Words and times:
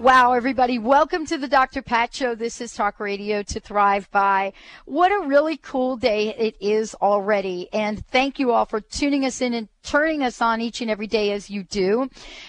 Wow, 0.00 0.32
everybody. 0.32 0.78
Welcome 0.78 1.26
to 1.26 1.36
the 1.36 1.46
Dr. 1.46 1.82
Pat 1.82 2.14
Show. 2.14 2.34
This 2.34 2.62
is 2.62 2.72
Talk 2.72 3.00
Radio 3.00 3.42
to 3.42 3.60
Thrive 3.60 4.10
By. 4.10 4.54
What 4.86 5.12
a 5.12 5.26
really 5.26 5.58
cool 5.58 5.98
day 5.98 6.34
it 6.36 6.56
is 6.58 6.94
already. 6.94 7.68
And 7.70 8.02
thank 8.06 8.38
you 8.38 8.50
all 8.50 8.64
for 8.64 8.80
tuning 8.80 9.26
us 9.26 9.42
in 9.42 9.52
and 9.52 9.68
turning 9.82 10.22
us 10.22 10.40
on 10.40 10.60
each 10.60 10.80
and 10.80 10.90
every 10.90 11.06
day 11.06 11.32
as 11.32 11.50
you 11.50 11.62
do. 11.64 12.08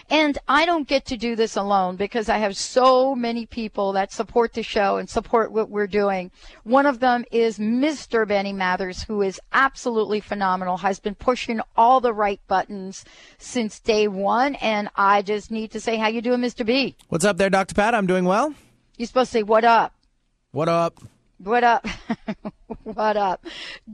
And 0.09 0.37
I 0.47 0.65
don't 0.65 0.87
get 0.87 1.05
to 1.05 1.17
do 1.17 1.35
this 1.35 1.55
alone 1.55 1.95
because 1.95 2.29
I 2.29 2.37
have 2.37 2.55
so 2.55 3.15
many 3.15 3.45
people 3.45 3.93
that 3.93 4.11
support 4.11 4.53
the 4.53 4.63
show 4.63 4.97
and 4.97 5.09
support 5.09 5.51
what 5.51 5.69
we're 5.69 5.87
doing. 5.87 6.31
One 6.63 6.85
of 6.85 6.99
them 6.99 7.25
is 7.31 7.57
Mr. 7.59 8.27
Benny 8.27 8.53
Mathers, 8.53 9.03
who 9.03 9.21
is 9.21 9.39
absolutely 9.53 10.19
phenomenal, 10.19 10.77
has 10.77 10.99
been 10.99 11.15
pushing 11.15 11.61
all 11.75 12.01
the 12.01 12.13
right 12.13 12.39
buttons 12.47 13.05
since 13.37 13.79
day 13.79 14.07
one. 14.07 14.55
And 14.55 14.89
I 14.95 15.21
just 15.21 15.51
need 15.51 15.71
to 15.71 15.79
say, 15.79 15.97
how 15.97 16.07
you 16.07 16.21
doing, 16.21 16.41
Mr. 16.41 16.65
B? 16.65 16.95
What's 17.09 17.25
up 17.25 17.37
there, 17.37 17.49
Dr. 17.49 17.75
Pat? 17.75 17.95
I'm 17.95 18.07
doing 18.07 18.25
well. 18.25 18.53
You're 18.97 19.07
supposed 19.07 19.31
to 19.31 19.39
say, 19.39 19.43
what 19.43 19.63
up? 19.63 19.93
What 20.51 20.69
up? 20.69 20.99
What 21.43 21.63
up? 21.63 21.87
what 22.83 23.17
up? 23.17 23.43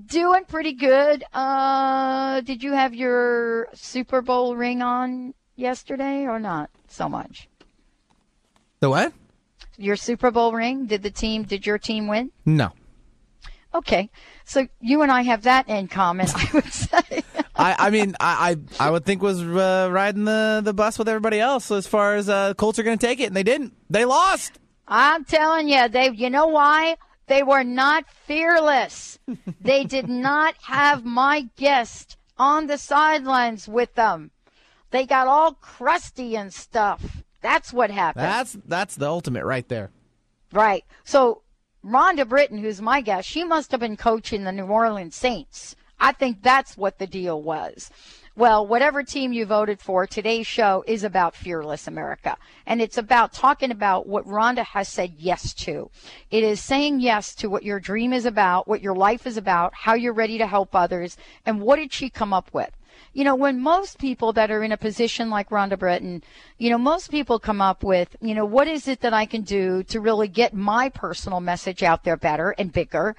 Doing 0.08 0.44
pretty 0.46 0.74
good. 0.74 1.24
Uh, 1.34 2.42
did 2.42 2.62
you 2.62 2.74
have 2.74 2.94
your 2.94 3.70
Super 3.74 4.22
Bowl 4.22 4.58
ring 4.58 4.82
on 4.82 5.34
yesterday 5.56 6.24
or 6.24 6.40
not 6.40 6.70
so 6.88 7.08
much? 7.08 7.48
The 8.82 8.90
what? 8.90 9.14
Your 9.78 9.96
Super 9.96 10.30
Bowl 10.30 10.52
ring? 10.52 10.88
Did 10.88 11.04
the 11.04 11.10
team, 11.10 11.44
did 11.44 11.66
your 11.66 11.78
team 11.78 12.08
win? 12.08 12.32
No. 12.46 12.74
Okay. 13.74 14.10
So 14.44 14.68
you 14.82 15.02
and 15.02 15.12
I 15.12 15.22
have 15.22 15.44
that 15.44 15.70
in 15.70 15.88
common, 15.88 16.28
I 16.36 16.50
would 16.54 16.74
say. 16.74 17.24
I, 17.56 17.76
I 17.80 17.90
mean, 17.92 18.14
I, 18.20 18.58
I, 18.80 18.88
I 18.88 18.92
would 18.92 19.06
think 19.06 19.22
was 19.22 19.42
uh, 19.42 19.88
riding 19.90 20.26
the, 20.26 20.62
the 20.66 20.74
bus 20.74 21.00
with 21.00 21.08
everybody 21.08 21.40
else 21.40 21.72
as 21.72 21.88
far 21.88 22.16
as 22.16 22.28
uh, 22.28 22.56
Colts 22.56 22.78
are 22.78 22.84
going 22.84 22.98
to 22.98 23.06
take 23.06 23.22
it, 23.22 23.26
and 23.28 23.36
they 23.36 23.44
didn't. 23.44 23.74
They 23.90 24.04
lost. 24.04 24.60
I'm 24.86 25.24
telling 25.24 25.70
you, 25.70 25.88
they. 25.88 26.12
You 26.12 26.30
know 26.30 26.48
why? 26.48 26.98
They 27.28 27.44
were 27.44 27.64
not 27.64 28.06
fearless. 28.10 29.20
they 29.62 29.84
did 29.84 30.10
not 30.30 30.56
have 30.64 31.06
my 31.06 31.48
guest 31.56 32.18
on 32.38 32.68
the 32.68 32.78
sidelines 32.78 33.68
with 33.68 33.94
them. 33.96 34.32
They 34.92 35.06
got 35.06 35.28
all 35.28 35.54
crusty 35.54 36.36
and 36.38 36.54
stuff. 36.54 37.24
That's 37.42 37.74
what 37.74 37.92
happened. 37.92 38.26
That's 38.26 38.58
that's 38.66 38.96
the 38.96 39.08
ultimate 39.08 39.46
right 39.46 39.68
there. 39.68 39.92
Right. 40.54 40.84
So 41.04 41.44
Rhonda 41.86 42.28
Britten, 42.28 42.58
who's 42.58 42.82
my 42.82 43.02
guest, 43.02 43.28
she 43.28 43.44
must 43.44 43.72
have 43.72 43.80
been 43.80 43.98
coaching 43.98 44.44
the 44.44 44.52
New 44.52 44.66
Orleans 44.66 45.16
Saints. 45.16 45.76
I 46.00 46.12
think 46.14 46.42
that's 46.42 46.78
what 46.78 47.00
the 47.00 47.08
deal 47.08 47.42
was. 47.42 47.90
Well, 48.38 48.68
whatever 48.68 49.02
team 49.02 49.34
you 49.34 49.48
voted 49.48 49.82
for, 49.82 50.06
today's 50.06 50.46
show 50.46 50.84
is 50.86 51.04
about 51.04 51.34
Fearless 51.36 51.88
America. 51.88 52.38
And 52.68 52.84
it's 52.84 53.00
about 53.00 53.34
talking 53.34 53.72
about 53.72 54.06
what 54.06 54.28
Rhonda 54.28 54.64
has 54.64 54.88
said 54.88 55.16
yes 55.18 55.56
to. 55.56 55.90
It 56.30 56.44
is 56.44 56.62
saying 56.62 57.00
yes 57.00 57.34
to 57.34 57.50
what 57.50 57.64
your 57.64 57.80
dream 57.80 58.14
is 58.14 58.28
about, 58.28 58.68
what 58.68 58.84
your 58.84 58.94
life 58.94 59.26
is 59.26 59.38
about, 59.38 59.74
how 59.74 59.96
you're 59.96 60.14
ready 60.14 60.38
to 60.38 60.46
help 60.46 60.76
others, 60.76 61.18
and 61.48 61.62
what 61.62 61.78
did 61.78 61.92
she 61.92 62.12
come 62.12 62.32
up 62.32 62.54
with? 62.54 62.77
You 63.18 63.24
know, 63.24 63.34
when 63.34 63.60
most 63.60 63.98
people 63.98 64.32
that 64.34 64.52
are 64.52 64.62
in 64.62 64.72
a 64.72 64.78
position 64.78 65.32
like 65.32 65.50
Rhonda 65.50 65.80
Britten, 65.80 66.24
you 66.60 66.70
know, 66.70 66.78
most 66.78 67.10
people 67.10 67.40
come 67.40 67.62
up 67.62 67.84
with, 67.84 68.16
you 68.22 68.36
know, 68.36 68.46
what 68.46 68.68
is 68.68 68.88
it 68.88 69.00
that 69.00 69.12
I 69.12 69.26
can 69.26 69.42
do 69.42 69.82
to 69.86 70.00
really 70.00 70.28
get 70.28 70.54
my 70.54 70.90
personal 70.90 71.40
message 71.40 71.82
out 71.82 72.04
there 72.04 72.16
better 72.16 72.54
and 72.60 72.72
bigger? 72.72 73.16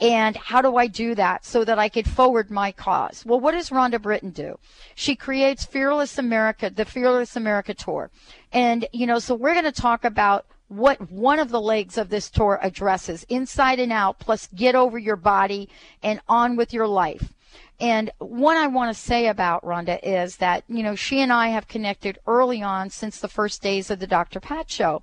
And 0.00 0.38
how 0.38 0.62
do 0.62 0.78
I 0.78 0.86
do 0.86 1.14
that 1.16 1.44
so 1.44 1.66
that 1.66 1.78
I 1.78 1.90
could 1.90 2.08
forward 2.08 2.50
my 2.50 2.72
cause? 2.72 3.26
Well, 3.26 3.40
what 3.40 3.52
does 3.52 3.68
Rhonda 3.68 4.00
Britten 4.00 4.30
do? 4.30 4.58
She 4.94 5.14
creates 5.14 5.66
Fearless 5.66 6.16
America, 6.16 6.70
the 6.70 6.86
Fearless 6.86 7.36
America 7.36 7.74
Tour. 7.74 8.10
And, 8.52 8.86
you 8.90 9.06
know, 9.06 9.18
so 9.18 9.34
we're 9.34 9.52
going 9.52 9.66
to 9.66 9.72
talk 9.72 10.06
about 10.06 10.46
what 10.68 11.10
one 11.10 11.38
of 11.38 11.50
the 11.50 11.60
legs 11.60 11.98
of 11.98 12.08
this 12.08 12.30
tour 12.30 12.58
addresses 12.62 13.26
inside 13.28 13.80
and 13.80 13.92
out, 13.92 14.18
plus 14.18 14.48
get 14.54 14.74
over 14.74 14.98
your 14.98 15.16
body 15.16 15.68
and 16.02 16.22
on 16.26 16.56
with 16.56 16.72
your 16.72 16.86
life. 16.86 17.34
And 17.82 18.12
one 18.18 18.56
I 18.56 18.68
want 18.68 18.94
to 18.94 19.02
say 19.02 19.26
about 19.26 19.64
Rhonda 19.64 19.98
is 20.04 20.36
that, 20.36 20.62
you 20.68 20.84
know, 20.84 20.94
she 20.94 21.18
and 21.18 21.32
I 21.32 21.48
have 21.48 21.66
connected 21.66 22.16
early 22.28 22.62
on 22.62 22.90
since 22.90 23.18
the 23.18 23.26
first 23.26 23.60
days 23.60 23.90
of 23.90 23.98
the 23.98 24.06
Dr. 24.06 24.38
Pat 24.38 24.70
show. 24.70 25.02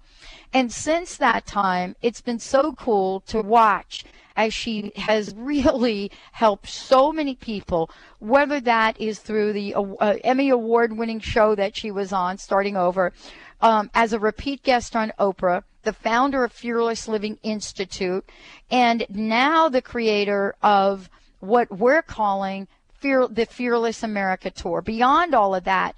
And 0.54 0.72
since 0.72 1.18
that 1.18 1.46
time, 1.46 1.98
it's 2.02 2.22
been 2.22 2.40
so 2.40 2.72
cool 2.72 3.20
to 3.28 3.42
watch 3.42 4.06
as 4.38 4.54
she 4.54 4.94
has 4.96 5.36
really 5.38 6.10
helped 6.32 6.70
so 6.70 7.12
many 7.12 7.36
people, 7.36 7.92
whether 8.20 8.62
that 8.62 8.98
is 8.98 9.20
through 9.20 9.52
the 9.52 9.76
uh, 9.76 10.16
Emmy 10.24 10.48
Award 10.48 10.98
winning 10.98 11.20
show 11.20 11.56
that 11.56 11.76
she 11.76 11.92
was 11.92 12.14
on, 12.14 12.38
starting 12.38 12.78
over, 12.78 13.12
um, 13.60 13.90
as 13.94 14.14
a 14.14 14.20
repeat 14.20 14.64
guest 14.64 14.96
on 14.96 15.12
Oprah, 15.20 15.64
the 15.84 15.92
founder 15.92 16.46
of 16.46 16.54
Fearless 16.54 17.10
Living 17.10 17.40
Institute, 17.44 18.24
and 18.72 19.06
now 19.10 19.68
the 19.68 19.82
creator 19.82 20.56
of 20.62 21.10
what 21.40 21.72
we're 21.72 22.02
calling 22.02 22.68
Fear, 22.94 23.28
the 23.30 23.46
Fearless 23.46 24.04
America 24.04 24.50
Tour. 24.50 24.82
Beyond 24.82 25.34
all 25.34 25.56
of 25.56 25.64
that, 25.64 25.96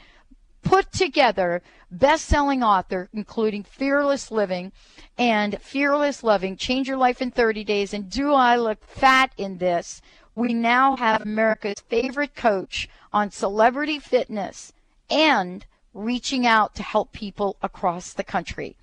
put 0.61 0.91
together 0.91 1.61
best-selling 1.89 2.63
author 2.63 3.09
including 3.11 3.63
Fearless 3.63 4.31
Living 4.31 4.71
and 5.17 5.59
Fearless 5.61 6.23
Loving, 6.23 6.55
Change 6.55 6.87
Your 6.87 6.97
Life 6.97 7.21
in 7.21 7.31
30 7.31 7.63
Days 7.63 7.93
and 7.93 8.09
Do 8.09 8.33
I 8.33 8.55
Look 8.55 8.83
Fat 8.83 9.31
in 9.37 9.57
This? 9.57 10.01
We 10.35 10.53
now 10.53 10.95
have 10.95 11.21
America's 11.21 11.81
favorite 11.81 12.35
coach 12.35 12.87
on 13.11 13.31
celebrity 13.31 13.99
fitness 13.99 14.71
and 15.09 15.65
reaching 15.93 16.47
out 16.47 16.73
to 16.75 16.83
help 16.83 17.11
people 17.11 17.57
across 17.61 18.13
the 18.13 18.23
country. 18.23 18.77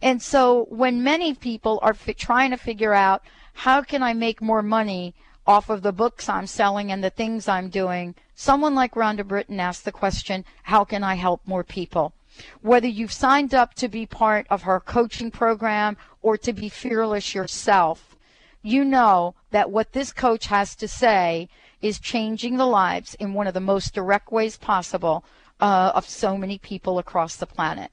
And 0.00 0.22
so 0.22 0.66
when 0.68 1.02
many 1.02 1.34
people 1.34 1.80
are 1.82 1.94
fi- 1.94 2.12
trying 2.12 2.50
to 2.50 2.56
figure 2.56 2.94
out 2.94 3.22
how 3.54 3.82
can 3.82 4.02
I 4.02 4.12
make 4.12 4.40
more 4.40 4.62
money 4.62 5.14
off 5.46 5.68
of 5.70 5.82
the 5.82 5.92
books 5.92 6.28
I'm 6.28 6.46
selling 6.46 6.92
and 6.92 7.02
the 7.02 7.10
things 7.10 7.48
I'm 7.48 7.68
doing, 7.68 8.14
someone 8.34 8.74
like 8.74 8.94
Rhonda 8.94 9.26
Britten 9.26 9.60
asked 9.60 9.84
the 9.84 9.92
question, 9.92 10.44
how 10.64 10.84
can 10.84 11.02
I 11.02 11.14
help 11.14 11.40
more 11.46 11.64
people? 11.64 12.12
Whether 12.60 12.88
you've 12.88 13.12
signed 13.12 13.54
up 13.54 13.74
to 13.74 13.88
be 13.88 14.06
part 14.06 14.46
of 14.48 14.62
her 14.62 14.80
coaching 14.80 15.30
program 15.30 15.96
or 16.22 16.36
to 16.38 16.52
be 16.52 16.68
fearless 16.68 17.34
yourself, 17.34 18.16
you 18.62 18.84
know 18.84 19.34
that 19.50 19.70
what 19.70 19.92
this 19.92 20.12
coach 20.12 20.46
has 20.46 20.74
to 20.76 20.88
say 20.88 21.48
is 21.80 21.98
changing 21.98 22.56
the 22.56 22.66
lives 22.66 23.14
in 23.14 23.34
one 23.34 23.46
of 23.46 23.54
the 23.54 23.60
most 23.60 23.92
direct 23.92 24.30
ways 24.30 24.56
possible 24.56 25.24
uh, 25.60 25.92
of 25.94 26.08
so 26.08 26.36
many 26.36 26.58
people 26.58 26.98
across 26.98 27.36
the 27.36 27.46
planet. 27.46 27.90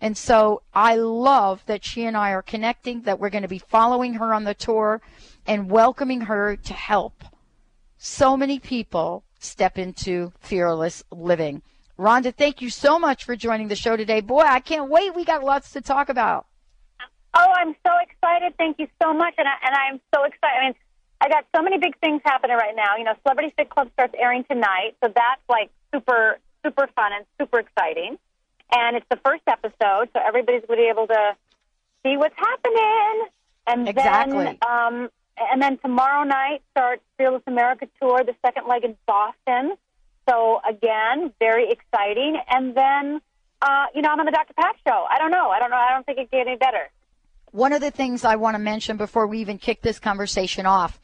And 0.00 0.16
so 0.16 0.62
I 0.72 0.96
love 0.96 1.62
that 1.66 1.84
she 1.84 2.04
and 2.04 2.16
I 2.16 2.32
are 2.32 2.42
connecting, 2.42 3.02
that 3.02 3.18
we're 3.18 3.30
going 3.30 3.42
to 3.42 3.48
be 3.48 3.58
following 3.58 4.14
her 4.14 4.32
on 4.32 4.44
the 4.44 4.54
tour 4.54 5.00
and 5.46 5.70
welcoming 5.70 6.22
her 6.22 6.56
to 6.56 6.72
help 6.72 7.24
so 7.96 8.36
many 8.36 8.58
people 8.58 9.24
step 9.38 9.78
into 9.78 10.32
fearless 10.40 11.02
living. 11.10 11.62
Rhonda, 11.98 12.34
thank 12.34 12.62
you 12.62 12.70
so 12.70 12.98
much 12.98 13.24
for 13.24 13.34
joining 13.34 13.68
the 13.68 13.76
show 13.76 13.96
today. 13.96 14.20
Boy, 14.20 14.42
I 14.42 14.60
can't 14.60 14.88
wait. 14.88 15.16
We 15.16 15.24
got 15.24 15.42
lots 15.42 15.72
to 15.72 15.80
talk 15.80 16.08
about. 16.08 16.46
Oh, 17.34 17.52
I'm 17.56 17.74
so 17.84 17.92
excited. 18.00 18.54
Thank 18.56 18.78
you 18.78 18.86
so 19.02 19.12
much. 19.12 19.34
And, 19.36 19.48
I, 19.48 19.54
and 19.66 19.74
I'm 19.74 20.00
so 20.14 20.24
excited. 20.24 20.58
I 20.58 20.64
mean, 20.66 20.74
I 21.20 21.28
got 21.28 21.44
so 21.54 21.62
many 21.62 21.78
big 21.78 21.98
things 21.98 22.22
happening 22.24 22.56
right 22.56 22.74
now. 22.76 22.96
You 22.96 23.04
know, 23.04 23.14
Celebrity 23.22 23.52
Fit 23.56 23.68
Club 23.70 23.90
starts 23.94 24.14
airing 24.18 24.44
tonight. 24.48 24.96
So 25.02 25.12
that's 25.12 25.42
like 25.48 25.70
super, 25.92 26.38
super 26.64 26.88
fun 26.94 27.12
and 27.12 27.26
super 27.40 27.58
exciting. 27.58 28.18
And 28.72 28.96
it's 28.96 29.06
the 29.10 29.18
first 29.24 29.42
episode. 29.46 30.10
So 30.12 30.20
everybody's 30.24 30.62
going 30.66 30.78
to 30.78 30.84
be 30.84 30.90
able 30.90 31.06
to 31.06 31.36
see 32.04 32.16
what's 32.16 32.36
happening. 32.36 33.28
And 33.66 33.88
exactly. 33.88 34.44
then 34.44 34.58
um, 34.66 35.08
and 35.52 35.62
then 35.62 35.78
tomorrow 35.78 36.24
night 36.24 36.62
starts 36.70 37.02
Fearless 37.16 37.42
America 37.46 37.86
Tour, 38.00 38.24
the 38.24 38.34
second 38.44 38.66
leg 38.66 38.84
in 38.84 38.96
Boston. 39.06 39.76
So 40.28 40.60
again, 40.68 41.32
very 41.38 41.70
exciting. 41.70 42.38
And 42.50 42.74
then, 42.74 43.20
uh, 43.62 43.86
you 43.94 44.02
know, 44.02 44.10
I'm 44.10 44.20
on 44.20 44.26
the 44.26 44.32
Dr. 44.32 44.54
Pat 44.54 44.76
show. 44.86 45.06
I 45.10 45.18
don't 45.18 45.30
know. 45.30 45.50
I 45.50 45.58
don't 45.58 45.70
know. 45.70 45.76
I 45.76 45.92
don't 45.92 46.04
think 46.04 46.18
it 46.18 46.30
can 46.30 46.40
get 46.40 46.48
any 46.48 46.56
better. 46.56 46.90
One 47.50 47.72
of 47.72 47.80
the 47.80 47.90
things 47.90 48.24
I 48.24 48.36
want 48.36 48.56
to 48.56 48.58
mention 48.58 48.96
before 48.96 49.26
we 49.26 49.40
even 49.40 49.58
kick 49.58 49.80
this 49.80 49.98
conversation 49.98 50.66
off 50.66 51.00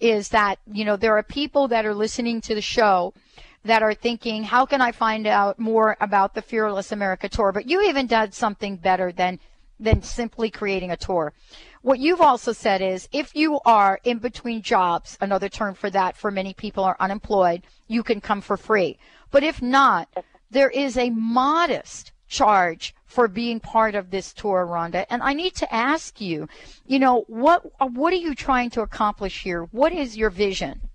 is 0.00 0.30
that, 0.30 0.58
you 0.72 0.84
know, 0.84 0.96
there 0.96 1.16
are 1.16 1.22
people 1.22 1.68
that 1.68 1.86
are 1.86 1.94
listening 1.94 2.40
to 2.42 2.54
the 2.54 2.60
show 2.60 3.14
that 3.64 3.82
are 3.82 3.94
thinking, 3.94 4.44
how 4.44 4.66
can 4.66 4.80
I 4.80 4.92
find 4.92 5.26
out 5.26 5.58
more 5.58 5.96
about 6.00 6.34
the 6.34 6.42
Fearless 6.42 6.92
America 6.92 7.28
Tour? 7.28 7.52
But 7.52 7.68
you 7.68 7.82
even 7.82 8.06
did 8.06 8.34
something 8.34 8.76
better 8.76 9.12
than 9.12 9.38
than 9.80 10.02
simply 10.02 10.50
creating 10.50 10.92
a 10.92 10.96
tour. 10.96 11.32
What 11.82 11.98
you've 11.98 12.20
also 12.20 12.52
said 12.52 12.80
is 12.80 13.08
if 13.12 13.34
you 13.34 13.60
are 13.66 13.98
in 14.04 14.18
between 14.18 14.62
jobs, 14.62 15.18
another 15.20 15.48
term 15.48 15.74
for 15.74 15.90
that 15.90 16.16
for 16.16 16.30
many 16.30 16.54
people 16.54 16.84
are 16.84 16.96
unemployed, 17.00 17.62
you 17.88 18.02
can 18.02 18.20
come 18.20 18.40
for 18.40 18.56
free. 18.56 18.98
But 19.32 19.42
if 19.42 19.60
not, 19.60 20.08
there 20.50 20.70
is 20.70 20.96
a 20.96 21.10
modest 21.10 22.12
charge 22.28 22.94
for 23.04 23.28
being 23.28 23.60
part 23.60 23.94
of 23.94 24.10
this 24.10 24.32
tour, 24.32 24.66
Rhonda. 24.66 25.06
And 25.10 25.22
I 25.22 25.34
need 25.34 25.54
to 25.56 25.74
ask 25.74 26.20
you, 26.20 26.48
you 26.86 26.98
know, 26.98 27.24
what 27.26 27.70
what 27.92 28.12
are 28.12 28.16
you 28.16 28.34
trying 28.34 28.70
to 28.70 28.82
accomplish 28.82 29.42
here? 29.42 29.64
What 29.64 29.92
is 29.92 30.16
your 30.16 30.30
vision? 30.30 30.88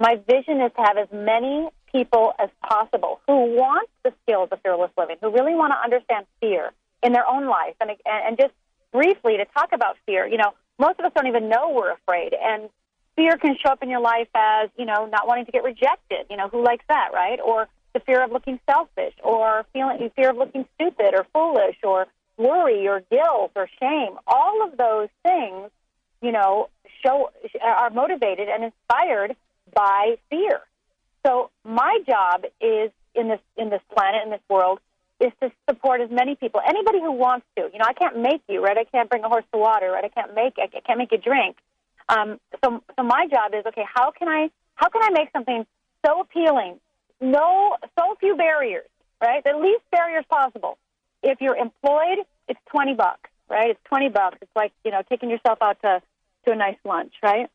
My 0.00 0.16
vision 0.16 0.62
is 0.62 0.72
to 0.76 0.82
have 0.82 0.96
as 0.96 1.08
many 1.12 1.68
people 1.92 2.32
as 2.38 2.48
possible 2.66 3.20
who 3.26 3.54
want 3.54 3.88
the 4.02 4.14
skills 4.22 4.48
of 4.50 4.60
fearless 4.62 4.90
living, 4.96 5.16
who 5.20 5.30
really 5.30 5.54
want 5.54 5.74
to 5.74 5.78
understand 5.78 6.24
fear 6.40 6.72
in 7.02 7.12
their 7.12 7.28
own 7.28 7.46
life, 7.46 7.74
and 7.82 7.90
and 8.06 8.38
just 8.38 8.54
briefly 8.92 9.36
to 9.36 9.44
talk 9.44 9.72
about 9.72 9.98
fear. 10.06 10.26
You 10.26 10.38
know, 10.38 10.54
most 10.78 10.98
of 10.98 11.04
us 11.04 11.12
don't 11.14 11.26
even 11.26 11.50
know 11.50 11.72
we're 11.76 11.92
afraid, 11.92 12.32
and 12.32 12.70
fear 13.14 13.36
can 13.36 13.56
show 13.62 13.72
up 13.72 13.82
in 13.82 13.90
your 13.90 14.00
life 14.00 14.28
as 14.34 14.70
you 14.78 14.86
know 14.86 15.04
not 15.04 15.28
wanting 15.28 15.44
to 15.44 15.52
get 15.52 15.64
rejected. 15.64 16.26
You 16.30 16.38
know, 16.38 16.48
who 16.48 16.64
likes 16.64 16.84
that, 16.88 17.10
right? 17.12 17.38
Or 17.38 17.68
the 17.92 18.00
fear 18.00 18.24
of 18.24 18.32
looking 18.32 18.58
selfish, 18.70 19.12
or 19.22 19.66
feeling 19.74 20.10
fear 20.16 20.30
of 20.30 20.38
looking 20.38 20.64
stupid 20.76 21.12
or 21.12 21.26
foolish, 21.34 21.76
or 21.84 22.06
worry 22.38 22.88
or 22.88 23.02
guilt 23.10 23.52
or 23.54 23.68
shame. 23.78 24.16
All 24.26 24.66
of 24.66 24.78
those 24.78 25.08
things, 25.22 25.70
you 26.22 26.32
know, 26.32 26.70
show 27.04 27.30
are 27.62 27.90
motivated 27.90 28.48
and 28.48 28.64
inspired 28.64 29.36
by 29.74 30.16
fear. 30.28 30.60
So 31.26 31.50
my 31.64 31.98
job 32.06 32.44
is 32.60 32.90
in 33.14 33.28
this 33.28 33.40
in 33.56 33.70
this 33.70 33.82
planet 33.94 34.22
in 34.24 34.30
this 34.30 34.40
world 34.48 34.80
is 35.20 35.32
to 35.40 35.50
support 35.68 36.00
as 36.00 36.10
many 36.10 36.34
people, 36.34 36.60
anybody 36.66 36.98
who 36.98 37.12
wants 37.12 37.44
to. 37.56 37.68
You 37.72 37.78
know, 37.78 37.84
I 37.86 37.92
can't 37.92 38.18
make 38.20 38.42
you, 38.48 38.62
right? 38.62 38.76
I 38.76 38.84
can't 38.84 39.08
bring 39.08 39.22
a 39.22 39.28
horse 39.28 39.44
to 39.52 39.58
water, 39.58 39.90
right? 39.90 40.04
I 40.04 40.08
can't 40.08 40.34
make 40.34 40.54
I 40.58 40.68
can't 40.80 40.98
make 40.98 41.12
you 41.12 41.18
drink. 41.18 41.56
Um, 42.08 42.40
so 42.64 42.82
so 42.96 43.02
my 43.02 43.26
job 43.30 43.52
is 43.54 43.64
okay. 43.66 43.84
How 43.86 44.10
can 44.10 44.28
I 44.28 44.50
how 44.74 44.88
can 44.88 45.02
I 45.02 45.10
make 45.10 45.30
something 45.32 45.66
so 46.04 46.20
appealing, 46.20 46.80
no 47.20 47.76
so 47.98 48.16
few 48.18 48.36
barriers, 48.36 48.88
right? 49.20 49.44
The 49.44 49.56
least 49.56 49.82
barriers 49.92 50.24
possible. 50.28 50.78
If 51.22 51.40
you're 51.40 51.56
employed, 51.56 52.24
it's 52.48 52.60
twenty 52.70 52.94
bucks, 52.94 53.28
right? 53.48 53.70
It's 53.70 53.80
twenty 53.84 54.08
bucks. 54.08 54.38
It's 54.40 54.56
like 54.56 54.72
you 54.84 54.90
know 54.90 55.02
taking 55.08 55.28
yourself 55.30 55.58
out 55.60 55.80
to 55.82 56.00
to 56.46 56.52
a 56.52 56.56
nice 56.56 56.78
lunch, 56.84 57.12
right? 57.22 57.50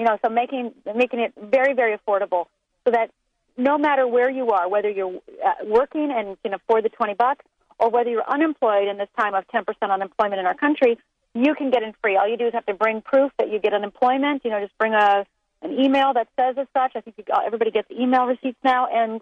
You 0.00 0.06
know, 0.06 0.18
so 0.24 0.30
making 0.30 0.72
making 0.96 1.20
it 1.20 1.34
very 1.36 1.74
very 1.74 1.96
affordable 1.96 2.46
so 2.84 2.90
that 2.90 3.10
no 3.58 3.76
matter 3.76 4.08
where 4.08 4.30
you 4.30 4.48
are, 4.48 4.66
whether 4.66 4.88
you're 4.88 5.20
uh, 5.44 5.64
working 5.66 6.10
and 6.10 6.42
can 6.42 6.54
afford 6.54 6.84
the 6.86 6.88
20 6.88 7.14
bucks 7.14 7.44
or 7.78 7.90
whether 7.90 8.08
you're 8.08 8.28
unemployed 8.28 8.88
in 8.88 8.96
this 8.96 9.08
time 9.18 9.34
of 9.34 9.44
10% 9.48 9.64
unemployment 9.82 10.40
in 10.40 10.46
our 10.46 10.54
country, 10.54 10.98
you 11.34 11.54
can 11.54 11.70
get 11.70 11.82
in 11.82 11.92
free. 12.00 12.16
All 12.16 12.26
you 12.26 12.38
do 12.38 12.46
is 12.46 12.54
have 12.54 12.64
to 12.66 12.74
bring 12.74 13.02
proof 13.02 13.30
that 13.38 13.52
you 13.52 13.58
get 13.58 13.74
unemployment. 13.74 14.42
You 14.42 14.50
know, 14.50 14.60
just 14.60 14.76
bring 14.78 14.94
a 14.94 15.26
an 15.62 15.78
email 15.78 16.14
that 16.14 16.28
says 16.38 16.56
as 16.58 16.66
such. 16.72 16.92
I 16.96 17.02
think 17.02 17.18
you, 17.18 17.24
everybody 17.44 17.70
gets 17.70 17.90
email 17.90 18.24
receipts 18.24 18.58
now, 18.64 18.86
and 18.90 19.20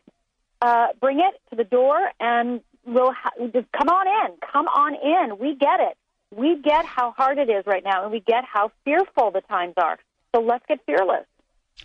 uh, 0.62 0.88
bring 1.00 1.18
it 1.18 1.34
to 1.50 1.56
the 1.56 1.64
door, 1.64 1.98
and 2.20 2.60
we'll 2.86 3.12
ha- 3.12 3.32
just 3.52 3.66
come 3.72 3.88
on 3.88 4.06
in. 4.06 4.36
Come 4.52 4.68
on 4.68 4.94
in. 4.94 5.38
We 5.38 5.56
get 5.56 5.80
it. 5.80 5.96
We 6.30 6.60
get 6.62 6.84
how 6.84 7.10
hard 7.10 7.38
it 7.38 7.50
is 7.50 7.66
right 7.66 7.82
now, 7.82 8.04
and 8.04 8.12
we 8.12 8.20
get 8.20 8.44
how 8.44 8.70
fearful 8.84 9.32
the 9.32 9.40
times 9.40 9.74
are. 9.76 9.98
So 10.34 10.42
let's 10.42 10.64
get 10.68 10.80
fearless. 10.86 11.24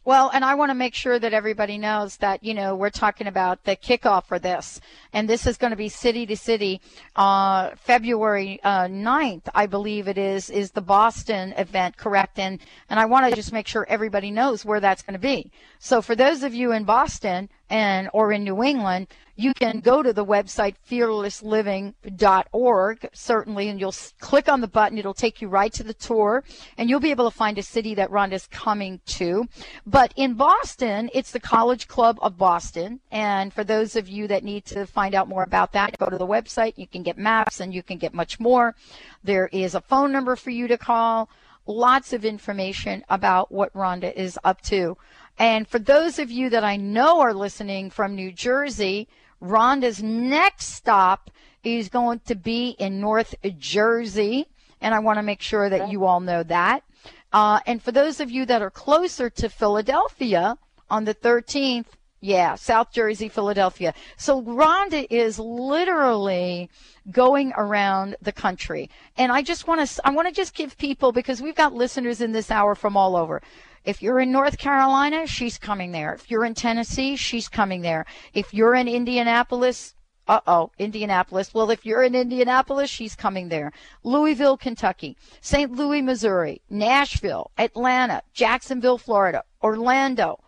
Well, 0.05 0.31
and 0.33 0.43
I 0.43 0.55
want 0.55 0.69
to 0.69 0.75
make 0.75 0.95
sure 0.95 1.17
that 1.17 1.33
everybody 1.33 1.77
knows 1.77 2.17
that, 2.17 2.43
you 2.43 2.53
know, 2.53 2.75
we're 2.75 2.89
talking 2.89 3.27
about 3.27 3.63
the 3.63 3.77
kickoff 3.77 4.25
for 4.25 4.37
this. 4.37 4.81
And 5.13 5.29
this 5.29 5.47
is 5.47 5.55
going 5.55 5.71
to 5.71 5.77
be 5.77 5.87
city 5.87 6.25
to 6.25 6.35
city. 6.35 6.81
Uh, 7.15 7.71
February 7.77 8.59
uh, 8.63 8.87
9th, 8.87 9.47
I 9.55 9.65
believe 9.65 10.09
it 10.09 10.17
is, 10.17 10.49
is 10.49 10.71
the 10.71 10.81
Boston 10.81 11.53
event, 11.53 11.95
correct? 11.95 12.37
And, 12.37 12.59
and 12.89 12.99
I 12.99 13.05
want 13.05 13.29
to 13.29 13.35
just 13.35 13.53
make 13.53 13.67
sure 13.67 13.85
everybody 13.87 14.29
knows 14.29 14.65
where 14.65 14.81
that's 14.81 15.03
going 15.03 15.13
to 15.13 15.19
be. 15.19 15.51
So 15.79 16.01
for 16.01 16.15
those 16.15 16.43
of 16.43 16.53
you 16.53 16.73
in 16.73 16.83
Boston 16.83 17.49
and, 17.73 18.09
or 18.13 18.31
in 18.31 18.43
New 18.43 18.63
England, 18.63 19.07
you 19.35 19.55
can 19.55 19.79
go 19.79 20.03
to 20.03 20.13
the 20.13 20.23
website 20.23 20.75
fearlessliving.org, 20.87 23.09
certainly, 23.13 23.67
and 23.67 23.79
you'll 23.79 23.95
click 24.19 24.47
on 24.47 24.61
the 24.61 24.67
button. 24.67 24.99
It'll 24.99 25.15
take 25.15 25.41
you 25.41 25.47
right 25.47 25.73
to 25.73 25.81
the 25.81 25.95
tour, 25.95 26.43
and 26.77 26.87
you'll 26.87 26.99
be 26.99 27.09
able 27.09 27.27
to 27.27 27.35
find 27.35 27.57
a 27.57 27.63
city 27.63 27.95
that 27.95 28.11
Rhonda's 28.11 28.45
coming 28.51 29.01
to. 29.07 29.47
But 29.87 30.13
in 30.15 30.35
Boston, 30.35 31.09
it's 31.15 31.31
the 31.31 31.39
College 31.39 31.87
Club 31.87 32.19
of 32.21 32.37
Boston. 32.37 32.99
And 33.11 33.51
for 33.51 33.63
those 33.63 33.95
of 33.95 34.07
you 34.07 34.27
that 34.27 34.43
need 34.43 34.65
to 34.65 34.85
find 34.85 35.15
out 35.15 35.27
more 35.27 35.41
about 35.41 35.71
that, 35.71 35.97
go 35.97 36.11
to 36.11 36.17
the 36.19 36.27
website. 36.27 36.77
You 36.77 36.85
can 36.85 37.01
get 37.01 37.17
maps 37.17 37.59
and 37.59 37.73
you 37.73 37.81
can 37.81 37.97
get 37.97 38.13
much 38.13 38.39
more. 38.39 38.75
There 39.23 39.49
is 39.51 39.73
a 39.73 39.81
phone 39.81 40.11
number 40.11 40.35
for 40.35 40.51
you 40.51 40.67
to 40.67 40.77
call. 40.77 41.27
Lots 41.65 42.13
of 42.13 42.23
information 42.23 43.03
about 43.09 43.51
what 43.51 43.73
Rhonda 43.73 44.13
is 44.13 44.37
up 44.43 44.61
to. 44.63 44.95
And 45.37 45.67
for 45.67 45.79
those 45.79 46.19
of 46.19 46.31
you 46.31 46.49
that 46.49 46.63
I 46.63 46.75
know 46.77 47.19
are 47.21 47.33
listening 47.33 47.89
from 47.89 48.15
New 48.15 48.31
Jersey, 48.31 49.07
Rhonda's 49.41 50.01
next 50.01 50.67
stop 50.67 51.31
is 51.63 51.89
going 51.89 52.19
to 52.25 52.35
be 52.35 52.69
in 52.79 52.99
North 52.99 53.35
Jersey. 53.57 54.47
And 54.81 54.93
I 54.93 54.99
want 54.99 55.17
to 55.17 55.23
make 55.23 55.41
sure 55.41 55.69
that 55.69 55.89
you 55.89 56.05
all 56.05 56.19
know 56.19 56.43
that. 56.43 56.83
Uh, 57.31 57.59
and 57.65 57.81
for 57.81 57.91
those 57.91 58.19
of 58.19 58.29
you 58.29 58.45
that 58.45 58.61
are 58.61 58.69
closer 58.69 59.29
to 59.29 59.49
Philadelphia 59.49 60.57
on 60.89 61.05
the 61.05 61.15
13th, 61.15 61.85
yeah, 62.23 62.55
South 62.55 62.93
Jersey, 62.93 63.27
Philadelphia. 63.27 63.93
So 64.15 64.41
Rhonda 64.41 65.05
is 65.09 65.39
literally 65.39 66.69
going 67.11 67.51
around 67.57 68.15
the 68.21 68.31
country. 68.31 68.89
And 69.17 69.29
I 69.29 69.41
just 69.41 69.67
want 69.67 69.85
to, 69.85 70.07
I 70.07 70.11
want 70.11 70.29
to 70.29 70.33
just 70.33 70.53
give 70.53 70.77
people, 70.77 71.11
because 71.11 71.41
we've 71.41 71.55
got 71.55 71.73
listeners 71.73 72.21
in 72.21 72.31
this 72.31 72.49
hour 72.49 72.75
from 72.75 72.95
all 72.95 73.17
over. 73.17 73.41
If 73.85 74.01
you're 74.01 74.19
in 74.19 74.31
North 74.31 74.57
Carolina, 74.57 75.27
she's 75.27 75.57
coming 75.57 75.91
there. 75.91 76.13
If 76.13 76.31
you're 76.31 76.45
in 76.45 76.53
Tennessee, 76.53 77.15
she's 77.15 77.49
coming 77.49 77.81
there. 77.81 78.05
If 78.33 78.53
you're 78.53 78.75
in 78.75 78.87
Indianapolis, 78.87 79.95
uh 80.27 80.39
oh, 80.47 80.71
Indianapolis. 80.77 81.53
Well, 81.53 81.69
if 81.69 81.85
you're 81.85 82.03
in 82.03 82.15
Indianapolis, 82.15 82.89
she's 82.89 83.15
coming 83.15 83.49
there. 83.49 83.73
Louisville, 84.03 84.55
Kentucky, 84.55 85.17
St. 85.41 85.71
Louis, 85.71 86.01
Missouri, 86.01 86.61
Nashville, 86.69 87.51
Atlanta, 87.57 88.23
Jacksonville, 88.33 88.97
Florida, 88.97 89.43
Orlando, 89.61 90.39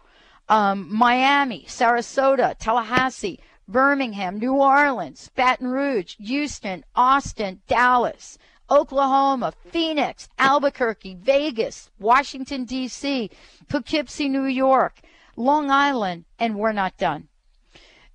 um, 0.48 0.88
Miami, 0.90 1.66
Sarasota, 1.68 2.56
Tallahassee, 2.58 3.40
Birmingham, 3.68 4.40
New 4.40 4.54
Orleans, 4.54 5.30
Baton 5.36 5.68
Rouge, 5.68 6.16
Houston, 6.20 6.86
Austin, 6.96 7.62
Dallas, 7.68 8.38
Oklahoma, 8.70 9.54
Phoenix, 9.72 10.28
Albuquerque, 10.40 11.16
Vegas, 11.16 11.90
Washington, 12.00 12.66
D.C., 12.66 13.30
Poughkeepsie, 13.68 14.30
New 14.30 14.46
York, 14.46 15.02
Long 15.36 15.70
Island, 15.70 16.26
and 16.40 16.58
we're 16.58 16.72
not 16.72 16.98
done. 16.98 17.28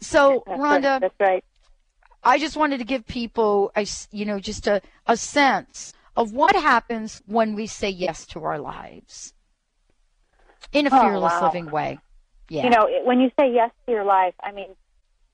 So, 0.01 0.43
that's 0.47 0.63
Rhonda, 0.63 1.01
that's 1.01 1.15
right. 1.21 1.45
I 2.23 2.39
just 2.39 2.57
wanted 2.57 2.79
to 2.79 2.85
give 2.85 3.07
people, 3.07 3.73
a, 3.77 3.87
you 4.11 4.25
know, 4.25 4.39
just 4.41 4.67
a, 4.67 4.83
a 5.07 5.17
sense 5.17 5.93
of 6.17 6.33
what 6.33 6.55
happens 6.55 7.23
when 7.27 7.55
we 7.55 7.67
say 7.67 7.89
yes 7.89 8.27
to 8.27 8.45
our 8.45 8.59
lives 8.59 9.33
in 10.73 10.87
a 10.87 10.91
Oh, 10.91 11.01
fearless 11.01 11.33
wow. 11.33 11.43
living 11.43 11.71
way. 11.71 11.99
Yeah. 12.49 12.65
You 12.65 12.71
know, 12.71 12.89
when 13.05 13.21
you 13.21 13.31
say 13.39 13.53
yes 13.53 13.71
to 13.87 13.93
your 13.93 14.05
life, 14.05 14.35
I 14.43 14.53
mean, 14.53 14.75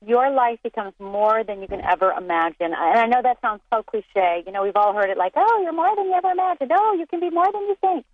your 0.05 0.29
life 0.29 0.59
becomes 0.63 0.93
more 0.99 1.43
than 1.43 1.61
you 1.61 1.67
can 1.67 1.81
ever 1.81 2.11
imagine. 2.11 2.73
And 2.73 2.99
I 2.99 3.05
know 3.07 3.21
that 3.23 3.41
sounds 3.41 3.61
so 3.73 3.83
cliche. 3.83 4.43
You 4.45 4.51
know, 4.51 4.63
we've 4.63 4.75
all 4.75 4.93
heard 4.93 5.09
it 5.09 5.17
like, 5.17 5.33
oh, 5.35 5.61
you're 5.63 5.73
more 5.73 5.95
than 5.95 6.05
you 6.05 6.13
ever 6.13 6.29
imagined. 6.29 6.71
Oh, 6.73 6.95
you 6.97 7.07
can 7.07 7.19
be 7.19 7.29
more 7.29 7.51
than 7.51 7.61
you 7.61 7.75
think. 7.81 8.05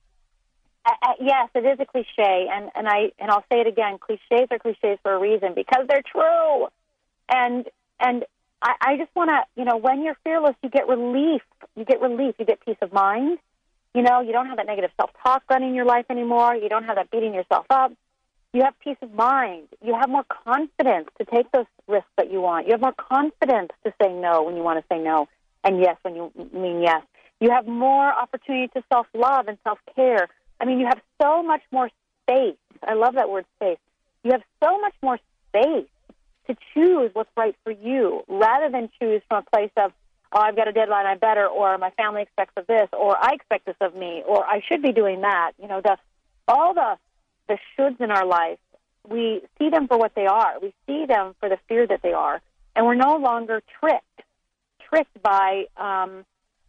Yes, 1.20 1.50
it 1.56 1.66
is 1.66 1.80
a 1.80 1.86
cliche, 1.86 2.48
and 2.52 2.70
and 2.76 2.90
I 2.90 3.14
and 3.18 3.32
I'll 3.32 3.46
say 3.50 3.62
it 3.62 3.68
again. 3.68 3.98
Cliches 4.00 4.48
are 4.52 4.60
cliches 4.60 5.00
for 5.02 5.14
a 5.14 5.20
reason 5.20 5.54
because 5.56 5.86
they're 5.88 6.04
true. 6.04 6.68
And 7.30 7.66
and 8.02 8.26
I, 8.62 8.74
I 8.82 8.98
just 8.98 9.16
want 9.16 9.30
to, 9.30 9.44
you 9.56 9.64
know, 9.64 9.78
when 9.78 10.04
you're 10.04 10.18
fearless, 10.26 10.56
you 10.62 10.70
get 10.70 10.90
relief. 10.90 11.42
You 11.78 11.86
get 11.86 12.02
relief. 12.02 12.36
You 12.38 12.46
get 12.46 12.60
peace 12.66 12.78
of 12.82 12.92
mind. 12.92 13.38
You 13.96 14.02
know, 14.02 14.20
you 14.22 14.34
don't 14.34 14.48
have 14.48 14.58
that 14.58 14.66
negative 14.66 14.92
self-talk 14.98 15.44
running 15.50 15.74
your 15.74 15.86
life 15.86 16.06
anymore. 16.10 16.56
You 16.56 16.68
don't 16.68 16.84
have 16.84 16.96
that 16.96 17.12
beating 17.12 17.34
yourself 17.34 17.66
up 17.70 17.94
you 18.54 18.62
have 18.64 18.80
peace 18.80 18.98
of 19.02 19.14
mind. 19.14 19.68
You 19.84 19.96
have 20.00 20.10
more 20.10 20.26
confidence 20.46 21.10
to 21.20 21.26
take 21.26 21.52
those 21.52 21.66
risks 21.88 22.10
that 22.18 22.32
you 22.32 22.40
want. 22.40 22.68
You 22.68 22.74
have 22.74 22.82
more 22.82 22.94
confidence 22.94 23.72
to 23.84 23.94
say 24.02 24.14
no 24.14 24.44
when 24.44 24.56
you 24.56 24.64
want 24.64 24.80
to 24.80 24.86
say 24.90 25.02
no, 25.02 25.28
and 25.64 25.80
yes 25.80 25.98
when 26.04 26.16
you 26.16 26.32
mean 26.54 26.82
yes. 26.82 27.02
You 27.40 27.50
have 27.50 27.68
more 27.68 28.08
opportunity 28.14 28.68
to 28.76 28.84
self 28.92 29.08
love 29.14 29.48
and 29.48 29.58
self 29.64 29.80
care. 29.96 30.30
I 30.62 30.66
mean, 30.66 30.80
you 30.80 30.86
have 30.86 31.02
so 31.22 31.44
much 31.44 31.62
more 31.72 31.90
space. 32.22 32.56
I 32.88 32.94
love 32.94 33.16
that 33.16 33.30
word 33.30 33.46
space. 33.58 33.80
You 34.24 34.32
have 34.32 34.44
so 34.64 34.80
much 34.80 34.94
more 35.02 35.20
space 35.50 35.88
to 36.48 36.56
choose 36.74 37.10
what's 37.14 37.30
right 37.36 37.56
for 37.64 37.72
you 37.72 38.24
rather 38.28 38.70
than 38.70 38.90
choose 39.00 39.22
from 39.28 39.44
a 39.46 39.50
place 39.56 39.72
of, 39.78 39.92
oh, 40.32 40.40
I've 40.40 40.56
got 40.56 40.68
a 40.68 40.72
deadline, 40.72 41.06
I 41.06 41.16
better, 41.16 41.48
or 41.48 41.78
my 41.78 41.90
family 41.92 42.22
expects 42.22 42.54
of 42.56 42.68
this, 42.68 42.88
or 42.94 43.18
I 43.18 43.34
expect 43.34 43.66
this 43.66 43.76
of 43.82 43.96
me, 43.96 44.24
or 44.26 44.46
I 44.46 44.62
should 44.68 44.82
be 44.82 44.92
doing 44.92 45.22
that. 45.22 45.52
You 45.62 45.68
know, 45.68 45.82
the 45.82 45.98
all 46.48 46.74
the 46.74 46.98
the 47.48 47.58
shoulds 47.78 48.00
in 48.00 48.12
our 48.12 48.26
life, 48.26 48.60
we 49.08 49.42
see 49.60 49.70
them 49.70 49.88
for 49.88 49.98
what 49.98 50.16
they 50.16 50.26
are. 50.26 50.60
We 50.62 50.74
see 50.88 51.06
them 51.06 51.36
for 51.40 51.50
the 51.50 51.58
fear 51.68 51.86
that 51.88 52.02
they 52.02 52.14
are, 52.14 52.42
and 52.76 52.86
we're 52.86 52.96
no 52.96 53.18
longer 53.18 53.62
tricked, 53.80 54.22
tricked 54.90 55.22
by 55.22 55.66
um, 55.78 56.26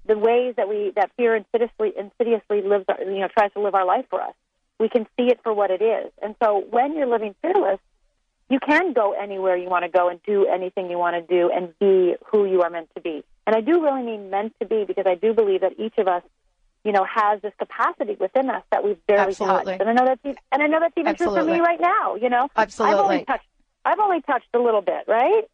the 0.06 0.18
ways 0.18 0.54
that 0.56 0.68
we 0.68 0.92
that 0.96 1.10
fear 1.16 1.36
insidiously 1.36 1.92
insidiously 1.96 2.62
lives, 2.62 2.84
our, 2.88 3.00
you 3.02 3.20
know, 3.20 3.28
tries 3.28 3.52
to 3.52 3.60
live 3.60 3.74
our 3.74 3.86
life 3.86 4.06
for 4.10 4.20
us. 4.20 4.34
We 4.78 4.88
can 4.88 5.06
see 5.16 5.28
it 5.28 5.40
for 5.42 5.52
what 5.52 5.70
it 5.70 5.80
is, 5.80 6.10
and 6.20 6.34
so 6.42 6.64
when 6.70 6.96
you're 6.96 7.06
living 7.06 7.34
fearless, 7.40 7.78
you 8.50 8.58
can 8.60 8.92
go 8.92 9.12
anywhere 9.12 9.56
you 9.56 9.68
want 9.68 9.84
to 9.84 9.90
go 9.90 10.08
and 10.08 10.20
do 10.22 10.46
anything 10.46 10.90
you 10.90 10.98
want 10.98 11.16
to 11.16 11.34
do 11.34 11.50
and 11.50 11.76
be 11.78 12.14
who 12.30 12.44
you 12.44 12.62
are 12.62 12.70
meant 12.70 12.88
to 12.94 13.00
be. 13.00 13.24
And 13.46 13.54
I 13.56 13.60
do 13.60 13.82
really 13.82 14.02
mean 14.02 14.30
meant 14.30 14.54
to 14.60 14.66
be 14.66 14.84
because 14.84 15.06
I 15.06 15.14
do 15.14 15.32
believe 15.32 15.62
that 15.62 15.78
each 15.78 15.98
of 15.98 16.08
us, 16.08 16.22
you 16.84 16.92
know, 16.92 17.04
has 17.04 17.40
this 17.42 17.52
capacity 17.58 18.16
within 18.20 18.50
us 18.50 18.62
that 18.70 18.84
we've 18.84 19.04
barely 19.06 19.28
Absolutely. 19.28 19.64
touched. 19.64 19.80
And 19.80 19.90
I 19.90 19.92
know 19.94 20.04
that's 20.04 20.38
and 20.52 20.62
I 20.62 20.66
know 20.66 20.80
that's 20.80 20.94
even 20.96 21.14
true 21.16 21.34
for 21.34 21.44
me 21.44 21.60
right 21.60 21.80
now. 21.80 22.14
You 22.14 22.28
know, 22.28 22.48
Absolutely. 22.56 22.94
I've 22.94 23.04
only 23.04 23.24
touched 23.24 23.46
I've 23.84 23.98
only 23.98 24.20
touched 24.22 24.48
a 24.54 24.58
little 24.58 24.82
bit, 24.82 25.04
right? 25.08 25.44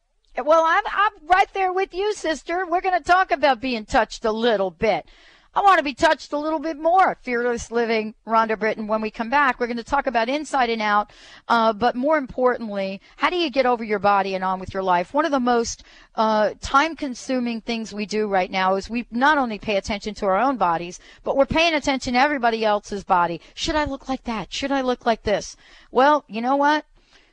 Well, 0.43 0.65
I'm, 0.65 0.85
I'm 0.87 1.13
right 1.27 1.49
there 1.55 1.73
with 1.73 1.93
you, 1.93 2.15
sister. 2.15 2.65
We're 2.67 2.81
going 2.81 2.97
to 2.97 3.05
talk 3.05 3.33
about 3.33 3.61
being 3.61 3.85
touched 3.85 4.25
a 4.25 4.31
little 4.31 4.71
bit. 4.71 5.07
I 5.53 5.63
want 5.63 5.79
to 5.79 5.85
be 5.85 5.95
touched 5.95 6.33
a 6.33 6.39
little 6.39 6.61
bit 6.61 6.79
more. 6.79 7.19
Fearless 7.23 7.73
Living, 7.73 8.15
Rhonda 8.25 8.57
Britten. 8.57 8.87
When 8.87 9.01
we 9.01 9.11
come 9.11 9.31
back, 9.31 9.59
we're 9.59 9.67
going 9.67 9.77
to 9.79 9.83
talk 9.83 10.07
about 10.07 10.29
inside 10.29 10.71
and 10.71 10.81
out, 10.81 11.11
uh, 11.49 11.73
but 11.73 11.97
more 11.97 12.19
importantly, 12.19 13.01
how 13.17 13.31
do 13.31 13.37
you 13.37 13.51
get 13.51 13.67
over 13.67 13.83
your 13.83 13.99
body 13.99 14.37
and 14.37 14.45
on 14.45 14.61
with 14.61 14.73
your 14.73 14.85
life? 14.85 15.13
One 15.13 15.25
of 15.25 15.33
the 15.33 15.41
most 15.41 15.83
uh, 16.15 16.51
time-consuming 16.61 17.63
things 17.63 17.93
we 17.93 18.07
do 18.07 18.29
right 18.29 18.51
now 18.51 18.77
is 18.77 18.89
we 18.89 19.07
not 19.11 19.39
only 19.39 19.59
pay 19.59 19.77
attention 19.77 20.15
to 20.15 20.27
our 20.27 20.39
own 20.39 20.57
bodies, 20.57 21.01
but 21.25 21.37
we're 21.37 21.47
paying 21.47 21.75
attention 21.75 22.15
to 22.15 22.21
everybody 22.21 22.65
else's 22.65 23.03
body. 23.03 23.41
Should 23.55 23.75
I 23.75 23.87
look 23.87 24.09
like 24.09 24.23
that? 24.25 24.53
Should 24.53 24.71
I 24.71 24.83
look 24.83 25.05
like 25.05 25.25
this? 25.25 25.57
Well, 25.91 26.25
you 26.29 26.43
know 26.43 26.55
what? 26.55 26.85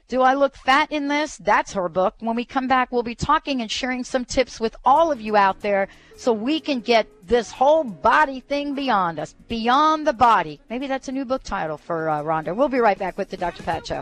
Do 0.10 0.22
I 0.22 0.36
look 0.36 0.56
fat 0.56 0.90
in 0.90 1.10
this? 1.10 1.36
That's 1.36 1.74
her 1.74 1.90
book. 1.90 2.16
When 2.20 2.38
we 2.38 2.46
come 2.46 2.70
back, 2.70 2.94
we'll 2.94 3.04
be 3.04 3.14
talking 3.14 3.62
and 3.62 3.70
sharing 3.70 4.06
some 4.06 4.24
tips 4.24 4.58
with 4.58 4.74
all 4.86 5.12
of 5.12 5.20
you 5.20 5.36
out 5.36 5.60
there 5.60 5.90
so 6.16 6.32
we 6.32 6.62
can 6.62 6.80
get 6.80 7.08
this 7.28 7.52
whole 7.52 7.84
body 7.84 8.40
thing 8.40 8.74
beyond 8.74 9.20
us, 9.20 9.36
beyond 9.50 10.08
the 10.08 10.14
body. 10.14 10.62
Maybe 10.70 10.88
that's 10.88 11.10
a 11.10 11.12
new 11.12 11.26
book 11.26 11.44
title 11.44 11.78
for 11.78 12.10
uh, 12.10 12.24
Rhonda. 12.24 12.56
We'll 12.56 12.70
be 12.70 12.80
right 12.80 12.98
back 12.98 13.18
with 13.18 13.30
the 13.30 13.36
Dr. 13.36 13.64
Pat 13.64 13.86
Show. 13.86 14.02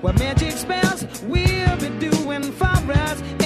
What 0.00 0.18
magic 0.18 0.52
spells 0.52 1.04
we'll 1.22 1.76
be 1.76 1.88
doing 1.98 2.52
for 2.52 2.92
us? 2.92 3.45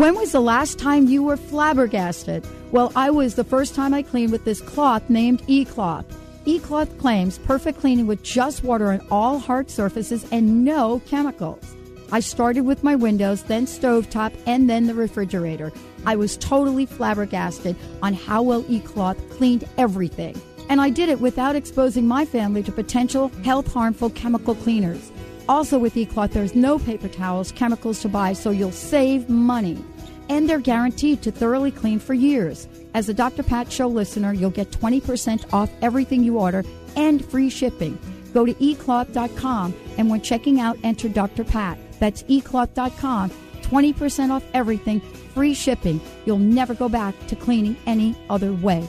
When 0.00 0.14
was 0.14 0.32
the 0.32 0.40
last 0.40 0.78
time 0.78 1.08
you 1.08 1.22
were 1.22 1.36
flabbergasted? 1.36 2.46
Well, 2.72 2.90
I 2.96 3.10
was 3.10 3.34
the 3.34 3.44
first 3.44 3.74
time 3.74 3.92
I 3.92 4.00
cleaned 4.00 4.32
with 4.32 4.46
this 4.46 4.62
cloth 4.62 5.10
named 5.10 5.42
E-Cloth. 5.46 6.06
E-Cloth 6.46 6.96
claims 6.96 7.36
perfect 7.36 7.80
cleaning 7.80 8.06
with 8.06 8.22
just 8.22 8.64
water 8.64 8.92
on 8.92 9.06
all 9.10 9.38
hard 9.38 9.70
surfaces 9.70 10.24
and 10.32 10.64
no 10.64 11.02
chemicals. 11.04 11.76
I 12.12 12.20
started 12.20 12.62
with 12.62 12.82
my 12.82 12.96
windows, 12.96 13.42
then 13.42 13.66
stovetop, 13.66 14.32
and 14.46 14.70
then 14.70 14.86
the 14.86 14.94
refrigerator. 14.94 15.70
I 16.06 16.16
was 16.16 16.38
totally 16.38 16.86
flabbergasted 16.86 17.76
on 18.02 18.14
how 18.14 18.40
well 18.40 18.64
E-Cloth 18.70 19.18
cleaned 19.28 19.68
everything. 19.76 20.40
And 20.70 20.80
I 20.80 20.88
did 20.88 21.10
it 21.10 21.20
without 21.20 21.56
exposing 21.56 22.08
my 22.08 22.24
family 22.24 22.62
to 22.62 22.72
potential 22.72 23.28
health 23.44 23.70
harmful 23.70 24.08
chemical 24.08 24.54
cleaners. 24.54 25.12
Also, 25.50 25.80
with 25.80 25.94
eCloth, 25.94 26.30
there's 26.30 26.54
no 26.54 26.78
paper 26.78 27.08
towels, 27.08 27.50
chemicals 27.50 28.00
to 28.00 28.08
buy, 28.08 28.32
so 28.32 28.50
you'll 28.50 28.70
save 28.70 29.28
money. 29.28 29.82
And 30.30 30.48
they're 30.48 30.60
guaranteed 30.60 31.20
to 31.22 31.32
thoroughly 31.32 31.72
clean 31.72 31.98
for 31.98 32.14
years. 32.14 32.68
As 32.94 33.08
a 33.08 33.14
Dr. 33.14 33.42
Pat 33.42 33.70
Show 33.70 33.88
listener, 33.88 34.32
you'll 34.32 34.50
get 34.50 34.70
20% 34.70 35.52
off 35.52 35.70
everything 35.82 36.24
you 36.24 36.38
order 36.38 36.64
and 36.96 37.22
free 37.22 37.50
shipping. 37.50 37.98
Go 38.32 38.46
to 38.46 38.54
ecloth.com 38.54 39.74
and 39.98 40.08
when 40.08 40.20
checking 40.22 40.60
out, 40.60 40.78
enter 40.84 41.08
Dr. 41.08 41.44
Pat. 41.44 41.76
That's 41.98 42.22
ecloth.com. 42.22 43.30
20% 43.62 44.30
off 44.30 44.44
everything, 44.54 45.00
free 45.34 45.52
shipping. 45.52 46.00
You'll 46.24 46.38
never 46.38 46.74
go 46.74 46.88
back 46.88 47.14
to 47.26 47.36
cleaning 47.36 47.76
any 47.86 48.16
other 48.30 48.52
way. 48.52 48.88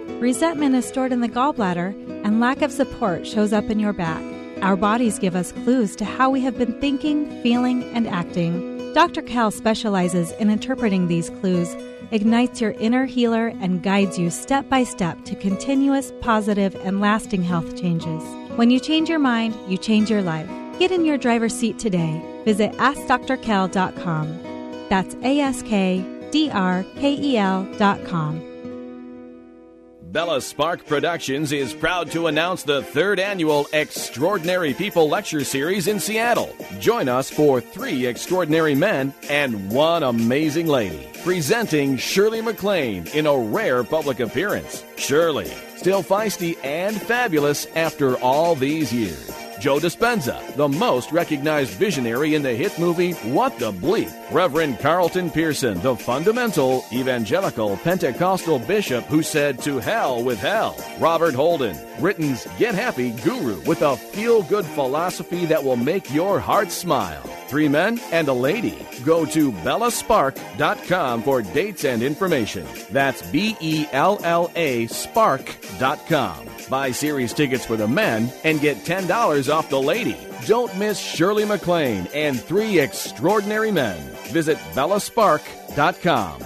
resentment 0.21 0.75
is 0.75 0.87
stored 0.87 1.11
in 1.11 1.21
the 1.21 1.27
gallbladder, 1.27 1.93
and 2.23 2.39
lack 2.39 2.61
of 2.61 2.71
support 2.71 3.25
shows 3.25 3.51
up 3.51 3.69
in 3.69 3.79
your 3.79 3.91
back. 3.91 4.23
Our 4.61 4.75
bodies 4.75 5.17
give 5.17 5.35
us 5.35 5.51
clues 5.51 5.95
to 5.95 6.05
how 6.05 6.29
we 6.29 6.41
have 6.41 6.57
been 6.57 6.79
thinking, 6.79 7.41
feeling, 7.41 7.83
and 7.95 8.07
acting. 8.07 8.93
Dr. 8.93 9.23
Kel 9.23 9.49
specializes 9.49 10.31
in 10.33 10.51
interpreting 10.51 11.07
these 11.07 11.31
clues, 11.31 11.75
ignites 12.11 12.61
your 12.61 12.71
inner 12.73 13.05
healer, 13.05 13.47
and 13.47 13.81
guides 13.81 14.19
you 14.19 14.29
step 14.29 14.69
by 14.69 14.83
step 14.83 15.25
to 15.25 15.35
continuous, 15.35 16.13
positive, 16.21 16.75
and 16.75 17.01
lasting 17.01 17.41
health 17.41 17.75
changes. 17.79 18.21
When 18.57 18.69
you 18.69 18.79
change 18.79 19.09
your 19.09 19.19
mind, 19.19 19.55
you 19.67 19.77
change 19.77 20.11
your 20.11 20.21
life. 20.21 20.49
Get 20.77 20.91
in 20.91 21.03
your 21.05 21.17
driver's 21.17 21.55
seat 21.55 21.79
today. 21.79 22.21
Visit 22.45 22.73
AskDrKel.com. 22.73 24.39
That's 24.89 25.15
A 25.23 25.39
S 25.39 25.63
K 25.63 26.05
D 26.31 26.51
R 26.51 26.85
K 26.97 27.13
E 27.13 27.37
L.com. 27.37 28.50
Bella 30.11 30.41
Spark 30.41 30.85
Productions 30.87 31.53
is 31.53 31.73
proud 31.73 32.11
to 32.11 32.27
announce 32.27 32.63
the 32.63 32.83
third 32.83 33.17
annual 33.17 33.65
Extraordinary 33.71 34.73
People 34.73 35.07
Lecture 35.07 35.45
Series 35.45 35.87
in 35.87 36.01
Seattle. 36.01 36.53
Join 36.79 37.07
us 37.07 37.29
for 37.29 37.61
three 37.61 38.05
extraordinary 38.05 38.75
men 38.75 39.13
and 39.29 39.71
one 39.71 40.03
amazing 40.03 40.67
lady. 40.67 41.07
Presenting 41.23 41.95
Shirley 41.95 42.41
MacLaine 42.41 43.07
in 43.13 43.25
a 43.25 43.37
rare 43.37 43.85
public 43.85 44.19
appearance. 44.19 44.83
Shirley, 44.97 45.49
still 45.77 46.03
feisty 46.03 46.57
and 46.61 47.01
fabulous 47.01 47.65
after 47.67 48.17
all 48.17 48.55
these 48.55 48.91
years. 48.91 49.40
Joe 49.61 49.77
Dispenza, 49.77 50.55
the 50.55 50.67
most 50.67 51.11
recognized 51.11 51.73
visionary 51.73 52.33
in 52.33 52.41
the 52.41 52.51
hit 52.51 52.79
movie 52.79 53.11
What 53.11 53.59
the 53.59 53.71
Bleep. 53.71 54.11
Reverend 54.31 54.79
Carlton 54.79 55.29
Pearson, 55.29 55.79
the 55.81 55.95
fundamental 55.95 56.83
evangelical 56.91 57.77
Pentecostal 57.77 58.57
bishop 58.57 59.03
who 59.05 59.21
said 59.21 59.61
to 59.61 59.77
hell 59.77 60.23
with 60.23 60.39
hell. 60.39 60.75
Robert 60.97 61.35
Holden, 61.35 61.77
Britain's 61.99 62.47
Get 62.57 62.73
Happy 62.73 63.11
guru 63.11 63.61
with 63.61 63.83
a 63.83 63.95
feel 63.97 64.41
good 64.41 64.65
philosophy 64.65 65.45
that 65.45 65.63
will 65.63 65.75
make 65.75 66.11
your 66.11 66.39
heart 66.39 66.71
smile. 66.71 67.21
Three 67.47 67.67
men 67.67 67.99
and 68.11 68.29
a 68.29 68.33
lady. 68.33 68.87
Go 69.03 69.25
to 69.25 69.51
bellaspark.com 69.51 71.21
for 71.21 71.41
dates 71.43 71.85
and 71.85 72.01
information. 72.01 72.65
That's 72.89 73.21
B 73.29 73.55
E 73.59 73.85
L 73.91 74.19
L 74.23 74.49
A 74.55 74.87
spark.com. 74.87 76.47
Buy 76.69 76.91
series 76.91 77.33
tickets 77.33 77.65
for 77.65 77.75
the 77.75 77.87
men 77.87 78.31
and 78.45 78.61
get 78.61 78.77
$10 78.77 79.50
off 79.51 79.69
the 79.69 79.81
lady. 79.81 80.17
Don't 80.47 80.75
miss 80.77 80.97
Shirley 80.97 81.45
MacLaine 81.45 82.07
and 82.13 82.41
three 82.41 82.79
extraordinary 82.79 83.71
men. 83.71 83.99
Visit 84.31 84.57
bellaspark.com. 84.73 86.41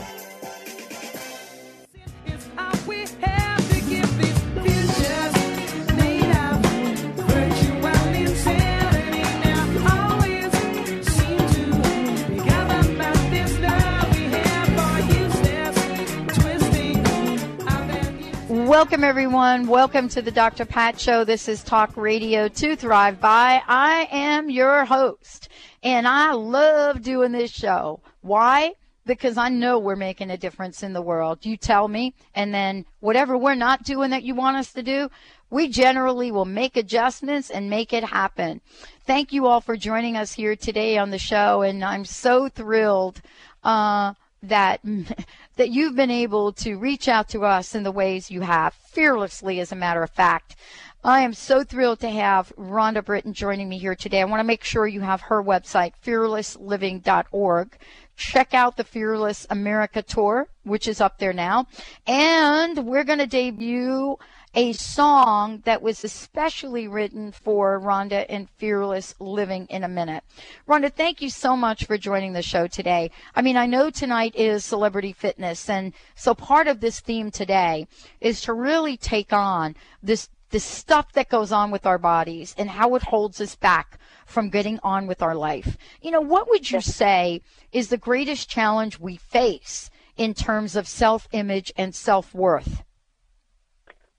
Welcome, 18.75 19.05
everyone. 19.05 19.67
Welcome 19.67 20.09
to 20.09 20.21
the 20.21 20.31
Dr. 20.31 20.65
Pat 20.65 20.99
Show. 20.99 21.23
This 21.23 21.47
is 21.47 21.63
Talk 21.63 21.95
Radio 21.95 22.49
to 22.49 22.75
Thrive 22.75 23.21
By. 23.21 23.63
I 23.65 24.05
am 24.11 24.49
your 24.49 24.83
host, 24.83 25.47
and 25.81 26.05
I 26.05 26.33
love 26.33 27.01
doing 27.01 27.31
this 27.31 27.51
show. 27.51 28.01
Why? 28.19 28.73
Because 29.05 29.37
I 29.37 29.47
know 29.47 29.79
we're 29.79 29.95
making 29.95 30.29
a 30.29 30.37
difference 30.37 30.83
in 30.83 30.91
the 30.91 31.01
world. 31.01 31.45
You 31.45 31.55
tell 31.55 31.87
me, 31.87 32.15
and 32.35 32.53
then 32.53 32.83
whatever 32.99 33.37
we're 33.37 33.55
not 33.55 33.83
doing 33.83 34.09
that 34.09 34.23
you 34.23 34.35
want 34.35 34.57
us 34.57 34.73
to 34.73 34.83
do, 34.83 35.09
we 35.49 35.69
generally 35.69 36.29
will 36.29 36.43
make 36.43 36.75
adjustments 36.75 37.49
and 37.49 37.69
make 37.69 37.93
it 37.93 38.03
happen. 38.03 38.59
Thank 39.05 39.31
you 39.31 39.47
all 39.47 39.61
for 39.61 39.77
joining 39.77 40.17
us 40.17 40.33
here 40.33 40.57
today 40.57 40.97
on 40.97 41.11
the 41.11 41.17
show, 41.17 41.61
and 41.61 41.81
I'm 41.81 42.03
so 42.03 42.49
thrilled 42.49 43.21
uh, 43.63 44.15
that 44.43 44.81
that 45.55 45.69
you've 45.69 45.95
been 45.95 46.11
able 46.11 46.51
to 46.53 46.77
reach 46.77 47.07
out 47.07 47.29
to 47.29 47.45
us 47.45 47.75
in 47.75 47.83
the 47.83 47.91
ways 47.91 48.31
you 48.31 48.41
have, 48.41 48.73
fearlessly, 48.73 49.59
as 49.59 49.71
a 49.71 49.75
matter 49.75 50.03
of 50.03 50.09
fact. 50.09 50.55
I 51.03 51.21
am 51.21 51.33
so 51.33 51.63
thrilled 51.63 51.99
to 51.99 52.09
have 52.09 52.51
Rhonda 52.57 53.05
Britten 53.05 53.33
joining 53.33 53.69
me 53.69 53.77
here 53.77 53.95
today. 53.95 54.21
I 54.21 54.25
want 54.25 54.39
to 54.39 54.43
make 54.45 54.63
sure 54.63 54.87
you 54.87 55.01
have 55.01 55.21
her 55.21 55.43
website, 55.43 55.93
fearlessliving.org. 56.03 57.77
Check 58.17 58.53
out 58.53 58.77
the 58.77 58.83
Fearless 58.83 59.45
America 59.49 60.01
Tour, 60.01 60.47
which 60.63 60.87
is 60.87 61.01
up 61.01 61.19
there 61.19 61.33
now. 61.33 61.67
And 62.07 62.87
we're 62.87 63.03
going 63.03 63.19
to 63.19 63.27
debut 63.27 64.17
a 64.55 64.71
song 64.71 65.61
that 65.65 65.81
was 65.81 66.05
especially 66.05 66.87
written 66.87 67.33
for 67.33 67.77
Rhonda 67.77 68.25
and 68.29 68.49
Fearless 68.51 69.13
Living 69.19 69.67
in 69.69 69.83
a 69.83 69.89
minute. 69.89 70.23
Rhonda, 70.65 70.89
thank 70.89 71.21
you 71.21 71.29
so 71.29 71.57
much 71.57 71.83
for 71.83 71.97
joining 71.97 72.31
the 72.31 72.41
show 72.41 72.65
today. 72.65 73.11
I 73.35 73.41
mean, 73.41 73.57
I 73.57 73.65
know 73.65 73.89
tonight 73.89 74.33
is 74.33 74.63
celebrity 74.63 75.11
fitness, 75.11 75.69
and 75.69 75.91
so 76.15 76.33
part 76.33 76.67
of 76.67 76.79
this 76.79 77.01
theme 77.01 77.31
today 77.31 77.85
is 78.21 78.39
to 78.41 78.53
really 78.53 78.95
take 78.95 79.33
on 79.33 79.75
this 80.01 80.29
the 80.51 80.59
stuff 80.61 81.11
that 81.13 81.27
goes 81.27 81.51
on 81.51 81.69
with 81.69 81.85
our 81.85 81.97
bodies 81.97 82.55
and 82.57 82.69
how 82.69 82.95
it 82.95 83.03
holds 83.03 83.41
us 83.41 83.55
back 83.55 83.99
from 84.25 84.49
getting 84.49 84.79
on 84.83 85.05
with 85.05 85.21
our 85.21 85.35
life. 85.35 85.75
You 86.01 86.11
know, 86.11 86.21
what 86.21 86.47
would 86.47 86.71
you 86.71 86.79
say 86.79 87.41
is 87.73 87.89
the 87.89 87.97
greatest 87.97 88.47
challenge 88.47 88.99
we 88.99 89.17
face 89.17 89.89
in 90.15 90.33
terms 90.33 90.77
of 90.77 90.87
self 90.87 91.27
image 91.33 91.73
and 91.75 91.93
self 91.93 92.33
worth? 92.33 92.83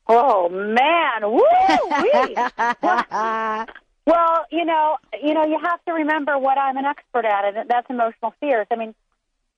Oh 0.09 0.49
man, 0.49 1.31
woo! 1.31 1.41
well, 4.07 4.47
you 4.53 4.65
know, 4.65 4.97
you 5.23 5.35
know, 5.35 5.45
you 5.45 5.59
have 5.61 5.85
to 5.87 5.93
remember 5.93 6.39
what 6.39 6.57
I'm 6.59 6.77
an 6.77 6.85
expert 6.85 7.25
at, 7.25 7.45
and 7.45 7.69
that's 7.69 7.91
emotional 7.91 8.33
fears. 8.41 8.69
I 8.71 8.77
mean, 8.77 8.95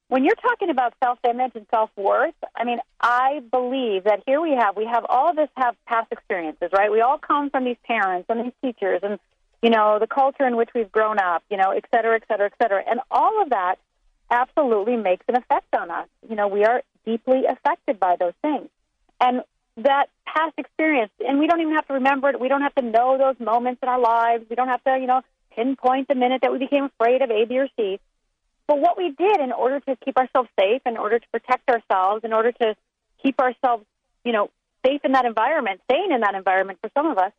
when 0.09 0.25
you're 0.25 0.37
talking 0.37 0.71
about 0.71 0.95
self-image 1.05 1.53
and 1.55 1.67
self-worth, 1.71 2.35
I 2.57 2.65
mean, 2.65 2.79
I 2.99 3.43
believe 3.51 4.05
that 4.05 4.23
here 4.27 4.41
we 4.41 4.53
have 4.53 4.75
we 4.75 4.87
have 4.87 5.05
all 5.09 5.31
of 5.31 5.39
us 5.39 5.51
have 5.57 5.77
past 5.87 6.11
experiences, 6.11 6.71
right? 6.73 6.91
We 6.91 7.03
all 7.03 7.19
come 7.19 7.51
from 7.51 7.65
these 7.65 7.77
parents 7.87 8.27
and 8.31 8.47
these 8.47 8.55
teachers, 8.63 9.01
and 9.03 9.19
you 9.63 9.69
know, 9.69 9.99
the 9.99 10.07
culture 10.07 10.47
in 10.47 10.57
which 10.57 10.71
we've 10.75 10.91
grown 10.91 11.19
up, 11.19 11.43
you 11.51 11.59
know, 11.59 11.73
et 11.73 11.85
cetera, 11.95 12.17
et 12.17 12.23
cetera, 12.27 12.47
et 12.47 12.55
cetera, 12.61 12.83
and 12.89 13.01
all 13.11 13.43
of 13.43 13.51
that 13.51 13.77
absolutely 14.31 14.97
makes 14.97 15.27
an 15.29 15.37
effect 15.37 15.75
on 15.75 15.91
us. 15.91 16.09
You 16.29 16.37
know, 16.37 16.49
we 16.49 16.65
are 16.65 16.83
deeply 17.05 17.45
affected 17.47 18.01
by 18.01 18.17
those 18.17 18.35
things, 18.41 18.71
and 19.21 19.43
that 19.83 20.07
past 20.27 20.55
experience, 20.59 21.11
and 21.21 21.39
we 21.39 21.47
don't 21.47 21.61
even 21.61 21.75
have 21.75 21.87
to 21.89 21.95
remember 21.95 22.29
it. 22.31 22.41
We 22.41 22.49
don't 22.49 22.63
have 22.63 22.75
to 22.77 22.83
know 22.83 23.17
those 23.19 23.39
moments 23.45 23.81
in 23.83 23.89
our 23.89 24.01
lives. 24.01 24.45
We 24.49 24.57
don't 24.57 24.69
have 24.69 24.83
to, 24.85 24.99
you 24.99 25.07
know, 25.07 25.23
pinpoint 25.55 26.09
the 26.09 26.15
minute 26.15 26.43
that 26.43 26.53
we 26.53 26.59
became 26.59 26.85
afraid 26.85 27.23
of 27.23 27.31
A, 27.31 27.45
B, 27.45 27.59
or 27.59 27.69
C. 27.77 27.99
But 28.67 28.81
what 28.81 28.99
we 28.99 29.11
did 29.11 29.41
in 29.41 29.53
order 29.53 29.81
to 29.81 29.97
keep 30.05 30.17
ourselves 30.17 30.49
safe, 30.59 30.83
in 30.85 30.97
order 30.97 31.19
to 31.19 31.27
protect 31.33 31.69
ourselves, 31.71 32.25
in 32.25 32.33
order 32.33 32.53
to 32.53 32.77
keep 33.23 33.41
ourselves, 33.41 33.85
you 34.25 34.33
know, 34.33 34.51
safe 34.85 35.01
in 35.05 35.13
that 35.13 35.25
environment, 35.25 35.81
staying 35.91 36.13
in 36.13 36.21
that 36.21 36.35
environment 36.35 36.79
for 36.83 36.91
some 36.95 37.07
of 37.07 37.19
us, 37.19 37.33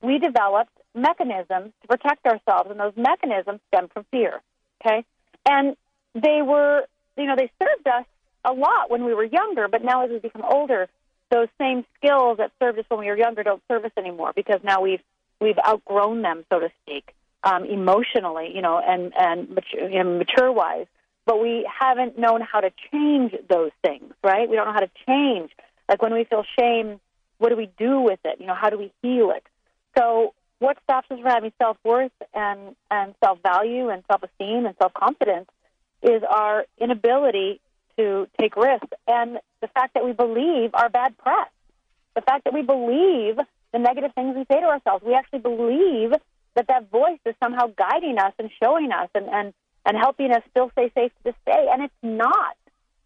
we 0.00 0.18
developed 0.18 0.70
mechanisms 0.94 1.72
to 1.82 1.88
protect 1.88 2.24
ourselves, 2.26 2.70
and 2.70 2.78
those 2.78 2.92
mechanisms 2.96 3.60
stem 3.68 3.88
from 3.88 4.04
fear. 4.10 4.40
Okay, 4.80 5.04
and 5.44 5.76
they 6.14 6.40
were, 6.42 6.84
you 7.16 7.26
know, 7.26 7.34
they 7.36 7.50
served 7.58 7.88
us 7.88 8.04
a 8.44 8.52
lot 8.52 8.90
when 8.90 9.04
we 9.04 9.14
were 9.14 9.24
younger, 9.24 9.66
but 9.68 9.82
now 9.82 10.04
as 10.04 10.10
we 10.10 10.18
become 10.18 10.44
older, 10.48 10.88
those 11.30 11.48
same 11.58 11.84
skills 11.96 12.38
that 12.38 12.52
served 12.58 12.78
us 12.78 12.84
when 12.88 13.00
we 13.00 13.06
were 13.06 13.16
younger 13.16 13.42
don't 13.42 13.62
serve 13.68 13.84
us 13.84 13.92
anymore 13.96 14.32
because 14.34 14.60
now 14.62 14.80
we've 14.80 15.02
we've 15.40 15.58
outgrown 15.66 16.22
them, 16.22 16.44
so 16.50 16.60
to 16.60 16.70
speak, 16.82 17.14
um, 17.44 17.64
emotionally, 17.64 18.50
you 18.54 18.62
know, 18.62 18.78
and 18.78 19.12
and 19.16 19.50
mature, 19.50 19.88
you 19.88 20.02
know, 20.02 20.18
mature 20.18 20.50
wise. 20.52 20.86
But 21.26 21.40
we 21.40 21.68
haven't 21.78 22.18
known 22.18 22.40
how 22.40 22.60
to 22.60 22.70
change 22.90 23.34
those 23.50 23.70
things, 23.84 24.14
right? 24.24 24.48
We 24.48 24.56
don't 24.56 24.66
know 24.66 24.72
how 24.72 24.80
to 24.80 24.90
change. 25.06 25.50
Like 25.88 26.00
when 26.00 26.14
we 26.14 26.24
feel 26.24 26.44
shame, 26.58 27.00
what 27.38 27.50
do 27.50 27.56
we 27.56 27.70
do 27.78 28.00
with 28.00 28.20
it? 28.24 28.40
You 28.40 28.46
know, 28.46 28.54
how 28.54 28.70
do 28.70 28.78
we 28.78 28.92
heal 29.02 29.30
it? 29.30 29.44
So, 29.96 30.34
what 30.58 30.76
stops 30.82 31.10
us 31.10 31.18
from 31.20 31.30
having 31.30 31.52
self 31.58 31.76
worth 31.84 32.12
and 32.34 32.74
and 32.90 33.14
self 33.22 33.40
value 33.42 33.88
and 33.88 34.02
self 34.10 34.22
esteem 34.22 34.66
and 34.66 34.74
self 34.80 34.92
confidence 34.94 35.48
is 36.02 36.22
our 36.28 36.64
inability 36.78 37.60
to 37.98 38.28
take 38.40 38.56
risks 38.56 38.88
and 39.06 39.38
the 39.60 39.68
fact 39.68 39.94
that 39.94 40.04
we 40.04 40.12
believe 40.12 40.70
our 40.74 40.88
bad 40.88 41.16
press, 41.18 41.48
the 42.14 42.22
fact 42.22 42.44
that 42.44 42.54
we 42.54 42.62
believe 42.62 43.38
the 43.72 43.78
negative 43.78 44.12
things 44.14 44.34
we 44.36 44.44
say 44.50 44.60
to 44.60 44.66
ourselves. 44.66 45.04
We 45.04 45.14
actually 45.14 45.40
believe 45.40 46.12
that 46.54 46.66
that 46.68 46.90
voice 46.90 47.18
is 47.26 47.34
somehow 47.42 47.66
guiding 47.76 48.18
us 48.18 48.32
and 48.38 48.50
showing 48.62 48.90
us 48.92 49.08
and, 49.14 49.28
and, 49.28 49.52
and 49.84 49.96
helping 49.96 50.32
us 50.32 50.42
still 50.50 50.70
stay 50.72 50.90
safe 50.94 51.12
to 51.18 51.24
this 51.24 51.34
day, 51.44 51.66
and 51.70 51.82
it's 51.82 51.94
not. 52.02 52.56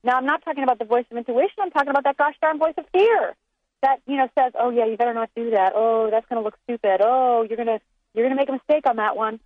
Now, 0.04 0.16
I'm 0.16 0.26
not 0.26 0.44
talking 0.44 0.64
about 0.64 0.78
the 0.78 0.84
voice 0.84 1.04
of 1.10 1.16
intuition. 1.16 1.58
I'm 1.60 1.70
talking 1.70 1.90
about 1.90 2.04
that 2.04 2.16
gosh 2.16 2.34
darn 2.40 2.58
voice 2.58 2.74
of 2.76 2.84
fear 2.92 3.34
that 3.82 4.00
you 4.06 4.16
know 4.16 4.28
says, 4.38 4.52
"Oh 4.58 4.70
yeah, 4.70 4.86
you 4.86 4.96
better 4.96 5.14
not 5.14 5.30
do 5.36 5.50
that. 5.50 5.72
Oh, 5.74 6.08
that's 6.10 6.26
going 6.28 6.40
to 6.40 6.44
look 6.44 6.56
stupid. 6.64 7.00
Oh, 7.02 7.42
you're 7.42 7.56
gonna 7.56 7.80
you're 8.14 8.24
gonna 8.24 8.36
make 8.36 8.48
a 8.48 8.52
mistake 8.52 8.86
on 8.86 8.96
that 8.96 9.16
one." 9.16 9.40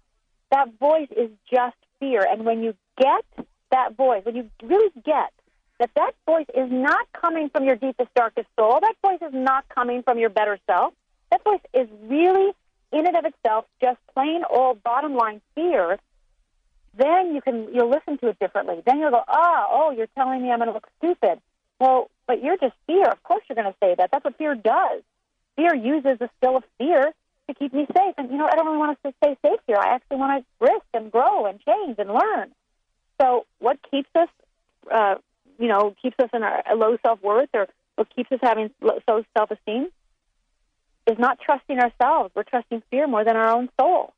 That 0.51 0.79
voice 0.79 1.09
is 1.11 1.31
just 1.51 1.77
fear, 1.99 2.23
and 2.23 2.45
when 2.45 2.63
you 2.63 2.75
get 2.99 3.25
that 3.71 3.97
voice, 3.97 4.25
when 4.25 4.37
you 4.37 4.49
really 4.63 4.91
get 5.05 5.33
that 5.79 5.91
that 5.97 6.13
voice 6.25 6.47
is 6.55 6.71
not 6.71 7.07
coming 7.13 7.51
from 7.51 7.65
your 7.65 7.77
deepest, 7.77 8.13
darkest 8.15 8.49
soul. 8.59 8.79
That 8.81 8.95
voice 9.03 9.21
is 9.27 9.35
not 9.35 9.69
coming 9.69 10.03
from 10.03 10.19
your 10.19 10.31
better 10.31 10.59
self. 10.67 10.95
That 11.31 11.43
voice 11.45 11.61
is 11.75 11.89
really, 12.05 12.53
in 12.93 13.07
and 13.07 13.17
of 13.17 13.25
itself, 13.25 13.67
just 13.81 13.99
plain 14.15 14.43
old 14.49 14.83
bottom 14.83 15.15
line 15.15 15.41
fear. 15.55 15.99
Then 16.97 17.35
you 17.35 17.43
can 17.43 17.75
you'll 17.75 17.91
listen 17.91 18.17
to 18.19 18.29
it 18.29 18.39
differently. 18.39 18.83
Then 18.87 19.01
you'll 19.01 19.11
go, 19.11 19.23
ah, 19.29 19.67
oh, 19.69 19.91
you're 19.91 20.09
telling 20.17 20.43
me 20.43 20.51
I'm 20.51 20.59
going 20.59 20.69
to 20.69 20.75
look 20.75 20.89
stupid. 20.99 21.41
Well, 21.79 22.11
but 22.27 22.43
you're 22.43 22.57
just 22.57 22.75
fear. 22.87 23.07
Of 23.07 23.23
course 23.23 23.43
you're 23.49 23.57
going 23.57 23.71
to 23.71 23.79
say 23.83 23.95
that. 23.99 24.11
That's 24.11 24.25
what 24.25 24.39
fear 24.39 24.55
does. 24.55 25.03
Fear 25.57 25.75
uses 25.75 26.19
the 26.19 26.31
skill 26.39 26.57
of 26.57 26.65
fear 26.79 27.13
to 27.49 27.55
keep 27.55 27.75
me 27.75 27.87
safe. 27.95 28.15
And 28.17 28.31
you 28.31 28.39
know, 28.39 28.49
I 28.51 28.57
don't 28.57 28.67
really 28.67 28.79
want 28.79 28.99
to 29.03 29.13
stay 29.23 29.37
safe 29.45 29.61
here. 29.67 29.77
I 29.77 29.95
actually 29.95 30.17
want 30.17 30.43
to 30.43 30.65
risk 30.65 30.87
and 30.95 31.13
grow 31.13 31.47
and 31.47 31.61
change 31.61 31.97
and 31.99 32.11
learn. 32.11 32.51
So, 33.21 33.47
what 33.59 33.79
keeps 33.91 34.11
us 34.15 34.29
uh, 34.93 35.17
you 35.59 35.69
know, 35.69 35.95
keeps 36.01 36.17
us 36.19 36.31
in 36.33 36.43
a 36.43 36.75
low 36.75 36.97
self 37.05 37.23
worth 37.23 37.49
or 37.55 37.69
what 37.97 38.09
keeps 38.15 38.31
us 38.33 38.39
having 38.43 38.71
low 38.81 38.99
self 39.37 39.51
esteem 39.51 39.89
is 41.07 41.19
not 41.19 41.39
trusting 41.41 41.79
ourselves. 41.79 42.33
We're 42.35 42.43
trusting 42.43 42.83
fear 42.91 43.07
more 43.07 43.25
than 43.25 43.37
our 43.37 43.49
own 43.51 43.69
soul. 43.81 44.13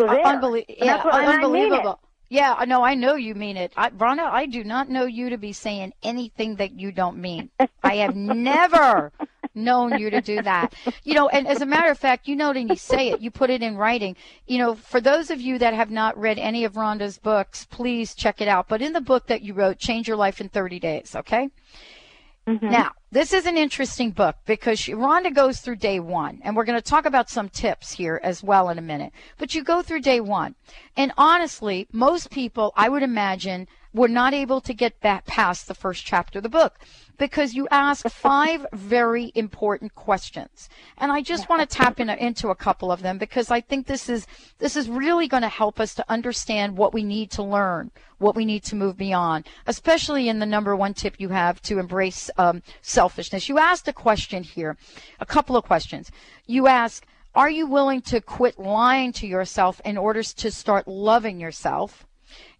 So 0.00 0.06
there. 0.06 0.24
Unbelie- 0.24 0.64
yeah, 0.68 1.04
what- 1.04 1.14
and 1.14 1.24
I 1.24 1.26
mean 1.26 1.44
unbelievable. 1.44 2.00
Yeah, 2.30 2.54
I 2.56 2.66
know. 2.66 2.82
I 2.82 2.94
know 2.94 3.14
you 3.14 3.34
mean 3.34 3.56
it, 3.56 3.72
I, 3.74 3.88
Rhonda. 3.88 4.30
I 4.30 4.44
do 4.44 4.62
not 4.62 4.90
know 4.90 5.06
you 5.06 5.30
to 5.30 5.38
be 5.38 5.54
saying 5.54 5.94
anything 6.02 6.56
that 6.56 6.78
you 6.78 6.92
don't 6.92 7.16
mean. 7.16 7.48
I 7.82 7.96
have 7.96 8.14
never 8.50 9.12
known 9.58 9.98
you 9.98 10.08
to 10.10 10.20
do 10.20 10.40
that. 10.42 10.74
You 11.04 11.14
know, 11.14 11.28
and 11.28 11.46
as 11.46 11.60
a 11.60 11.66
matter 11.66 11.90
of 11.90 11.98
fact, 11.98 12.28
you 12.28 12.36
know, 12.36 12.50
and 12.50 12.68
you 12.68 12.76
say 12.76 13.10
it. 13.10 13.20
You 13.20 13.30
put 13.30 13.50
it 13.50 13.62
in 13.62 13.76
writing. 13.76 14.16
You 14.46 14.58
know, 14.58 14.74
for 14.74 15.00
those 15.00 15.30
of 15.30 15.40
you 15.40 15.58
that 15.58 15.74
have 15.74 15.90
not 15.90 16.16
read 16.18 16.38
any 16.38 16.64
of 16.64 16.74
Rhonda's 16.74 17.18
books, 17.18 17.66
please 17.66 18.14
check 18.14 18.40
it 18.40 18.48
out. 18.48 18.68
But 18.68 18.80
in 18.80 18.92
the 18.92 19.00
book 19.00 19.26
that 19.26 19.42
you 19.42 19.52
wrote, 19.52 19.78
"Change 19.78 20.08
Your 20.08 20.16
Life 20.16 20.40
in 20.40 20.48
30 20.48 20.78
Days," 20.78 21.14
okay. 21.16 21.50
Mm-hmm. 22.48 22.70
Now, 22.70 22.92
this 23.12 23.34
is 23.34 23.44
an 23.44 23.58
interesting 23.58 24.10
book 24.10 24.36
because 24.46 24.78
she, 24.78 24.94
Rhonda 24.94 25.34
goes 25.34 25.60
through 25.60 25.76
day 25.76 26.00
one, 26.00 26.40
and 26.42 26.56
we're 26.56 26.64
going 26.64 26.80
to 26.80 26.90
talk 26.90 27.04
about 27.04 27.28
some 27.28 27.50
tips 27.50 27.92
here 27.92 28.18
as 28.24 28.42
well 28.42 28.70
in 28.70 28.78
a 28.78 28.82
minute. 28.82 29.12
But 29.36 29.54
you 29.54 29.62
go 29.62 29.82
through 29.82 30.00
day 30.00 30.20
one, 30.20 30.54
and 30.96 31.12
honestly, 31.18 31.86
most 31.92 32.30
people, 32.30 32.72
I 32.74 32.88
would 32.88 33.02
imagine, 33.02 33.68
were 33.94 34.08
not 34.08 34.34
able 34.34 34.60
to 34.60 34.74
get 34.74 35.00
back 35.00 35.26
past 35.26 35.66
the 35.66 35.74
first 35.74 36.04
chapter 36.04 36.38
of 36.38 36.42
the 36.42 36.48
book 36.48 36.78
because 37.16 37.54
you 37.54 37.66
ask 37.70 38.08
five 38.08 38.64
very 38.72 39.32
important 39.34 39.94
questions. 39.94 40.68
And 40.98 41.10
I 41.10 41.20
just 41.20 41.48
want 41.48 41.60
to 41.60 41.76
tap 41.76 41.98
in, 41.98 42.08
into 42.08 42.48
a 42.48 42.54
couple 42.54 42.92
of 42.92 43.02
them 43.02 43.18
because 43.18 43.50
I 43.50 43.60
think 43.60 43.86
this 43.86 44.08
is 44.08 44.26
this 44.58 44.76
is 44.76 44.88
really 44.88 45.26
going 45.26 45.42
to 45.42 45.48
help 45.48 45.80
us 45.80 45.94
to 45.96 46.04
understand 46.08 46.76
what 46.76 46.94
we 46.94 47.02
need 47.02 47.30
to 47.32 47.42
learn, 47.42 47.90
what 48.18 48.36
we 48.36 48.44
need 48.44 48.62
to 48.64 48.76
move 48.76 48.96
beyond, 48.96 49.46
especially 49.66 50.28
in 50.28 50.38
the 50.38 50.46
number 50.46 50.76
one 50.76 50.94
tip 50.94 51.16
you 51.18 51.30
have 51.30 51.60
to 51.62 51.78
embrace 51.78 52.30
um, 52.38 52.62
selfishness. 52.82 53.48
You 53.48 53.58
asked 53.58 53.88
a 53.88 53.92
question 53.92 54.42
here, 54.42 54.76
a 55.18 55.26
couple 55.26 55.56
of 55.56 55.64
questions. 55.64 56.10
You 56.46 56.66
ask, 56.66 57.04
are 57.34 57.50
you 57.50 57.66
willing 57.66 58.00
to 58.02 58.20
quit 58.20 58.58
lying 58.58 59.12
to 59.12 59.26
yourself 59.26 59.80
in 59.84 59.98
order 59.98 60.22
to 60.22 60.50
start 60.50 60.88
loving 60.88 61.40
yourself? 61.40 62.06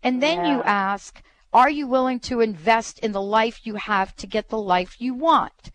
And 0.03 0.23
then 0.23 0.45
you 0.45 0.63
ask, 0.63 1.23
are 1.53 1.71
you 1.71 1.87
willing 1.87 2.21
to 2.21 2.41
invest 2.41 2.99
in 2.99 3.13
the 3.13 3.23
life 3.23 3.61
you 3.65 3.77
have 3.77 4.15
to 4.17 4.27
get 4.27 4.49
the 4.49 4.59
life 4.59 4.97
you 4.99 5.15
want? 5.15 5.73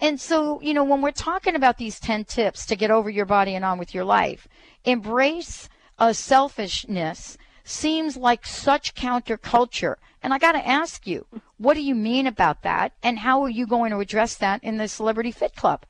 And 0.00 0.20
so, 0.20 0.60
you 0.60 0.74
know, 0.74 0.84
when 0.84 1.02
we're 1.02 1.10
talking 1.10 1.56
about 1.56 1.78
these 1.78 1.98
10 1.98 2.24
tips 2.24 2.66
to 2.66 2.76
get 2.76 2.90
over 2.90 3.10
your 3.10 3.26
body 3.26 3.54
and 3.54 3.64
on 3.64 3.78
with 3.78 3.94
your 3.94 4.04
life, 4.04 4.46
embrace 4.84 5.68
a 5.98 6.14
selfishness 6.14 7.36
seems 7.64 8.16
like 8.16 8.46
such 8.46 8.94
counterculture. 8.94 9.96
And 10.22 10.32
I 10.32 10.38
got 10.38 10.52
to 10.52 10.66
ask 10.66 11.06
you, 11.06 11.26
what 11.58 11.74
do 11.74 11.82
you 11.82 11.94
mean 11.94 12.26
about 12.26 12.62
that? 12.62 12.92
And 13.02 13.18
how 13.18 13.42
are 13.42 13.48
you 13.48 13.66
going 13.66 13.90
to 13.90 13.98
address 13.98 14.36
that 14.36 14.62
in 14.62 14.76
the 14.76 14.88
Celebrity 14.88 15.32
Fit 15.32 15.56
Club? 15.56 15.84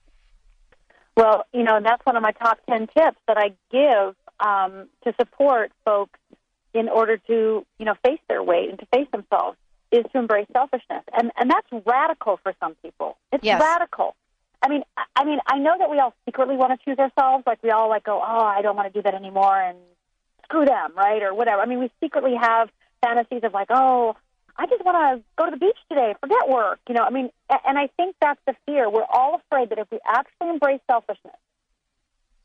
Well, 1.16 1.44
you 1.52 1.62
know, 1.62 1.80
that's 1.82 2.04
one 2.04 2.16
of 2.16 2.22
my 2.22 2.32
top 2.32 2.58
10 2.68 2.88
tips 2.88 3.18
that 3.26 3.36
I 3.36 3.52
give 3.70 4.14
um, 4.40 4.88
to 5.04 5.12
support 5.20 5.72
folks 5.84 6.18
in 6.74 6.88
order 6.88 7.16
to, 7.16 7.64
you 7.78 7.84
know, 7.84 7.94
face 8.04 8.20
their 8.28 8.42
weight 8.42 8.68
and 8.70 8.78
to 8.78 8.86
face 8.86 9.08
themselves. 9.12 9.56
is 9.90 10.04
to 10.12 10.18
embrace 10.18 10.46
selfishness, 10.52 11.02
and 11.14 11.32
and 11.38 11.50
that's 11.50 11.66
radical 11.86 12.36
for 12.42 12.52
some 12.60 12.74
people. 12.82 13.16
It's 13.32 13.42
Yes. 13.42 13.58
radical. 13.58 14.14
I 14.60 14.68
mean, 14.68 14.84
I- 15.16 15.24
mean, 15.24 15.40
I 15.46 15.56
know 15.58 15.78
that 15.78 15.88
we 15.88 15.98
all 15.98 16.12
secretly 16.26 16.56
want 16.56 16.78
to 16.78 16.84
choose 16.84 16.98
ourselves. 16.98 17.46
Like 17.46 17.62
we 17.62 17.70
all 17.70 17.88
like 17.88 18.04
go, 18.04 18.20
oh, 18.20 18.44
I 18.44 18.60
don't 18.60 18.76
want 18.76 18.92
to 18.92 18.98
do 18.98 19.02
that 19.02 19.14
anymore, 19.14 19.56
and 19.58 19.78
screw 20.44 20.66
them, 20.66 20.92
right, 20.94 21.22
or 21.22 21.32
whatever. 21.32 21.62
I 21.62 21.64
mean, 21.64 21.78
we 21.78 21.90
secretly 22.00 22.34
have 22.34 22.68
fantasies 23.02 23.44
of 23.44 23.54
like, 23.54 23.68
oh, 23.70 24.14
I 24.58 24.66
just 24.66 24.84
want 24.84 24.98
to 24.98 25.24
go 25.36 25.46
to 25.46 25.52
the 25.52 25.56
beach 25.56 25.78
today, 25.88 26.14
forget 26.20 26.46
work. 26.50 26.80
You 26.86 26.94
know, 26.94 27.04
I 27.04 27.08
mean, 27.08 27.30
and 27.64 27.78
I 27.78 27.86
think 27.96 28.14
that's 28.20 28.40
the 28.46 28.54
fear. 28.66 28.90
We're 28.90 29.04
all 29.08 29.36
afraid 29.36 29.70
that 29.70 29.78
if 29.78 29.90
we 29.90 30.00
actually 30.06 30.50
embrace 30.50 30.80
selfishness, 30.86 31.40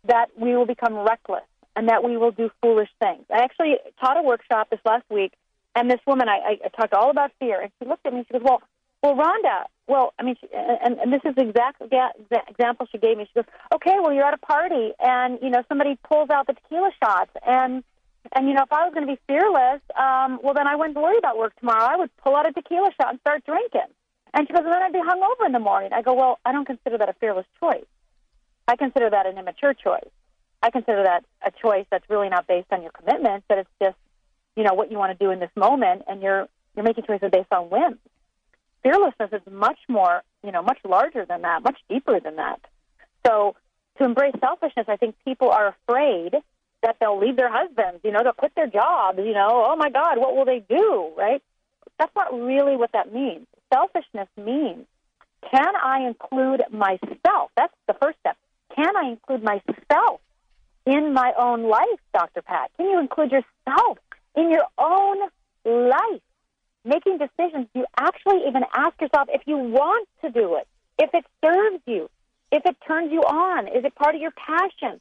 that 0.06 0.28
we 0.38 0.56
will 0.56 0.66
become 0.66 0.96
reckless 0.96 1.44
and 1.76 1.90
that 1.90 2.04
we 2.04 2.18
will 2.18 2.32
do 2.32 2.50
foolish 2.62 2.90
things. 3.02 3.26
I 3.30 3.44
actually 3.44 3.78
taught 4.00 4.18
a 4.18 4.22
workshop 4.22 4.70
this 4.70 4.80
last 4.86 5.06
week, 5.10 5.34
and 5.76 5.90
this 5.90 6.00
woman, 6.06 6.30
I, 6.30 6.58
I, 6.64 6.68
talked 6.70 6.94
all 6.94 7.10
about 7.10 7.32
fear, 7.40 7.60
and 7.62 7.72
she 7.80 7.88
looked 7.88 8.06
at 8.06 8.14
me 8.14 8.20
and 8.20 8.28
she 8.28 8.34
goes, 8.34 8.44
"Well, 8.44 8.62
well, 9.04 9.16
Rhonda, 9.16 9.66
well, 9.88 10.14
I 10.18 10.24
mean, 10.24 10.36
she, 10.40 10.48
and, 10.54 10.98
and 10.98 11.12
this 11.12 11.20
is 11.26 11.36
the 11.36 11.50
exact 11.50 11.82
exa- 11.82 12.12
exa- 12.22 12.50
example 12.50 12.88
she 12.90 12.98
gave 12.98 13.18
me. 13.18 13.26
She 13.26 13.34
goes, 13.34 13.50
okay, 13.76 13.98
well, 14.02 14.14
you're 14.14 14.24
at 14.24 14.34
a 14.34 14.38
party, 14.38 14.94
and 14.98 15.40
you 15.42 15.50
know 15.50 15.62
somebody 15.68 15.98
pulls 16.08 16.30
out 16.30 16.48
the 16.48 16.54
tequila 16.54 16.90
shots, 17.04 17.32
and 17.46 17.84
and 18.32 18.48
you 18.48 18.54
know 18.54 18.64
if 18.64 18.72
I 18.72 18.86
was 18.86 18.94
going 18.94 19.06
to 19.06 19.14
be 19.14 19.20
fearless, 19.28 19.82
um, 20.00 20.40
well, 20.42 20.54
then 20.54 20.68
I 20.68 20.78
wouldn't 20.78 20.96
worry 20.96 21.18
about 21.18 21.38
work 21.38 21.54
tomorrow. 21.60 21.84
I 21.84 21.98
would 21.98 22.16
pull 22.18 22.36
out 22.36 22.48
a 22.48 22.54
tequila 22.54 22.92
shot 23.00 23.10
and 23.10 23.20
start 23.20 23.46
drinking. 23.46 23.92
And 24.34 24.48
she 24.48 24.54
goes, 24.54 24.64
and 24.64 24.74
then 24.74 24.82
I'd 24.82 24.94
be 24.94 25.00
hungover 25.00 25.46
in 25.46 25.52
the 25.52 25.60
morning. 25.60 25.92
I 25.94 26.02
go, 26.02 26.14
well, 26.14 26.40
I 26.44 26.54
don't 26.54 26.66
consider 26.66 26.98
that 26.98 27.10
a 27.10 27.14
fearless 27.14 27.46
choice. 27.60 27.86
I 28.68 28.78
consider 28.78 29.10
that 29.10 29.28
an 29.28 29.38
immature 29.38 29.74
choice. 29.74 30.10
I 30.64 30.72
consider 30.72 31.04
that 31.04 31.26
a 31.46 31.52
choice 31.52 31.86
that's 31.92 32.10
really 32.10 32.30
not 32.30 32.48
based 32.48 32.72
on 32.72 32.82
your 32.82 32.92
commitment, 32.92 33.44
but 33.50 33.58
it's 33.58 33.70
just, 33.82 33.98
you 34.56 34.64
know, 34.64 34.74
what 34.74 34.90
you 34.90 34.98
want 34.98 35.18
to 35.18 35.24
do 35.24 35.30
in 35.30 35.40
this 35.40 35.52
moment, 35.58 36.04
and 36.08 36.22
you're 36.22 36.48
you're 36.76 36.86
making 36.86 37.04
choices 37.04 37.30
based 37.32 37.52
on 37.52 37.70
whims. 37.70 37.98
Fearlessness 38.82 39.30
is 39.34 39.42
much 39.52 39.78
more, 39.90 40.24
you 40.44 40.52
know, 40.52 40.64
much 40.64 40.80
larger 40.86 41.26
than 41.26 41.42
that, 41.42 41.64
much 41.64 41.78
deeper 41.90 42.20
than 42.22 42.38
that. 42.38 42.62
So, 43.28 43.56
to 43.98 44.06
embrace 44.06 44.34
selfishness, 44.40 44.86
I 44.88 44.96
think 44.96 45.16
people 45.26 45.50
are 45.50 45.76
afraid 45.76 46.36
that 46.82 46.96
they'll 47.00 47.20
leave 47.20 47.36
their 47.36 47.52
husbands, 47.52 48.00
you 48.04 48.12
know, 48.12 48.24
they'll 48.24 48.34
quit 48.34 48.56
their 48.56 48.68
jobs, 48.68 49.20
you 49.20 49.34
know, 49.34 49.66
oh 49.68 49.76
my 49.76 49.90
God, 49.90 50.18
what 50.18 50.36
will 50.36 50.46
they 50.46 50.60
do, 50.60 51.12
right? 51.18 51.42
That's 52.00 52.14
not 52.16 52.34
really 52.34 52.76
what 52.78 52.94
that 52.94 53.14
means. 53.14 53.48
Selfishness 53.72 54.30
means 54.38 54.86
can 55.52 55.76
I 55.76 56.08
include 56.08 56.64
myself? 56.72 57.52
That's 57.58 57.74
the 57.88 57.96
first 58.02 58.18
step. 58.22 58.38
Can 58.76 58.96
I 58.96 59.10
include 59.10 59.44
myself 59.44 60.22
in 60.86 61.14
my 61.14 61.34
own 61.38 61.64
life, 61.64 62.00
Dr. 62.14 62.42
Pat? 62.42 62.72
Can 62.78 62.90
you 62.90 63.00
include 63.00 63.32
yourself 63.32 63.98
in 64.36 64.52
your 64.52 64.66
own 64.78 65.18
life? 65.66 66.22
Making 66.86 67.18
decisions, 67.18 67.68
you 67.74 67.86
actually 67.98 68.48
even 68.48 68.64
ask 68.76 69.00
yourself 69.00 69.30
if 69.32 69.42
you 69.46 69.58
want 69.58 70.08
to 70.22 70.30
do 70.30 70.56
it, 70.56 70.68
if 71.00 71.14
it 71.14 71.26
serves 71.44 71.82
you, 71.86 72.10
if 72.52 72.66
it 72.66 72.76
turns 72.86 73.12
you 73.12 73.22
on, 73.22 73.68
is 73.68 73.86
it 73.86 73.96
part 73.96 74.16
of 74.16 74.22
your 74.22 74.32
passion? 74.32 75.00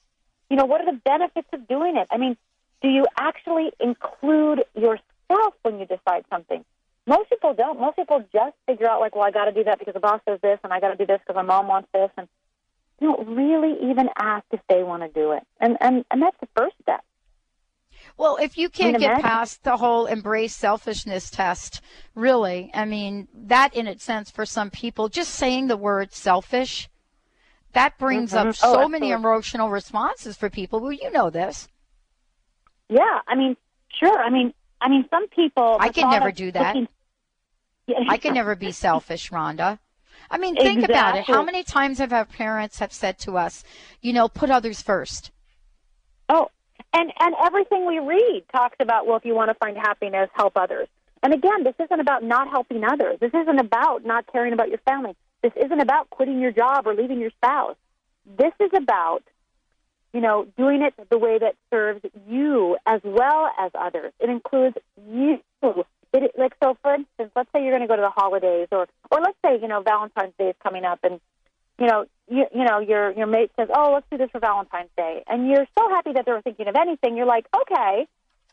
You 0.49 0.57
know, 0.57 0.65
what 0.65 0.81
are 0.81 0.93
the 0.93 1.01
benefits 1.05 1.49
of 1.53 1.67
doing 1.67 1.97
it? 1.97 2.07
I 2.11 2.19
mean, 2.19 2.37
do 2.83 2.89
you 2.89 3.07
actually 3.19 3.73
include 3.81 4.65
yourself 4.75 5.55
when 5.63 5.81
you 5.81 5.87
decide 5.87 6.25
something? 6.31 6.65
Most 7.07 7.31
people 7.31 7.53
don't. 7.55 7.81
Most 7.81 7.97
people 7.97 8.25
just 8.33 8.55
figure 8.67 8.89
out, 8.89 9.01
like, 9.01 9.17
well, 9.17 9.25
I 9.25 9.33
got 9.33 9.47
to 9.47 9.53
do 9.53 9.65
that 9.65 9.79
because 9.79 9.95
the 9.95 10.01
boss 10.01 10.21
says 10.29 10.39
this, 10.41 10.61
and 10.63 10.73
I 10.73 10.79
got 10.79 10.91
to 10.91 10.97
do 10.97 11.07
this 11.07 11.21
because 11.21 11.35
my 11.35 11.43
mom 11.43 11.67
wants 11.67 11.89
this, 11.93 12.11
and 12.17 12.29
don't 13.01 13.27
really 13.29 13.91
even 13.91 14.09
ask 14.17 14.45
if 14.53 14.61
they 14.69 14.83
want 14.83 15.03
to 15.03 15.09
do 15.09 15.33
it. 15.33 15.43
And 15.61 15.77
and 15.81 16.05
and 16.11 16.23
that's 16.23 16.37
the 16.41 16.49
first 16.57 16.77
step. 16.83 17.05
Well, 18.17 18.37
if 18.37 18.59
you 18.59 18.69
can't 18.69 18.99
get 18.99 19.21
past 19.21 19.63
the 19.63 19.77
whole 19.77 20.07
embrace 20.07 20.55
selfishness 20.55 21.31
test, 21.31 21.81
really, 22.15 22.71
I 22.75 22.85
mean, 22.85 23.29
that 23.33 23.75
in 23.75 23.87
its 23.87 24.05
sense 24.05 24.31
for 24.31 24.45
some 24.45 24.71
people, 24.71 25.09
just 25.09 25.35
saying 25.35 25.69
the 25.69 25.77
word 25.77 26.13
selfish, 26.13 26.89
that 27.73 27.97
brings 27.99 28.35
up 28.35 28.49
Mhm. 28.49 28.57
so 28.57 28.83
Oh, 28.83 28.89
many 28.89 29.11
emotional 29.11 29.71
responses 29.71 30.37
for 30.37 30.51
people. 30.51 30.81
Well, 30.81 30.93
you 30.93 31.11
know 31.11 31.31
this. 31.31 31.69
Yeah, 32.89 33.21
I 33.27 33.35
mean, 33.35 33.57
sure. 33.99 34.19
I 34.21 34.29
mean, 34.29 34.53
I 34.81 34.89
mean, 34.89 35.07
some 35.09 35.29
people. 35.29 35.79
I 35.81 35.89
can 35.89 36.11
never 36.11 36.33
do 36.33 36.53
that. 36.53 36.77
Yeah. 37.87 37.99
I 38.09 38.19
can 38.19 38.35
never 38.35 38.55
be 38.55 38.73
selfish, 38.73 39.31
Rhonda. 39.31 39.79
I 40.33 40.39
mean, 40.39 40.57
think 40.57 40.83
about 40.83 41.19
it. 41.19 41.25
How 41.27 41.43
many 41.43 41.63
times 41.63 41.99
have 41.99 42.13
our 42.13 42.25
parents 42.25 42.79
have 42.79 42.93
said 42.93 43.19
to 43.21 43.37
us, 43.37 43.63
you 44.01 44.15
know, 44.15 44.29
put 44.29 44.51
others 44.51 44.81
first? 44.81 45.31
Oh, 46.31 46.49
and 46.95 47.13
and 47.21 47.35
everything 47.45 47.87
we 47.87 47.99
read 47.99 48.45
talks 48.51 48.77
about 48.81 49.07
well, 49.07 49.19
if 49.19 49.27
you 49.27 49.35
want 49.35 49.51
to 49.51 49.55
find 49.55 49.77
happiness, 49.77 50.31
help 50.35 50.57
others. 50.57 50.89
And 51.23 51.35
again, 51.35 51.65
this 51.65 51.75
isn't 51.79 52.01
about 52.01 52.25
not 52.25 52.49
helping 52.49 52.83
others. 52.83 53.19
This 53.21 53.33
isn't 53.35 53.59
about 53.61 54.05
not 54.07 54.27
caring 54.33 54.55
about 54.55 54.71
your 54.71 54.79
family. 54.79 55.15
This 55.43 55.53
isn't 55.57 55.81
about 55.81 56.09
quitting 56.09 56.41
your 56.41 56.51
job 56.51 56.87
or 56.87 56.95
leaving 56.95 57.21
your 57.21 57.31
spouse. 57.31 57.77
This 58.39 58.53
is 58.59 58.71
about, 58.75 59.23
you 60.15 60.21
know, 60.21 60.47
doing 60.57 60.83
it 60.83 60.95
the 61.11 61.19
way 61.19 61.39
that 61.39 61.57
serves 61.71 62.01
you 62.27 62.77
as 62.87 63.01
well 63.05 63.51
as 63.59 63.71
others. 63.75 64.13
It 64.19 64.31
includes 64.31 64.79
you. 65.09 65.39
It, 66.13 66.33
like 66.37 66.55
so, 66.63 66.77
for 66.83 66.95
instance, 66.95 67.31
let's 67.35 67.49
say 67.53 67.63
you're 67.63 67.71
going 67.73 67.83
to 67.83 67.89
go 67.89 67.97
to 67.97 68.03
the 68.03 68.11
holidays, 68.11 68.69
or 68.71 68.87
or 69.11 69.21
let's 69.21 69.39
say 69.45 69.59
you 69.61 69.69
know 69.69 69.81
Valentine's 69.83 70.35
Day 70.39 70.49
is 70.51 70.57
coming 70.63 70.85
up, 70.85 71.01
and 71.03 71.21
you 71.79 71.87
know, 71.87 72.05
you, 72.29 72.47
you 72.55 72.65
know, 72.65 72.81
your 72.81 73.13
your 73.13 73.27
mate 73.27 73.51
says, 73.59 73.69
"Oh, 73.75 73.93
let's 73.95 74.07
do 74.11 74.19
this 74.19 74.31
for 74.31 74.39
Valentine's 74.41 74.91
Day," 74.97 75.25
and 75.27 75.49
you're 75.49 75.67
so 75.79 75.89
happy 75.89 76.13
that 76.13 76.27
they 76.27 76.33
were 76.33 76.43
thinking 76.43 76.69
of 76.69 76.77
anything. 76.77 77.17
You're 77.17 77.27
like, 77.27 77.47
"Okay, 77.55 78.07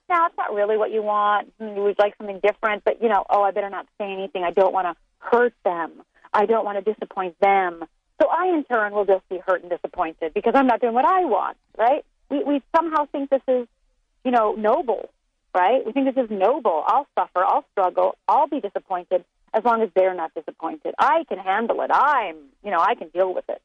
now 0.09 0.25
it's 0.27 0.37
not 0.37 0.53
really 0.53 0.77
what 0.77 0.91
you 0.91 1.03
want. 1.03 1.51
Mm, 1.59 1.75
You 1.75 1.83
would 1.83 1.99
like 1.99 2.15
something 2.17 2.39
different, 2.39 2.83
but 2.85 3.01
you 3.01 3.09
know, 3.09 3.25
oh, 3.29 3.43
I 3.43 3.51
better 3.51 3.69
not 3.69 3.87
say 3.97 4.11
anything. 4.11 4.43
I 4.43 4.51
don't 4.51 4.73
want 4.73 4.87
to 4.87 4.95
hurt 5.19 5.53
them. 5.65 5.91
I 6.33 6.45
don't 6.45 6.63
want 6.65 6.83
to 6.83 6.93
disappoint 6.93 7.39
them." 7.39 7.83
So 8.21 8.27
I, 8.29 8.47
in 8.47 8.63
turn, 8.65 8.93
will 8.93 9.05
just 9.05 9.27
be 9.29 9.37
hurt 9.37 9.61
and 9.61 9.69
disappointed 9.69 10.33
because 10.33 10.53
I'm 10.55 10.67
not 10.67 10.81
doing 10.81 10.93
what 10.93 11.05
I 11.05 11.25
want. 11.25 11.57
Right? 11.77 12.05
We 12.29 12.43
we 12.43 12.61
somehow 12.73 13.05
think 13.11 13.29
this 13.29 13.41
is, 13.47 13.67
you 14.23 14.31
know, 14.31 14.53
noble. 14.53 15.09
Right? 15.53 15.85
We 15.85 15.91
think 15.91 16.13
this 16.13 16.23
is 16.23 16.29
noble. 16.29 16.83
I'll 16.85 17.07
suffer. 17.17 17.43
I'll 17.43 17.65
struggle. 17.71 18.17
I'll 18.27 18.47
be 18.47 18.59
disappointed 18.59 19.25
as 19.53 19.63
long 19.63 19.81
as 19.81 19.89
they're 19.95 20.13
not 20.13 20.31
disappointed. 20.35 20.93
I 20.99 21.23
can 21.27 21.39
handle 21.39 21.81
it. 21.81 21.89
I'm, 21.91 22.35
you 22.63 22.71
know, 22.71 22.79
I 22.79 22.95
can 22.95 23.09
deal 23.09 23.33
with 23.33 23.45
it. 23.49 23.61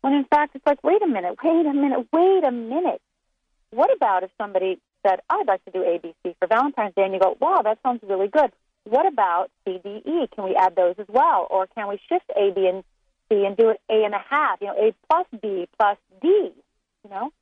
When 0.00 0.12
in 0.12 0.24
fact, 0.24 0.54
it's 0.54 0.66
like, 0.66 0.82
wait 0.84 1.02
a 1.02 1.06
minute, 1.06 1.36
wait 1.42 1.66
a 1.66 1.72
minute, 1.72 2.06
wait 2.12 2.44
a 2.44 2.52
minute. 2.52 3.00
What 3.70 3.92
about 3.94 4.22
if 4.22 4.30
somebody 4.38 4.78
said, 5.04 5.20
I'd 5.28 5.46
like 5.48 5.64
to 5.64 5.70
do 5.70 5.78
ABC 5.80 6.36
for 6.38 6.46
Valentine's 6.46 6.94
Day, 6.94 7.02
and 7.02 7.12
you 7.12 7.20
go, 7.20 7.36
wow, 7.40 7.62
that 7.64 7.78
sounds 7.82 8.00
really 8.02 8.28
good. 8.28 8.52
What 8.84 9.06
about 9.06 9.50
C, 9.64 9.80
D, 9.82 10.02
E? 10.04 10.26
Can 10.34 10.44
we 10.44 10.54
add 10.54 10.76
those 10.76 10.94
as 10.98 11.06
well? 11.08 11.46
Or 11.50 11.66
can 11.66 11.88
we 11.88 11.98
shift 12.08 12.30
A, 12.36 12.52
B, 12.52 12.68
and 12.68 12.84
C 13.28 13.44
and 13.44 13.56
do 13.56 13.70
it 13.70 13.80
A 13.90 14.04
and 14.04 14.14
a 14.14 14.18
half, 14.18 14.60
you 14.60 14.66
know, 14.66 14.74
A 14.74 14.94
plus 15.08 15.26
B 15.40 15.68
plus 15.78 15.96
D, 16.20 16.28
you 16.28 17.10
know? 17.10 17.32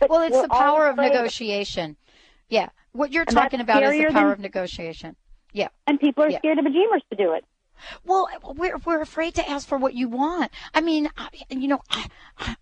But 0.00 0.10
Well, 0.10 0.22
it's 0.22 0.40
the 0.40 0.48
power 0.48 0.88
of 0.88 0.96
negotiation. 0.96 1.96
Yeah. 2.54 2.68
What 2.92 3.12
you're 3.12 3.24
And 3.26 3.36
talking 3.36 3.60
about 3.60 3.82
is 3.82 3.90
the 3.90 4.12
power 4.12 4.22
than- 4.28 4.32
of 4.32 4.38
negotiation. 4.40 5.16
Yeah. 5.52 5.68
And 5.88 5.98
people 5.98 6.22
are 6.24 6.30
Yeah. 6.30 6.38
scared 6.38 6.58
of 6.58 6.64
bejeemers 6.64 7.02
to 7.10 7.16
do 7.16 7.32
it. 7.32 7.44
Well, 8.04 8.28
we're 8.56 8.76
we're 8.86 9.00
afraid 9.02 9.34
to 9.34 9.48
ask 9.48 9.66
for 9.66 9.76
what 9.76 9.94
you 9.94 10.08
want. 10.08 10.52
I 10.72 10.80
mean, 10.80 11.10
you 11.50 11.66
know, 11.66 11.80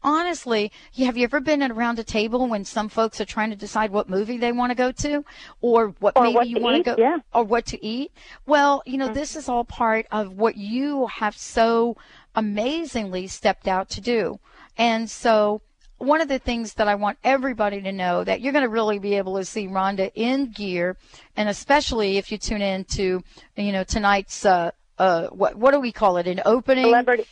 honestly, 0.02 0.72
have 0.96 1.16
you 1.18 1.24
ever 1.24 1.38
been 1.40 1.62
around 1.62 1.98
a 1.98 2.04
table 2.04 2.46
when 2.48 2.64
some 2.64 2.88
folks 2.88 3.20
are 3.20 3.26
trying 3.26 3.50
to 3.50 3.56
decide 3.56 3.90
what 3.90 4.08
movie 4.08 4.38
they 4.38 4.52
want 4.52 4.70
to 4.70 4.74
go 4.74 4.90
to, 4.90 5.22
or 5.60 5.88
what 6.00 6.16
Or 6.16 6.22
maybe 6.24 6.34
what 6.34 6.48
you 6.48 6.60
want 6.60 6.76
eat, 6.78 6.84
go, 6.86 6.94
yeah. 6.98 7.18
or 7.34 7.44
what 7.44 7.66
to 7.66 7.84
eat? 7.84 8.10
Well, 8.46 8.82
you 8.86 8.96
know, 8.96 9.10
Mm. 9.10 9.14
this 9.14 9.36
is 9.36 9.48
all 9.50 9.64
part 9.64 10.06
of 10.10 10.32
what 10.32 10.56
you 10.56 11.06
have 11.08 11.36
so 11.36 11.96
amazingly 12.34 13.26
stepped 13.26 13.68
out 13.68 13.90
to 13.90 14.00
do, 14.00 14.40
and 14.78 15.10
so. 15.10 15.60
One 16.02 16.20
of 16.20 16.26
the 16.26 16.40
things 16.40 16.74
that 16.74 16.88
I 16.88 16.96
want 16.96 17.18
everybody 17.22 17.80
to 17.82 17.92
know 17.92 18.24
that 18.24 18.40
you're 18.40 18.52
going 18.52 18.64
to 18.64 18.68
really 18.68 18.98
be 18.98 19.14
able 19.14 19.36
to 19.36 19.44
see 19.44 19.68
Rhonda 19.68 20.10
in 20.16 20.50
gear, 20.50 20.96
and 21.36 21.48
especially 21.48 22.18
if 22.18 22.32
you 22.32 22.38
tune 22.38 22.60
in 22.60 22.84
to, 22.96 23.22
you 23.56 23.72
know, 23.72 23.84
tonight's 23.84 24.44
uh, 24.44 24.72
uh, 24.98 25.28
what 25.28 25.54
what 25.54 25.70
do 25.70 25.78
we 25.78 25.92
call 25.92 26.16
it? 26.16 26.26
An 26.26 26.40
opening. 26.44 26.86
Celebrity. 26.86 27.24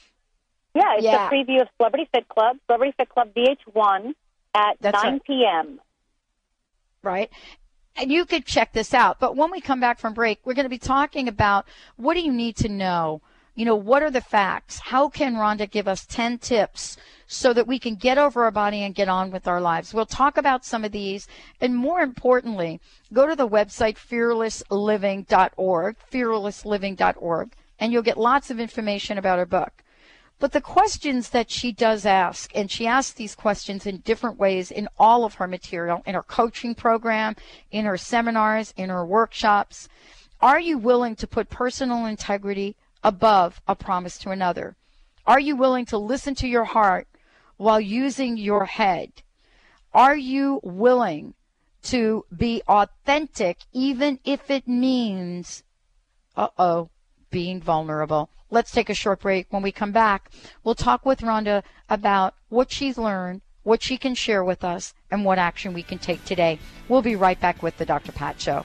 Yeah, 0.74 0.94
it's 0.98 1.04
Yeah. 1.04 1.26
a 1.28 1.34
preview 1.34 1.60
of 1.62 1.68
Celebrity 1.78 2.08
Fit 2.14 2.28
Club, 2.28 2.58
Celebrity 2.66 2.94
Fit 2.96 3.08
Club 3.08 3.30
VH1 3.34 4.14
at 4.54 4.76
That's 4.80 5.02
9 5.02 5.12
right. 5.14 5.24
p.m. 5.24 5.80
right? 7.02 7.28
And 7.96 8.12
you 8.12 8.24
could 8.24 8.46
check 8.46 8.72
this 8.72 8.94
out. 8.94 9.18
But 9.18 9.34
when 9.34 9.50
we 9.50 9.60
come 9.60 9.80
back 9.80 9.98
from 9.98 10.14
break, 10.14 10.38
we're 10.44 10.54
going 10.54 10.64
to 10.64 10.70
be 10.70 10.78
talking 10.78 11.26
about 11.26 11.66
what 11.96 12.14
do 12.14 12.20
you 12.20 12.32
need 12.32 12.56
to 12.58 12.68
know? 12.68 13.20
You 13.60 13.66
know, 13.66 13.76
what 13.76 14.02
are 14.02 14.10
the 14.10 14.22
facts? 14.22 14.78
How 14.78 15.10
can 15.10 15.34
Rhonda 15.34 15.70
give 15.70 15.86
us 15.86 16.06
10 16.06 16.38
tips 16.38 16.96
so 17.26 17.52
that 17.52 17.66
we 17.66 17.78
can 17.78 17.94
get 17.94 18.16
over 18.16 18.44
our 18.44 18.50
body 18.50 18.82
and 18.82 18.94
get 18.94 19.10
on 19.10 19.30
with 19.30 19.46
our 19.46 19.60
lives? 19.60 19.92
We'll 19.92 20.06
talk 20.06 20.38
about 20.38 20.64
some 20.64 20.82
of 20.82 20.92
these. 20.92 21.28
And 21.60 21.76
more 21.76 22.00
importantly, 22.00 22.80
go 23.12 23.26
to 23.26 23.36
the 23.36 23.46
website 23.46 23.98
fearlessliving.org, 23.98 25.96
fearlessliving.org, 26.10 27.52
and 27.78 27.92
you'll 27.92 28.00
get 28.00 28.16
lots 28.16 28.50
of 28.50 28.58
information 28.58 29.18
about 29.18 29.38
her 29.38 29.44
book. 29.44 29.84
But 30.38 30.52
the 30.52 30.62
questions 30.62 31.28
that 31.28 31.50
she 31.50 31.70
does 31.70 32.06
ask, 32.06 32.50
and 32.54 32.70
she 32.70 32.86
asks 32.86 33.12
these 33.12 33.34
questions 33.34 33.84
in 33.84 33.98
different 33.98 34.38
ways 34.38 34.70
in 34.70 34.88
all 34.98 35.26
of 35.26 35.34
her 35.34 35.46
material, 35.46 36.02
in 36.06 36.14
her 36.14 36.22
coaching 36.22 36.74
program, 36.74 37.36
in 37.70 37.84
her 37.84 37.98
seminars, 37.98 38.72
in 38.78 38.88
her 38.88 39.04
workshops, 39.04 39.86
Are 40.40 40.58
you 40.58 40.78
willing 40.78 41.14
to 41.16 41.26
put 41.26 41.50
personal 41.50 42.06
integrity 42.06 42.74
above 43.02 43.60
a 43.66 43.74
promise 43.74 44.18
to 44.18 44.30
another? 44.30 44.76
Are 45.26 45.40
you 45.40 45.56
willing 45.56 45.86
to 45.86 45.98
listen 45.98 46.34
to 46.36 46.48
your 46.48 46.64
heart 46.64 47.06
while 47.56 47.80
using 47.80 48.36
your 48.36 48.64
head? 48.64 49.22
Are 49.92 50.16
you 50.16 50.60
willing 50.62 51.34
to 51.82 52.24
be 52.36 52.62
authentic 52.68 53.58
even 53.72 54.18
if 54.24 54.50
it 54.50 54.68
means, 54.68 55.62
uh 56.36 56.48
oh, 56.58 56.90
being 57.30 57.60
vulnerable? 57.60 58.30
Let's 58.50 58.72
take 58.72 58.90
a 58.90 58.94
short 58.94 59.20
break. 59.20 59.46
When 59.50 59.62
we 59.62 59.72
come 59.72 59.92
back, 59.92 60.30
we'll 60.64 60.74
talk 60.74 61.06
with 61.06 61.20
Rhonda 61.20 61.62
about 61.88 62.34
what 62.48 62.72
she's 62.72 62.98
learned, 62.98 63.42
what 63.62 63.82
she 63.82 63.96
can 63.96 64.14
share 64.14 64.42
with 64.42 64.64
us, 64.64 64.94
and 65.10 65.24
what 65.24 65.38
action 65.38 65.72
we 65.72 65.82
can 65.82 65.98
take 65.98 66.24
today. 66.24 66.58
We'll 66.88 67.02
be 67.02 67.14
right 67.14 67.40
back 67.40 67.62
with 67.62 67.76
the 67.78 67.86
Dr. 67.86 68.12
Pat 68.12 68.40
Show. 68.40 68.64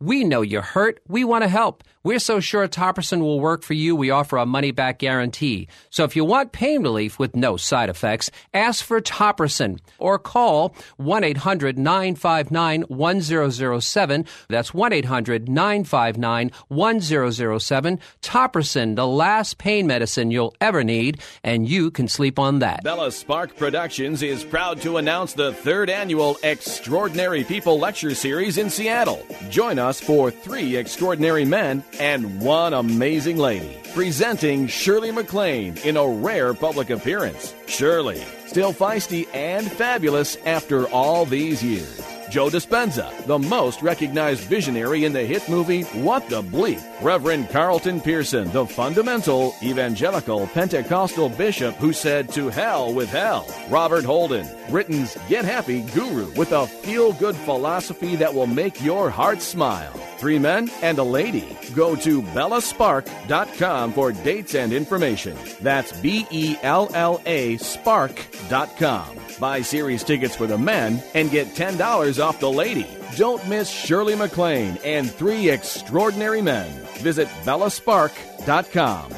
We 0.00 0.24
know 0.24 0.42
you're 0.42 0.60
hurt. 0.60 1.00
We 1.08 1.24
want 1.24 1.42
to 1.44 1.48
help. 1.48 1.82
We're 2.06 2.20
so 2.20 2.38
sure 2.38 2.68
Topricin 2.68 3.18
will 3.18 3.40
work 3.40 3.64
for 3.64 3.74
you, 3.74 3.96
we 3.96 4.10
offer 4.10 4.36
a 4.36 4.46
money 4.46 4.70
back 4.70 5.00
guarantee. 5.00 5.66
So 5.90 6.04
if 6.04 6.14
you 6.14 6.24
want 6.24 6.52
pain 6.52 6.84
relief 6.84 7.18
with 7.18 7.34
no 7.34 7.56
side 7.56 7.88
effects, 7.88 8.30
ask 8.54 8.84
for 8.84 9.00
Topricin 9.00 9.80
or 9.98 10.16
call 10.16 10.76
1 10.98 11.24
800 11.24 11.76
959 11.76 12.82
1007. 12.82 14.24
That's 14.48 14.72
1 14.72 14.92
800 14.92 15.48
959 15.48 16.52
1007. 16.68 17.98
Topricin, 18.22 18.94
the 18.94 19.06
last 19.08 19.58
pain 19.58 19.88
medicine 19.88 20.30
you'll 20.30 20.54
ever 20.60 20.84
need, 20.84 21.20
and 21.42 21.68
you 21.68 21.90
can 21.90 22.06
sleep 22.06 22.38
on 22.38 22.60
that. 22.60 22.84
Bella 22.84 23.10
Spark 23.10 23.56
Productions 23.56 24.22
is 24.22 24.44
proud 24.44 24.80
to 24.82 24.98
announce 24.98 25.32
the 25.32 25.52
third 25.54 25.90
annual 25.90 26.36
Extraordinary 26.44 27.42
People 27.42 27.80
Lecture 27.80 28.14
Series 28.14 28.58
in 28.58 28.70
Seattle. 28.70 29.26
Join 29.50 29.80
us 29.80 30.00
for 30.00 30.30
three 30.30 30.76
extraordinary 30.76 31.44
men 31.44 31.82
and 32.00 32.40
one 32.40 32.74
amazing 32.74 33.36
lady. 33.36 33.78
Presenting 33.94 34.66
Shirley 34.66 35.12
MacLaine 35.12 35.76
in 35.84 35.96
a 35.96 36.06
rare 36.06 36.54
public 36.54 36.90
appearance. 36.90 37.54
Shirley, 37.66 38.22
still 38.46 38.72
feisty 38.72 39.26
and 39.34 39.70
fabulous 39.70 40.36
after 40.44 40.86
all 40.88 41.24
these 41.24 41.62
years. 41.62 42.02
Joe 42.28 42.48
Dispenza, 42.48 43.24
the 43.26 43.38
most 43.38 43.82
recognized 43.82 44.40
visionary 44.40 45.04
in 45.04 45.12
the 45.12 45.22
hit 45.22 45.48
movie 45.48 45.82
What 45.82 46.28
the 46.28 46.42
Bleep. 46.42 46.82
Reverend 47.02 47.50
Carlton 47.50 48.00
Pearson, 48.00 48.50
the 48.50 48.66
fundamental 48.66 49.54
evangelical 49.62 50.46
Pentecostal 50.48 51.28
bishop 51.28 51.76
who 51.76 51.92
said 51.92 52.32
to 52.32 52.48
hell 52.48 52.92
with 52.92 53.08
hell. 53.10 53.46
Robert 53.70 54.04
Holden, 54.04 54.48
Britain's 54.70 55.16
Get 55.28 55.44
Happy 55.44 55.82
guru 55.82 56.26
with 56.32 56.52
a 56.52 56.66
feel 56.66 57.12
good 57.12 57.36
philosophy 57.36 58.16
that 58.16 58.34
will 58.34 58.48
make 58.48 58.82
your 58.82 59.08
heart 59.08 59.40
smile. 59.40 59.94
Three 60.26 60.40
men 60.40 60.68
and 60.82 60.98
a 60.98 61.04
lady. 61.04 61.56
Go 61.72 61.94
to 61.94 62.20
bellaspark.com 62.20 63.92
for 63.92 64.10
dates 64.10 64.56
and 64.56 64.72
information. 64.72 65.38
That's 65.60 65.92
B 66.00 66.26
E 66.32 66.56
L 66.64 66.90
L 66.94 67.22
A 67.26 67.56
spark.com. 67.58 69.06
Buy 69.38 69.62
series 69.62 70.02
tickets 70.02 70.34
for 70.34 70.48
the 70.48 70.58
men 70.58 71.00
and 71.14 71.30
get 71.30 71.46
$10 71.54 72.18
off 72.20 72.40
the 72.40 72.50
lady. 72.50 72.88
Don't 73.14 73.46
miss 73.46 73.70
Shirley 73.70 74.16
MacLaine 74.16 74.76
and 74.84 75.08
three 75.08 75.48
extraordinary 75.48 76.42
men. 76.42 76.72
Visit 76.94 77.28
bellaspark.com. 77.44 79.14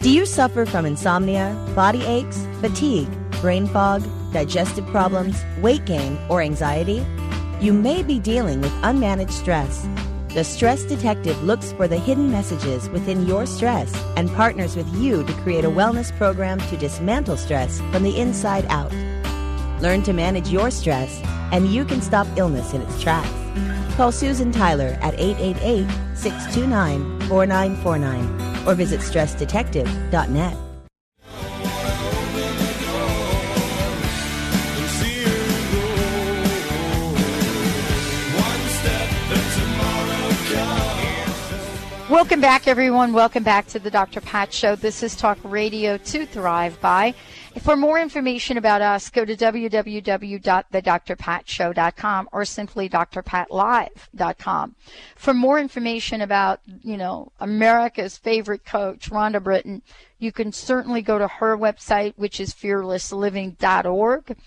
Do 0.00 0.10
you 0.10 0.24
suffer 0.24 0.64
from 0.64 0.86
insomnia, 0.86 1.52
body 1.74 2.02
aches, 2.06 2.46
fatigue, 2.62 3.10
brain 3.42 3.66
fog, 3.66 4.02
digestive 4.32 4.86
problems, 4.86 5.44
weight 5.60 5.84
gain, 5.84 6.16
or 6.30 6.40
anxiety? 6.40 7.04
You 7.58 7.72
may 7.72 8.02
be 8.02 8.18
dealing 8.18 8.60
with 8.60 8.70
unmanaged 8.82 9.30
stress. 9.30 9.88
The 10.34 10.44
Stress 10.44 10.84
Detective 10.84 11.42
looks 11.42 11.72
for 11.72 11.88
the 11.88 11.96
hidden 11.96 12.30
messages 12.30 12.90
within 12.90 13.26
your 13.26 13.46
stress 13.46 13.94
and 14.16 14.30
partners 14.32 14.76
with 14.76 14.86
you 14.96 15.24
to 15.24 15.32
create 15.42 15.64
a 15.64 15.70
wellness 15.70 16.14
program 16.18 16.60
to 16.60 16.76
dismantle 16.76 17.38
stress 17.38 17.80
from 17.92 18.02
the 18.02 18.20
inside 18.20 18.66
out. 18.66 18.92
Learn 19.80 20.02
to 20.02 20.12
manage 20.12 20.50
your 20.50 20.70
stress, 20.70 21.18
and 21.50 21.68
you 21.68 21.86
can 21.86 22.02
stop 22.02 22.26
illness 22.36 22.74
in 22.74 22.82
its 22.82 23.02
tracks. 23.02 23.30
Call 23.96 24.12
Susan 24.12 24.52
Tyler 24.52 24.98
at 25.00 25.14
888 25.18 25.88
629 26.14 27.20
4949 27.22 28.68
or 28.68 28.74
visit 28.74 29.00
stressdetective.net. 29.00 30.65
Welcome 42.16 42.40
back, 42.40 42.66
everyone. 42.66 43.12
Welcome 43.12 43.42
back 43.42 43.66
to 43.66 43.78
the 43.78 43.90
Dr. 43.90 44.22
Pat 44.22 44.50
Show. 44.50 44.74
This 44.74 45.02
is 45.02 45.14
Talk 45.14 45.36
Radio 45.44 45.98
to 45.98 46.24
Thrive 46.24 46.80
By. 46.80 47.12
For 47.60 47.76
more 47.76 48.00
information 48.00 48.56
about 48.56 48.80
us, 48.80 49.10
go 49.10 49.26
to 49.26 49.36
www.thedrpatshow.com 49.36 52.28
or 52.32 52.44
simply 52.46 52.88
drpatlive.com. 52.88 54.76
For 55.14 55.34
more 55.34 55.60
information 55.60 56.22
about, 56.22 56.60
you 56.82 56.96
know, 56.96 57.32
America's 57.38 58.16
favorite 58.16 58.64
coach, 58.64 59.10
Rhonda 59.10 59.42
Britten, 59.42 59.82
you 60.18 60.32
can 60.32 60.52
certainly 60.52 61.02
go 61.02 61.18
to 61.18 61.28
her 61.28 61.58
website, 61.58 62.14
which 62.16 62.40
is 62.40 62.54
fearlessliving.org. 62.54 64.38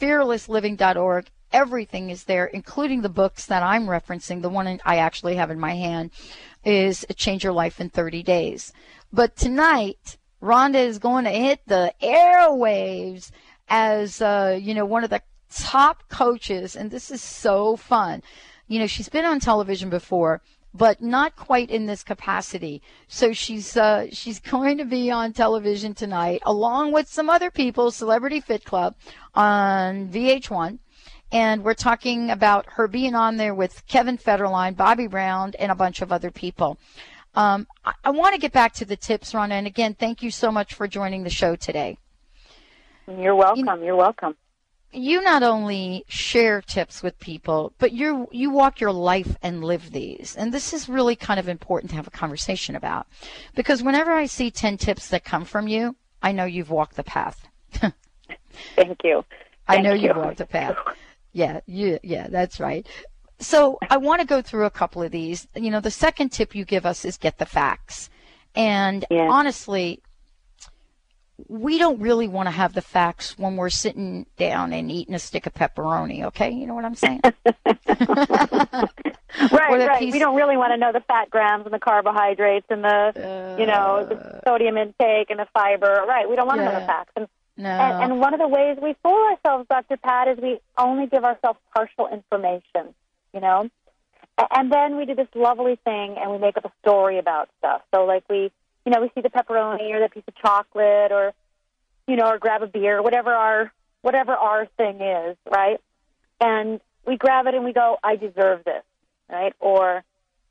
Fearlessliving.org. 0.00 1.26
Everything 1.52 2.10
is 2.10 2.24
there, 2.24 2.46
including 2.46 3.02
the 3.02 3.10
books 3.10 3.46
that 3.46 3.62
I'm 3.62 3.86
referencing. 3.86 4.40
The 4.40 4.48
one 4.48 4.80
I 4.86 4.96
actually 4.96 5.36
have 5.36 5.50
in 5.50 5.60
my 5.60 5.74
hand 5.74 6.10
is 6.64 7.04
Change 7.16 7.44
Your 7.44 7.52
Life 7.52 7.80
in 7.80 7.90
30 7.90 8.22
Days. 8.22 8.72
But 9.12 9.36
tonight, 9.36 10.18
Rhonda 10.42 10.76
is 10.76 10.98
going 10.98 11.24
to 11.24 11.30
hit 11.30 11.60
the 11.66 11.94
airwaves 12.02 13.30
as, 13.68 14.20
uh, 14.20 14.58
you 14.60 14.74
know, 14.74 14.84
one 14.84 15.04
of 15.04 15.10
the 15.10 15.22
top 15.54 16.08
coaches. 16.08 16.74
And 16.76 16.90
this 16.90 17.10
is 17.10 17.22
so 17.22 17.76
fun. 17.76 18.22
You 18.66 18.78
know, 18.78 18.86
she's 18.86 19.08
been 19.08 19.24
on 19.24 19.40
television 19.40 19.90
before, 19.90 20.40
but 20.74 21.02
not 21.02 21.36
quite 21.36 21.70
in 21.70 21.86
this 21.86 22.02
capacity. 22.02 22.82
So 23.06 23.32
she's, 23.32 23.76
uh, 23.76 24.06
she's 24.10 24.40
going 24.54 24.78
to 24.78 24.84
be 24.84 25.10
on 25.10 25.32
television 25.32 25.94
tonight 25.94 26.40
along 26.44 26.92
with 26.92 27.08
some 27.08 27.28
other 27.28 27.50
people, 27.50 27.90
Celebrity 27.90 28.40
Fit 28.40 28.64
Club 28.64 28.94
on 29.34 30.08
VH1 30.08 30.78
and 31.32 31.64
we're 31.64 31.74
talking 31.74 32.30
about 32.30 32.66
her 32.72 32.86
being 32.86 33.14
on 33.14 33.38
there 33.38 33.54
with 33.54 33.86
Kevin 33.86 34.18
Federline, 34.18 34.76
Bobby 34.76 35.06
Brown, 35.06 35.54
and 35.58 35.72
a 35.72 35.74
bunch 35.74 36.02
of 36.02 36.12
other 36.12 36.30
people. 36.30 36.78
Um, 37.34 37.66
I, 37.84 37.94
I 38.04 38.10
want 38.10 38.34
to 38.34 38.40
get 38.40 38.52
back 38.52 38.74
to 38.74 38.84
the 38.84 38.96
tips, 38.96 39.32
Rhonda, 39.32 39.52
and 39.52 39.66
again, 39.66 39.94
thank 39.94 40.22
you 40.22 40.30
so 40.30 40.52
much 40.52 40.74
for 40.74 40.86
joining 40.86 41.24
the 41.24 41.30
show 41.30 41.56
today. 41.56 41.96
You're 43.08 43.34
welcome. 43.34 43.82
You're 43.82 43.96
welcome. 43.96 44.36
You 44.92 45.22
not 45.22 45.42
only 45.42 46.04
share 46.06 46.60
tips 46.60 47.02
with 47.02 47.18
people, 47.18 47.72
but 47.78 47.92
you 47.92 48.28
you 48.30 48.50
walk 48.50 48.78
your 48.78 48.92
life 48.92 49.36
and 49.42 49.64
live 49.64 49.90
these, 49.90 50.36
and 50.36 50.52
this 50.52 50.74
is 50.74 50.86
really 50.86 51.16
kind 51.16 51.40
of 51.40 51.48
important 51.48 51.90
to 51.90 51.96
have 51.96 52.06
a 52.06 52.10
conversation 52.10 52.76
about, 52.76 53.06
because 53.54 53.82
whenever 53.82 54.12
I 54.12 54.26
see 54.26 54.50
ten 54.50 54.76
tips 54.76 55.08
that 55.08 55.24
come 55.24 55.46
from 55.46 55.66
you, 55.66 55.96
I 56.22 56.32
know 56.32 56.44
you've 56.44 56.70
walked 56.70 56.96
the 56.96 57.02
path. 57.02 57.48
Thank 58.76 59.02
you. 59.02 59.24
I 59.66 59.80
know 59.80 59.94
you. 59.94 60.08
you've 60.08 60.16
walked 60.18 60.38
the 60.38 60.46
path. 60.46 60.76
Yeah, 61.32 61.60
you, 61.66 61.98
yeah, 62.02 62.28
that's 62.28 62.60
right. 62.60 62.86
So 63.38 63.78
I 63.90 63.96
want 63.96 64.20
to 64.20 64.26
go 64.26 64.42
through 64.42 64.66
a 64.66 64.70
couple 64.70 65.02
of 65.02 65.10
these. 65.10 65.48
You 65.56 65.70
know, 65.70 65.80
the 65.80 65.90
second 65.90 66.30
tip 66.30 66.54
you 66.54 66.64
give 66.64 66.86
us 66.86 67.04
is 67.04 67.16
get 67.16 67.38
the 67.38 67.46
facts. 67.46 68.10
And 68.54 69.04
Yeah. 69.10 69.28
honestly, 69.30 70.02
we 71.48 71.78
don't 71.78 71.98
really 72.00 72.28
want 72.28 72.46
to 72.46 72.50
have 72.52 72.72
the 72.74 72.82
facts 72.82 73.36
when 73.38 73.56
we're 73.56 73.70
sitting 73.70 74.26
down 74.36 74.72
and 74.72 74.90
eating 74.92 75.14
a 75.14 75.18
stick 75.18 75.46
of 75.46 75.54
pepperoni, 75.54 76.22
okay? 76.26 76.50
You 76.50 76.66
know 76.66 76.74
what 76.74 76.84
I'm 76.84 76.94
saying? 76.94 77.20
Right, 79.50 79.86
right. 79.88 79.98
piece- 79.98 80.12
We 80.12 80.18
don't 80.18 80.36
really 80.36 80.56
want 80.58 80.72
to 80.72 80.76
know 80.76 80.92
the 80.92 81.00
fat 81.00 81.30
grams 81.30 81.64
and 81.64 81.72
the 81.72 81.78
carbohydrates 81.78 82.66
and 82.68 82.84
the, 82.84 83.56
you 83.58 83.64
know, 83.66 84.04
the 84.06 84.16
uh. 84.16 84.40
sodium 84.46 84.76
intake 84.76 85.30
and 85.30 85.38
the 85.40 85.46
fiber. 85.54 86.04
Right. 86.06 86.28
We 86.28 86.36
don't 86.36 86.46
want 86.46 86.60
to 86.60 86.64
know 86.66 86.78
the 86.78 86.84
facts. 86.86 87.12
And 87.16 87.26
No. 87.56 87.68
And, 87.68 88.12
and 88.12 88.20
one 88.20 88.34
of 88.34 88.40
the 88.40 88.48
ways 88.48 88.78
we 88.80 88.96
fool 89.02 89.30
ourselves, 89.30 89.66
Dr. 89.68 89.96
Pat, 89.96 90.28
is 90.28 90.38
we 90.38 90.58
only 90.78 91.06
give 91.06 91.24
ourselves 91.24 91.58
partial 91.74 92.08
information, 92.08 92.94
you 93.34 93.40
know? 93.40 93.68
And 94.50 94.72
then 94.72 94.96
we 94.96 95.04
do 95.04 95.14
this 95.14 95.28
lovely 95.34 95.78
thing 95.84 96.16
and 96.18 96.30
we 96.30 96.38
make 96.38 96.56
up 96.56 96.64
a 96.64 96.72
story 96.80 97.18
about 97.18 97.50
stuff. 97.58 97.82
So, 97.94 98.04
like, 98.04 98.24
we, 98.30 98.50
you 98.86 98.92
know, 98.92 99.00
we 99.02 99.10
see 99.14 99.20
the 99.20 99.28
pepperoni 99.28 99.92
or 99.92 100.00
the 100.00 100.08
piece 100.08 100.24
of 100.26 100.34
chocolate 100.36 101.12
or, 101.12 101.34
you 102.08 102.16
know, 102.16 102.26
or 102.26 102.38
grab 102.38 102.62
a 102.62 102.66
beer, 102.66 103.02
whatever 103.02 103.32
our, 103.32 103.70
whatever 104.00 104.32
our 104.32 104.66
thing 104.78 105.00
is, 105.00 105.36
right? 105.50 105.80
And 106.40 106.80
we 107.06 107.16
grab 107.16 107.46
it 107.46 107.54
and 107.54 107.64
we 107.64 107.74
go, 107.74 107.98
I 108.02 108.16
deserve 108.16 108.64
this, 108.64 108.82
right? 109.28 109.52
Or, 109.60 110.02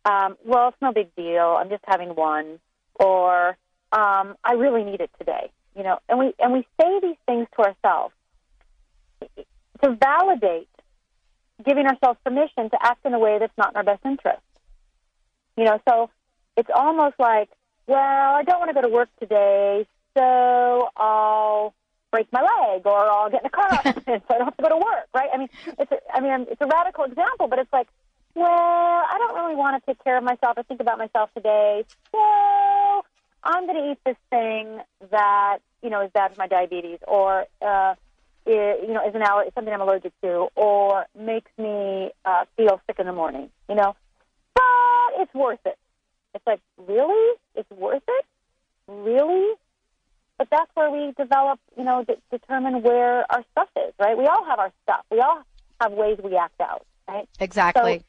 um, 0.06 0.38
well, 0.46 0.70
it's 0.70 0.78
no 0.82 0.94
big 0.94 1.14
deal. 1.16 1.58
I'm 1.60 1.70
just 1.70 1.84
having 1.88 2.10
one. 2.10 2.60
Or, 2.96 3.58
um, 3.92 4.36
I 4.44 4.54
really 4.54 4.84
need 4.84 5.02
it 5.02 5.10
today 5.18 5.50
you 5.76 5.84
know 5.84 6.00
and 6.10 6.20
we 6.20 6.34
and 6.40 6.54
we 6.54 6.68
say 6.80 7.00
these 7.02 7.18
things 7.26 7.48
to 7.56 7.68
ourselves. 7.68 8.14
To 9.84 9.96
validate 9.96 10.70
giving 11.64 11.86
ourselves 11.86 12.20
permission 12.24 12.70
to 12.70 12.78
act 12.82 13.06
in 13.06 13.14
a 13.14 13.20
way 13.20 13.38
that's 13.40 13.58
not 13.58 13.72
in 13.72 13.78
our 13.78 13.84
best 13.84 14.06
interest. 14.06 14.42
You 15.58 15.66
know 15.66 15.80
so 15.88 16.10
it's 16.58 16.70
almost 16.74 17.16
like 17.20 17.50
well 17.88 18.36
i 18.36 18.44
don't 18.44 18.60
want 18.60 18.70
to 18.70 18.74
go 18.74 18.82
to 18.82 18.90
work 18.90 19.10
today 19.20 19.86
so 20.16 20.90
i'll 20.98 21.74
break 22.12 22.32
my 22.32 22.42
leg 22.42 22.86
or 22.86 22.98
i'll 22.98 23.30
get 23.30 23.42
in 23.42 23.46
a 23.46 23.50
car 23.50 23.68
accident 23.72 24.24
so 24.28 24.36
i 24.36 24.38
don't 24.38 24.46
have 24.46 24.58
to 24.58 24.64
go 24.64 24.70
to 24.70 24.78
work 24.78 25.08
right? 25.14 25.30
I 25.34 25.38
mean 25.38 25.50
it's 25.80 25.92
a, 25.92 25.98
i 26.14 26.20
mean 26.20 26.48
it's 26.50 26.62
a 26.62 26.68
radical 26.68 27.06
example 27.06 27.48
but 27.48 27.60
it's 27.60 27.72
like 27.72 27.88
well 28.36 28.46
i 28.46 29.16
don't 29.18 29.36
really 29.36 29.56
want 29.56 29.82
to 29.82 29.86
take 29.86 30.04
care 30.04 30.18
of 30.18 30.24
myself 30.24 30.58
or 30.58 30.64
think 30.64 30.82
about 30.82 30.98
myself 30.98 31.30
today 31.34 31.84
so 32.12 32.81
I'm 33.44 33.66
going 33.66 33.84
to 33.84 33.92
eat 33.92 34.00
this 34.06 34.18
thing 34.30 34.80
that 35.12 35.60
you 35.82 35.90
know 35.90 36.02
is 36.02 36.12
bad 36.14 36.34
for 36.34 36.40
my 36.40 36.48
diabetes, 36.48 37.00
or 37.08 37.46
uh, 37.62 37.96
it, 38.46 38.88
you 38.88 38.94
know 38.94 39.08
is 39.08 39.16
an 39.16 39.24
aller- 39.24 39.46
something 39.56 39.74
I'm 39.74 39.82
allergic 39.82 40.14
to, 40.22 40.48
or 40.56 41.06
makes 41.18 41.52
me 41.58 42.12
uh, 42.26 42.46
feel 42.58 42.80
sick 42.88 43.00
in 43.00 43.08
the 43.08 43.14
morning. 43.14 43.50
You 43.70 43.76
know, 43.76 43.96
but 44.54 45.22
it's 45.22 45.34
worth 45.34 45.60
it. 45.66 45.78
It's 46.34 46.46
like 46.46 46.62
really, 46.78 47.36
it's 47.56 47.70
worth 47.72 48.04
it, 48.08 48.26
really. 48.88 49.54
But 50.38 50.48
that's 50.50 50.72
where 50.74 50.90
we 50.90 51.14
develop, 51.20 51.60
you 51.78 51.84
know, 51.84 52.04
de- 52.04 52.18
determine 52.32 52.82
where 52.82 53.32
our 53.32 53.44
stuff 53.52 53.70
is, 53.76 53.94
right? 54.00 54.18
We 54.18 54.26
all 54.26 54.44
have 54.46 54.58
our 54.58 54.72
stuff. 54.84 55.06
We 55.12 55.20
all 55.20 55.44
have 55.80 55.92
ways 55.92 56.18
we 56.24 56.36
act 56.36 56.60
out, 56.60 56.86
right? 57.08 57.30
Exactly. 57.40 58.04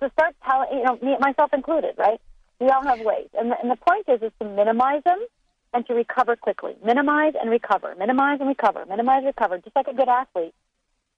to 0.00 0.10
start 0.10 0.36
telling, 0.44 0.78
you 0.78 0.84
know, 0.84 0.98
me, 1.02 1.16
myself 1.18 1.52
included, 1.52 1.94
right? 1.98 2.20
We 2.60 2.68
all 2.68 2.82
have 2.84 3.00
ways, 3.00 3.28
and 3.38 3.50
the, 3.50 3.56
and 3.60 3.70
the 3.70 3.76
point 3.76 4.04
is, 4.08 4.22
is 4.22 4.32
to 4.40 4.46
minimize 4.46 5.02
them 5.04 5.24
and 5.72 5.86
to 5.86 5.94
recover 5.94 6.36
quickly. 6.36 6.74
Minimize 6.84 7.32
and 7.40 7.50
recover. 7.50 7.94
Minimize 7.98 8.38
and 8.40 8.48
recover. 8.48 8.84
Minimize 8.86 9.18
and 9.18 9.26
recover. 9.26 9.58
Just 9.58 9.74
like 9.74 9.86
a 9.86 9.94
good 9.94 10.08
athlete, 10.08 10.54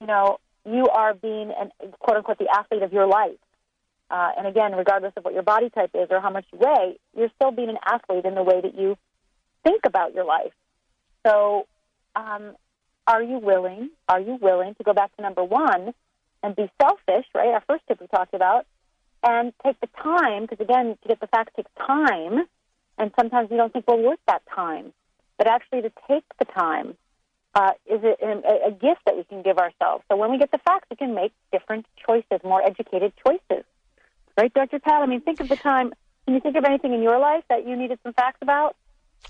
you 0.01 0.07
know, 0.07 0.39
you 0.65 0.87
are 0.89 1.15
being 1.15 1.53
an 1.59 1.71
quote 1.99 2.19
unquote 2.19 2.39
the 2.39 2.49
athlete 2.55 2.83
of 2.83 2.93
your 2.93 3.07
life. 3.07 3.39
Uh, 4.11 4.31
and 4.37 4.47
again, 4.47 4.73
regardless 4.73 5.13
of 5.17 5.25
what 5.25 5.33
your 5.33 5.43
body 5.43 5.71
type 5.71 5.91
is 5.95 6.09
or 6.11 6.21
how 6.21 6.31
much 6.31 6.45
you 6.53 6.59
weigh, 6.59 6.99
you're 7.17 7.31
still 7.37 7.51
being 7.51 7.71
an 7.71 7.79
athlete 7.85 8.25
in 8.25 8.35
the 8.35 8.43
way 8.43 8.61
that 8.61 8.75
you 8.75 8.97
think 9.65 9.83
about 9.87 10.15
your 10.15 10.25
life. 10.25 10.53
So, 11.27 11.67
um, 12.15 12.55
are 13.07 13.23
you 13.23 13.39
willing? 13.39 13.91
Are 14.09 14.21
you 14.21 14.39
willing 14.41 14.75
to 14.75 14.85
go 14.85 14.93
back 14.93 15.17
to 15.17 15.23
number 15.23 15.43
one 15.43 15.95
and 16.43 16.55
be 16.55 16.71
selfish? 16.81 17.25
Right, 17.35 17.49
our 17.49 17.63
first 17.67 17.85
tip 17.89 18.01
we 18.01 18.07
talked 18.07 18.35
about, 18.35 18.67
and 19.23 19.53
take 19.65 19.81
the 19.81 19.89
time 20.03 20.43
because 20.43 20.61
again, 20.61 20.97
to 21.03 21.09
get 21.09 21.21
the 21.21 21.27
facts 21.27 21.53
takes 21.57 21.71
time, 21.87 22.47
and 22.99 23.11
sometimes 23.19 23.51
we 23.51 23.57
don't 23.57 23.73
think 23.73 23.87
we're 23.87 24.03
worth 24.03 24.19
that 24.27 24.43
time. 24.55 24.93
But 25.39 25.47
actually, 25.47 25.83
to 25.83 25.93
take 26.09 26.25
the 26.39 26.45
time 26.45 26.97
uh, 27.55 27.73
is 27.87 28.01
a, 28.03 28.17
a, 28.25 28.69
a 28.69 28.71
gift 28.71 29.01
that 29.07 29.17
we 29.17 29.25
can 29.25 29.43
give 29.43 29.59
ourselves. 29.59 30.05
So 30.11 30.17
when 30.17 30.31
we 30.31 30.39
get 30.39 30.51
the 30.51 30.59
facts, 30.59 30.87
we 30.91 30.97
can 30.97 31.15
make 31.15 31.33
different 31.51 31.87
choices, 32.07 32.41
more 32.45 32.63
educated 32.65 33.13
choices. 33.27 33.65
Right, 34.39 34.53
Dr. 34.53 34.79
Pat? 34.79 35.03
I 35.03 35.07
mean, 35.07 35.21
think 35.21 35.41
of 35.41 35.49
the 35.49 35.57
time. 35.57 35.93
Can 36.25 36.35
you 36.35 36.41
think 36.41 36.57
of 36.57 36.65
anything 36.65 36.95
in 36.95 37.03
your 37.03 37.19
life 37.19 37.45
that 37.49 37.67
you 37.67 37.77
needed 37.77 37.99
some 38.03 38.15
facts 38.15 38.39
about? 38.41 38.77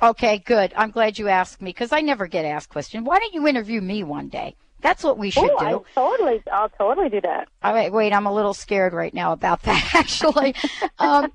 Okay, 0.00 0.38
good. 0.38 0.72
I'm 0.76 0.90
glad 0.90 1.18
you 1.18 1.28
asked 1.28 1.60
me 1.60 1.70
because 1.70 1.92
I 1.92 2.00
never 2.00 2.26
get 2.26 2.44
asked 2.44 2.68
questions. 2.68 3.04
Why 3.06 3.18
don't 3.18 3.34
you 3.34 3.46
interview 3.46 3.80
me 3.80 4.04
one 4.04 4.28
day? 4.28 4.54
That's 4.82 5.04
what 5.04 5.16
we 5.16 5.30
should 5.30 5.50
oh, 5.50 5.58
do. 5.58 5.64
I 5.64 5.80
totally, 5.94 6.42
I'll 6.52 6.68
totally 6.68 7.08
do 7.08 7.20
that. 7.22 7.48
All 7.62 7.72
right, 7.72 7.92
wait, 7.92 8.12
I'm 8.12 8.26
a 8.26 8.34
little 8.34 8.52
scared 8.52 8.92
right 8.92 9.14
now 9.14 9.32
about 9.32 9.62
that, 9.62 9.90
actually. 9.94 10.54
um, 10.98 11.32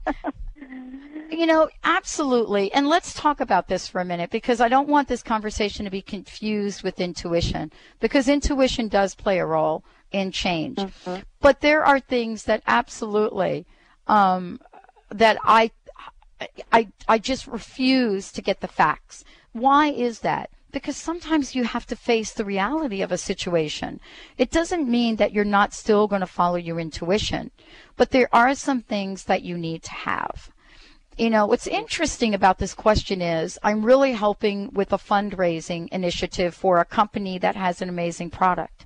you 1.31 1.45
know, 1.45 1.69
absolutely. 1.83 2.71
And 2.73 2.87
let's 2.87 3.13
talk 3.13 3.39
about 3.39 3.69
this 3.69 3.87
for 3.87 4.01
a 4.01 4.05
minute 4.05 4.29
because 4.29 4.59
I 4.59 4.67
don't 4.67 4.89
want 4.89 5.07
this 5.07 5.23
conversation 5.23 5.85
to 5.85 5.91
be 5.91 6.01
confused 6.01 6.83
with 6.83 6.99
intuition 6.99 7.71
because 7.99 8.27
intuition 8.27 8.89
does 8.89 9.15
play 9.15 9.39
a 9.39 9.45
role 9.45 9.83
in 10.11 10.31
change. 10.31 10.79
But 11.39 11.61
there 11.61 11.85
are 11.85 11.99
things 11.99 12.43
that 12.43 12.63
absolutely, 12.67 13.65
um, 14.07 14.59
that 15.09 15.37
I, 15.43 15.71
I, 16.71 16.89
I 17.07 17.17
just 17.17 17.47
refuse 17.47 18.31
to 18.33 18.41
get 18.41 18.59
the 18.59 18.67
facts. 18.67 19.23
Why 19.53 19.87
is 19.87 20.19
that? 20.19 20.49
Because 20.71 20.97
sometimes 20.97 21.55
you 21.55 21.63
have 21.63 21.85
to 21.87 21.95
face 21.95 22.33
the 22.33 22.45
reality 22.45 23.01
of 23.01 23.11
a 23.11 23.17
situation. 23.17 23.99
It 24.37 24.51
doesn't 24.51 24.89
mean 24.89 25.15
that 25.15 25.31
you're 25.31 25.45
not 25.45 25.73
still 25.73 26.07
going 26.07 26.19
to 26.19 26.27
follow 26.27 26.57
your 26.57 26.79
intuition, 26.79 27.51
but 27.95 28.11
there 28.11 28.29
are 28.33 28.53
some 28.53 28.81
things 28.81 29.23
that 29.25 29.43
you 29.43 29.57
need 29.57 29.83
to 29.83 29.91
have. 29.91 30.51
You 31.17 31.31
know, 31.31 31.47
what's 31.47 31.65
interesting 31.65 32.35
about 32.35 32.59
this 32.59 32.75
question 32.75 33.21
is 33.21 33.57
I'm 33.63 33.83
really 33.83 34.13
helping 34.13 34.71
with 34.71 34.93
a 34.93 34.97
fundraising 34.97 35.87
initiative 35.89 36.53
for 36.53 36.77
a 36.77 36.85
company 36.85 37.39
that 37.39 37.55
has 37.55 37.81
an 37.81 37.89
amazing 37.89 38.29
product. 38.29 38.85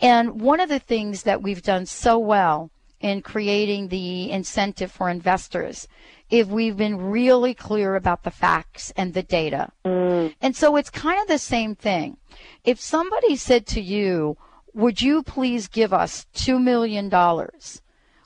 And 0.00 0.40
one 0.40 0.60
of 0.60 0.68
the 0.68 0.78
things 0.78 1.24
that 1.24 1.42
we've 1.42 1.62
done 1.62 1.86
so 1.86 2.16
well 2.16 2.70
in 3.00 3.22
creating 3.22 3.88
the 3.88 4.30
incentive 4.30 4.90
for 4.90 5.08
investors 5.08 5.88
if 6.30 6.48
we've 6.48 6.76
been 6.76 7.10
really 7.10 7.54
clear 7.54 7.94
about 7.94 8.22
the 8.22 8.30
facts 8.30 8.92
and 8.96 9.14
the 9.14 9.22
data. 9.22 9.70
Mm. 9.84 10.34
And 10.40 10.54
so 10.54 10.76
it's 10.76 10.90
kind 10.90 11.20
of 11.20 11.28
the 11.28 11.38
same 11.38 11.74
thing. 11.74 12.18
If 12.64 12.80
somebody 12.80 13.36
said 13.36 13.66
to 13.68 13.80
you, 13.80 14.36
would 14.74 15.00
you 15.00 15.22
please 15.22 15.68
give 15.68 15.92
us 15.92 16.26
$2 16.34 16.62
million? 16.62 17.10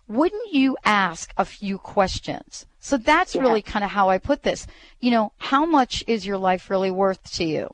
Wouldn't 0.09 0.53
you 0.53 0.77
ask 0.85 1.33
a 1.37 1.45
few 1.45 1.79
questions? 1.79 2.67
So 2.81 2.97
that's 2.97 3.37
really 3.37 3.63
kind 3.63 3.85
of 3.85 3.93
how 3.93 4.11
I 4.11 4.19
put 4.19 4.43
this. 4.43 4.67
You 5.01 5.13
know, 5.13 5.33
how 5.39 5.65
much 5.65 6.03
is 6.09 6.27
your 6.27 6.39
life 6.39 6.69
really 6.69 6.91
worth 6.91 7.23
to 7.35 7.45
you? 7.45 7.73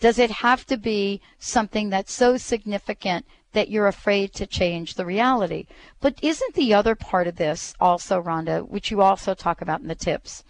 Does 0.00 0.18
it 0.18 0.30
have 0.30 0.64
to 0.66 0.76
be 0.76 1.20
something 1.38 1.90
that's 1.90 2.12
so 2.12 2.36
significant 2.36 3.26
that 3.56 3.70
you're 3.70 3.86
afraid 3.86 4.34
to 4.34 4.46
change 4.46 4.94
the 4.94 5.06
reality? 5.06 5.66
But 6.00 6.18
isn't 6.22 6.54
the 6.54 6.74
other 6.74 6.94
part 6.94 7.26
of 7.26 7.36
this 7.36 7.74
also, 7.80 8.22
Rhonda, 8.22 8.68
which 8.68 8.90
you 8.90 9.00
also 9.00 9.32
talk 9.32 9.62
about 9.62 9.80
in 9.80 9.88
the 9.88 9.94
tips? 9.94 10.44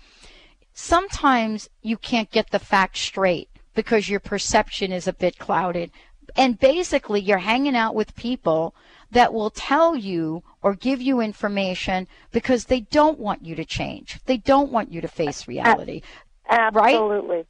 Sometimes 0.75 1.71
you 1.83 1.97
can't 1.97 2.31
get 2.31 2.51
the 2.51 2.59
facts 2.59 3.01
straight 3.01 3.49
because 3.75 4.09
your 4.09 4.21
perception 4.21 4.91
is 4.91 5.07
a 5.07 5.13
bit 5.13 5.39
clouded. 5.39 5.93
And 6.37 6.59
basically, 6.59 7.21
you're 7.21 7.39
hanging 7.39 7.77
out 7.77 7.95
with 7.95 8.17
people 8.17 8.75
that 9.13 9.33
will 9.33 9.51
tell 9.51 9.95
you 9.95 10.43
or 10.63 10.75
give 10.75 11.01
you 11.01 11.21
information 11.21 12.09
because 12.33 12.65
they 12.65 12.81
don't 12.81 13.21
want 13.21 13.45
you 13.45 13.55
to 13.55 13.65
change. 13.65 14.19
They 14.27 14.37
don't 14.37 14.73
want 14.73 14.91
you 14.93 15.01
to 15.01 15.09
face 15.09 15.47
reality. 15.47 16.03
Absolutely. 16.51 17.47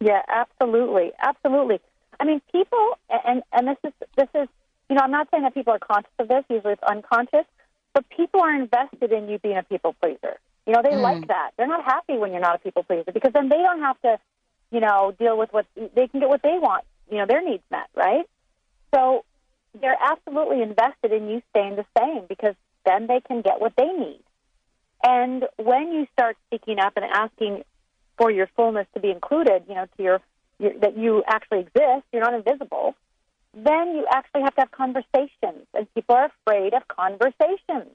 Yeah, 0.00 0.22
absolutely, 0.28 1.12
absolutely. 1.18 1.80
I 2.18 2.24
mean, 2.24 2.40
people, 2.50 2.98
and 3.26 3.42
and 3.52 3.68
this 3.68 3.76
is 3.84 3.92
this 4.16 4.28
is, 4.34 4.48
you 4.88 4.96
know, 4.96 5.02
I'm 5.02 5.10
not 5.10 5.28
saying 5.30 5.42
that 5.44 5.54
people 5.54 5.72
are 5.72 5.78
conscious 5.78 6.12
of 6.18 6.28
this. 6.28 6.44
Usually, 6.48 6.74
it's 6.74 6.82
unconscious, 6.82 7.46
but 7.94 8.04
people 8.10 8.40
are 8.40 8.54
invested 8.54 9.12
in 9.12 9.28
you 9.28 9.38
being 9.38 9.56
a 9.56 9.62
people 9.62 9.94
pleaser. 10.00 10.38
You 10.66 10.72
know, 10.72 10.82
they 10.82 10.90
Mm. 10.90 11.02
like 11.02 11.26
that. 11.28 11.52
They're 11.56 11.66
not 11.66 11.84
happy 11.84 12.16
when 12.16 12.32
you're 12.32 12.40
not 12.40 12.56
a 12.56 12.58
people 12.58 12.82
pleaser 12.84 13.12
because 13.12 13.32
then 13.32 13.48
they 13.48 13.58
don't 13.58 13.80
have 13.80 14.00
to, 14.02 14.18
you 14.70 14.80
know, 14.80 15.12
deal 15.18 15.36
with 15.36 15.52
what 15.52 15.66
they 15.76 16.08
can 16.08 16.20
get 16.20 16.28
what 16.28 16.42
they 16.42 16.58
want. 16.58 16.84
You 17.10 17.18
know, 17.18 17.26
their 17.26 17.42
needs 17.42 17.62
met, 17.70 17.88
right? 17.94 18.26
So 18.94 19.24
they're 19.78 19.98
absolutely 20.00 20.62
invested 20.62 21.12
in 21.12 21.28
you 21.28 21.42
staying 21.50 21.76
the 21.76 21.84
same 21.98 22.26
because 22.28 22.54
then 22.86 23.06
they 23.06 23.20
can 23.20 23.42
get 23.42 23.60
what 23.60 23.74
they 23.76 23.86
need. 23.92 24.20
And 25.02 25.44
when 25.56 25.92
you 25.92 26.06
start 26.12 26.36
speaking 26.46 26.78
up 26.78 26.96
and 26.96 27.04
asking 27.04 27.64
for 28.16 28.30
your 28.30 28.46
fullness 28.56 28.86
to 28.94 29.00
be 29.00 29.10
included, 29.10 29.64
you 29.68 29.74
know, 29.74 29.86
to 29.96 30.02
your, 30.02 30.20
your 30.58 30.72
that 30.78 30.96
you 30.96 31.22
actually 31.26 31.60
exist, 31.60 32.04
you're 32.12 32.22
not 32.22 32.34
invisible, 32.34 32.94
then 33.56 33.94
you 33.94 34.06
actually 34.10 34.42
have 34.42 34.54
to 34.54 34.60
have 34.62 34.70
conversations, 34.70 35.66
and 35.74 35.92
people 35.94 36.14
are 36.14 36.26
afraid 36.26 36.74
of 36.74 36.86
conversations. 36.88 37.90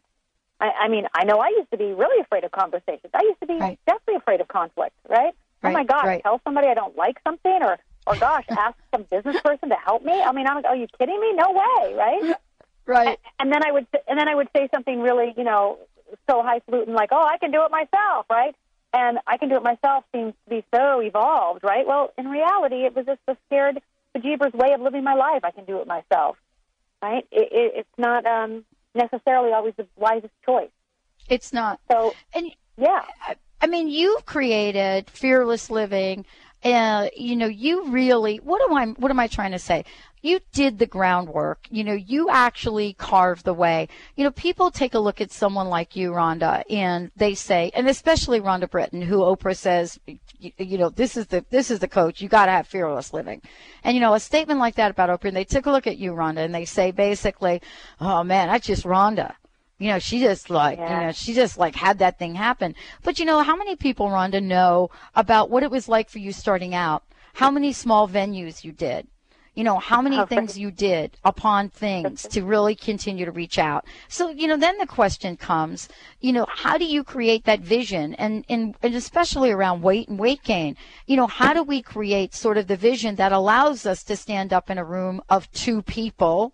I, 0.59 0.71
I 0.83 0.87
mean, 0.87 1.05
I 1.13 1.23
know 1.23 1.39
I 1.39 1.49
used 1.49 1.71
to 1.71 1.77
be 1.77 1.93
really 1.93 2.21
afraid 2.21 2.43
of 2.43 2.51
conversations. 2.51 3.11
I 3.13 3.23
used 3.23 3.39
to 3.41 3.47
be 3.47 3.57
Right. 3.59 3.79
definitely 3.85 4.15
afraid 4.15 4.41
of 4.41 4.47
conflict, 4.47 4.95
right? 5.09 5.33
Oh 5.63 5.71
my 5.71 5.83
God, 5.83 6.05
right. 6.05 6.23
tell 6.23 6.39
somebody 6.43 6.67
I 6.67 6.73
don't 6.73 6.95
like 6.97 7.17
something, 7.23 7.59
or 7.61 7.77
or 8.07 8.15
gosh, 8.15 8.45
ask 8.57 8.75
some 8.93 9.03
business 9.03 9.37
person 9.43 9.69
to 9.69 9.75
help 9.75 10.03
me. 10.03 10.13
I 10.13 10.31
mean, 10.31 10.47
I'm, 10.47 10.63
are 10.65 10.75
you 10.75 10.87
kidding 10.97 11.19
me? 11.19 11.33
No 11.33 11.51
way, 11.51 11.93
right? 11.95 12.37
Right. 12.85 13.19
and 13.39 13.53
then 13.53 13.61
I 13.63 13.71
would 13.71 13.85
and 14.07 14.17
then 14.17 14.27
I 14.27 14.33
would 14.33 14.49
say 14.55 14.67
something 14.73 14.99
really, 14.99 15.33
you 15.37 15.43
know, 15.43 15.77
so 16.27 16.41
highfalutin 16.41 16.95
like, 16.95 17.09
"Oh, 17.11 17.23
I 17.23 17.37
can 17.37 17.51
do 17.51 17.63
it 17.63 17.69
myself," 17.71 18.25
right? 18.31 18.55
and 18.93 19.19
I 19.27 19.37
can 19.37 19.49
do 19.49 19.55
it 19.55 19.63
myself 19.63 20.03
seems 20.11 20.33
to 20.45 20.49
be 20.49 20.65
so 20.73 20.99
evolved, 21.01 21.63
right? 21.63 21.85
Well, 21.85 22.11
in 22.17 22.27
reality, 22.27 22.85
it 22.85 22.95
was 22.95 23.05
just 23.05 23.19
a 23.27 23.37
scared 23.47 23.81
bejeebers 24.19 24.53
way 24.53 24.73
of 24.73 24.81
living 24.81 25.03
my 25.03 25.13
life. 25.13 25.43
I 25.43 25.51
can 25.51 25.65
do 25.65 25.79
it 25.79 25.87
myself, 25.87 26.37
right? 27.01 27.25
It, 27.31 27.49
it, 27.51 27.71
it's 27.75 27.97
not 27.97 28.25
um, 28.25 28.65
necessarily 28.95 29.51
always 29.51 29.73
the 29.77 29.87
wisest 29.95 30.33
choice. 30.45 30.69
It's 31.27 31.53
not. 31.53 31.79
So, 31.91 32.13
and 32.33 32.51
yeah, 32.77 33.03
I 33.61 33.67
mean, 33.67 33.89
you've 33.89 34.25
created 34.25 35.09
fearless 35.09 35.69
living. 35.69 36.25
Uh, 36.63 37.07
you 37.15 37.35
know, 37.37 37.47
you 37.47 37.89
really. 37.89 38.37
What 38.37 38.61
am 38.69 38.75
I? 38.75 38.87
What 38.99 39.11
am 39.11 39.19
I 39.19 39.27
trying 39.27 39.51
to 39.51 39.59
say? 39.59 39.85
You 40.21 40.41
did 40.51 40.79
the 40.79 40.85
groundwork. 40.85 41.65
You 41.69 41.85
know, 41.85 41.93
you 41.93 42.29
actually 42.29 42.91
carved 42.93 43.45
the 43.45 43.53
way. 43.53 43.87
You 44.17 44.25
know, 44.25 44.31
people 44.31 44.69
take 44.69 44.93
a 44.93 44.99
look 44.99 45.21
at 45.21 45.31
someone 45.31 45.69
like 45.69 45.95
you, 45.95 46.11
Rhonda, 46.11 46.63
and 46.69 47.11
they 47.15 47.33
say, 47.35 47.71
and 47.73 47.87
especially 47.87 48.41
Rhonda 48.41 48.69
Britten, 48.69 49.01
who 49.01 49.19
Oprah 49.19 49.55
says, 49.55 49.97
you, 50.05 50.51
you 50.57 50.77
know, 50.77 50.89
this 50.89 51.15
is 51.15 51.27
the 51.27 51.45
this 51.49 51.71
is 51.71 51.79
the 51.79 51.87
coach. 51.87 52.21
You 52.21 52.27
got 52.27 52.47
to 52.47 52.51
have 52.51 52.67
fearless 52.67 53.13
living. 53.13 53.41
And 53.85 53.95
you 53.95 54.01
know, 54.01 54.13
a 54.13 54.19
statement 54.19 54.59
like 54.59 54.75
that 54.75 54.91
about 54.91 55.09
Oprah, 55.09 55.29
and 55.29 55.37
they 55.37 55.45
took 55.45 55.65
a 55.65 55.71
look 55.71 55.87
at 55.87 55.97
you, 55.97 56.11
Rhonda, 56.11 56.39
and 56.39 56.53
they 56.53 56.65
say 56.65 56.91
basically, 56.91 57.61
oh 58.01 58.23
man, 58.23 58.49
that's 58.49 58.67
just 58.67 58.83
Rhonda. 58.83 59.35
You 59.79 59.91
know, 59.93 59.99
she 59.99 60.19
just 60.19 60.49
like, 60.49 60.77
you 60.77 60.85
know, 60.85 61.11
she 61.13 61.33
just 61.33 61.57
like 61.57 61.75
had 61.75 61.99
that 61.99 62.19
thing 62.19 62.35
happen. 62.35 62.75
But 63.01 63.17
you 63.17 63.25
know, 63.25 63.41
how 63.43 63.55
many 63.55 63.75
people, 63.77 64.07
Rhonda, 64.09 64.43
know 64.43 64.89
about 65.15 65.49
what 65.49 65.63
it 65.63 65.71
was 65.71 65.87
like 65.89 66.09
for 66.09 66.19
you 66.19 66.31
starting 66.33 66.75
out? 66.75 67.03
How 67.35 67.49
many 67.49 67.71
small 67.73 68.07
venues 68.07 68.63
you 68.65 68.73
did? 68.73 69.07
You 69.55 69.63
know, 69.63 69.79
how 69.79 70.01
many 70.01 70.17
Oh, 70.17 70.25
things 70.25 70.57
you 70.57 70.71
did 70.71 71.17
upon 71.25 71.69
things 71.69 72.23
to 72.29 72.43
really 72.43 72.75
continue 72.75 73.25
to 73.25 73.31
reach 73.31 73.57
out. 73.57 73.85
So, 74.07 74.29
you 74.29 74.47
know, 74.47 74.55
then 74.57 74.77
the 74.77 74.85
question 74.85 75.35
comes, 75.35 75.89
you 76.21 76.31
know, 76.31 76.45
how 76.49 76.77
do 76.77 76.85
you 76.85 77.03
create 77.03 77.45
that 77.45 77.59
vision 77.59 78.13
and, 78.15 78.45
and, 78.47 78.75
and 78.81 78.95
especially 78.95 79.51
around 79.51 79.81
weight 79.81 80.07
and 80.07 80.19
weight 80.19 80.43
gain? 80.43 80.77
You 81.07 81.17
know, 81.17 81.27
how 81.27 81.53
do 81.53 81.63
we 81.63 81.81
create 81.81 82.33
sort 82.33 82.57
of 82.57 82.67
the 82.67 82.77
vision 82.77 83.15
that 83.15 83.33
allows 83.33 83.85
us 83.85 84.03
to 84.05 84.15
stand 84.15 84.53
up 84.53 84.69
in 84.69 84.77
a 84.77 84.85
room 84.85 85.21
of 85.29 85.51
two 85.51 85.81
people 85.81 86.53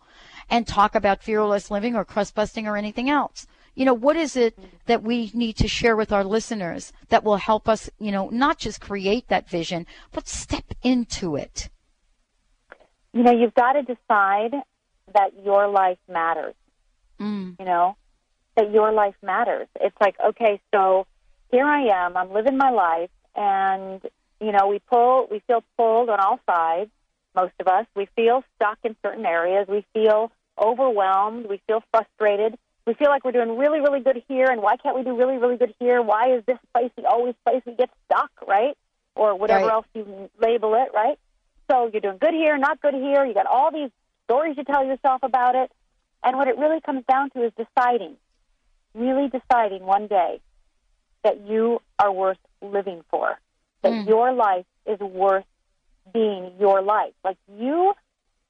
and 0.50 0.68
talk 0.68 0.96
about 0.96 1.24
fearless 1.24 1.72
living 1.72 1.96
or 1.96 2.06
crust 2.06 2.36
busting 2.36 2.68
or 2.68 2.78
anything 2.78 3.10
else. 3.10 3.48
You 3.76 3.86
know, 3.86 3.93
what 3.93 4.16
is 4.16 4.36
it 4.38 4.58
that 4.86 5.04
we 5.04 5.32
need 5.34 5.58
to 5.58 5.68
share 5.68 5.96
with 5.96 6.12
our 6.12 6.24
listeners 6.24 6.93
that 7.10 7.24
will 7.24 7.38
help 7.38 7.68
us, 7.68 7.89
you 8.00 8.12
know, 8.12 8.30
not 8.30 8.58
just 8.58 8.80
create 8.80 9.28
that 9.28 9.50
vision, 9.50 9.86
but 10.14 10.28
step 10.28 10.66
into 10.82 11.36
it? 11.36 11.70
you 13.16 13.24
know, 13.24 13.32
you've 13.32 13.56
got 13.56 13.74
to 13.74 13.82
decide 13.82 14.54
that 15.14 15.30
your 15.43 15.70
life 15.70 15.98
matters. 16.08 16.54
Mm. 17.20 17.56
You 17.58 17.66
know, 17.66 17.96
that 18.58 18.72
your 18.72 18.91
life 18.91 19.16
matters. 19.24 19.68
It's 19.80 19.96
like, 20.02 20.16
okay, 20.20 20.60
so 20.74 21.08
here 21.50 21.66
I 21.66 22.06
am. 22.06 22.18
I'm 22.18 22.34
living 22.34 22.58
my 22.58 22.72
life, 22.72 23.10
and 23.34 24.02
you 24.41 24.52
know, 24.52 24.68
we 24.68 24.80
pull, 24.80 25.28
we 25.32 25.41
feel 25.48 25.64
pulled 25.78 26.10
on 26.10 26.20
all 26.20 26.41
sides. 26.46 26.91
Most 27.34 27.54
of 27.62 27.68
us, 27.70 27.86
we 27.96 28.08
feel 28.18 28.43
stuck 28.56 28.80
in 28.84 28.98
certain 29.02 29.26
areas. 29.26 29.66
We 29.70 29.86
feel 29.93 30.30
overwhelmed. 30.60 31.47
We 31.47 31.62
feel 31.68 31.84
frustrated. 31.91 32.58
We 32.86 32.93
feel 32.93 33.10
like 33.10 33.26
we're 33.26 33.32
doing 33.32 33.58
really, 33.58 33.80
really 33.80 33.99
good 34.01 34.24
here, 34.28 34.47
and 34.49 34.62
why 34.62 34.78
can't 34.78 34.95
we 34.95 35.03
do 35.03 35.18
really, 35.18 35.38
really 35.38 35.58
good 35.58 35.74
here? 35.80 36.01
Why 36.01 36.36
is 36.36 36.43
this 36.45 36.60
place 36.74 36.91
the 36.95 37.06
always 37.06 37.34
place 37.43 37.64
we 37.66 37.74
get 37.74 37.89
stuck, 38.06 38.30
right? 38.47 38.78
Or 39.16 39.36
whatever 39.36 39.66
Right. 39.66 39.72
else 39.74 39.86
you 39.95 40.30
label 40.39 40.76
it, 40.76 40.89
right? 40.93 41.18
So 41.70 41.89
you're 41.91 42.01
doing 42.01 42.20
good 42.20 42.34
here, 42.34 42.58
not 42.58 42.80
good 42.82 42.93
here. 42.93 43.26
You 43.26 43.34
got 43.34 43.47
all 43.47 43.72
these 43.72 43.89
stories 44.26 44.56
you 44.58 44.64
tell 44.64 44.86
yourself 44.86 45.24
about 45.24 45.56
it. 45.56 45.72
And 46.24 46.38
what 46.38 46.47
it 46.47 46.58
really 46.58 46.80
comes 46.82 47.03
down 47.10 47.32
to 47.32 47.43
is 47.45 47.51
deciding, 47.58 48.18
really 48.93 49.30
deciding 49.30 49.84
one 49.84 50.08
day 50.08 50.41
that 51.24 51.41
you 51.41 51.82
are 51.97 52.12
worth 52.12 52.38
living 52.62 53.03
for, 53.10 53.39
that 53.82 53.91
Mm. 53.93 54.08
your 54.08 54.32
life 54.32 54.66
is 54.86 54.99
worth 54.99 55.45
being 56.14 56.51
your 56.60 56.82
life. 56.84 57.14
Like 57.24 57.38
you 57.47 57.95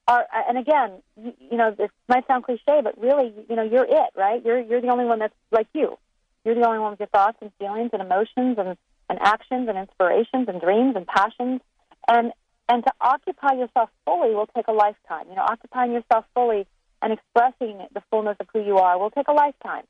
are, 0.08 0.26
and 0.48 0.58
again, 0.58 1.02
you, 1.22 1.34
you 1.52 1.58
know, 1.58 1.72
this 1.72 1.90
might 2.08 2.28
sound 2.28 2.44
cliche, 2.44 2.82
but 2.84 3.00
really, 3.00 3.34
you 3.50 3.56
know, 3.56 3.64
you're 3.64 3.86
it, 3.86 4.10
right? 4.16 4.44
You're 4.46 4.60
you're 4.60 4.82
the 4.82 4.90
only 4.90 5.06
one 5.06 5.20
that's 5.20 5.34
like 5.52 5.68
you. 5.74 5.98
You're 6.44 6.56
the 6.56 6.68
only 6.68 6.80
one 6.80 6.92
with 6.92 7.00
your 7.00 7.10
thoughts 7.10 7.38
and 7.42 7.52
feelings 7.58 7.90
and 7.92 8.02
emotions 8.02 8.58
and, 8.60 8.78
and 9.10 9.20
actions 9.20 9.68
and 9.68 9.78
inspirations 9.78 10.48
and 10.48 10.62
dreams 10.62 10.96
and 10.96 11.08
passions. 11.08 11.62
And 12.08 12.32
and 12.70 12.84
to 12.84 12.92
occupy 13.02 13.54
yourself 13.54 13.90
fully 14.06 14.34
will 14.36 14.48
take 14.56 14.68
a 14.68 14.72
lifetime. 14.72 15.26
You 15.30 15.36
know, 15.36 15.46
occupying 15.48 15.92
yourself 15.92 16.26
fully 16.34 16.68
and 17.02 17.14
expressing 17.14 17.80
the 17.94 18.02
fullness 18.12 18.38
of 18.40 18.48
who 18.54 18.64
you 18.64 18.78
are 18.78 19.00
will 19.00 19.12
take 19.12 19.28
a 19.28 19.34
lifetime. 19.34 19.86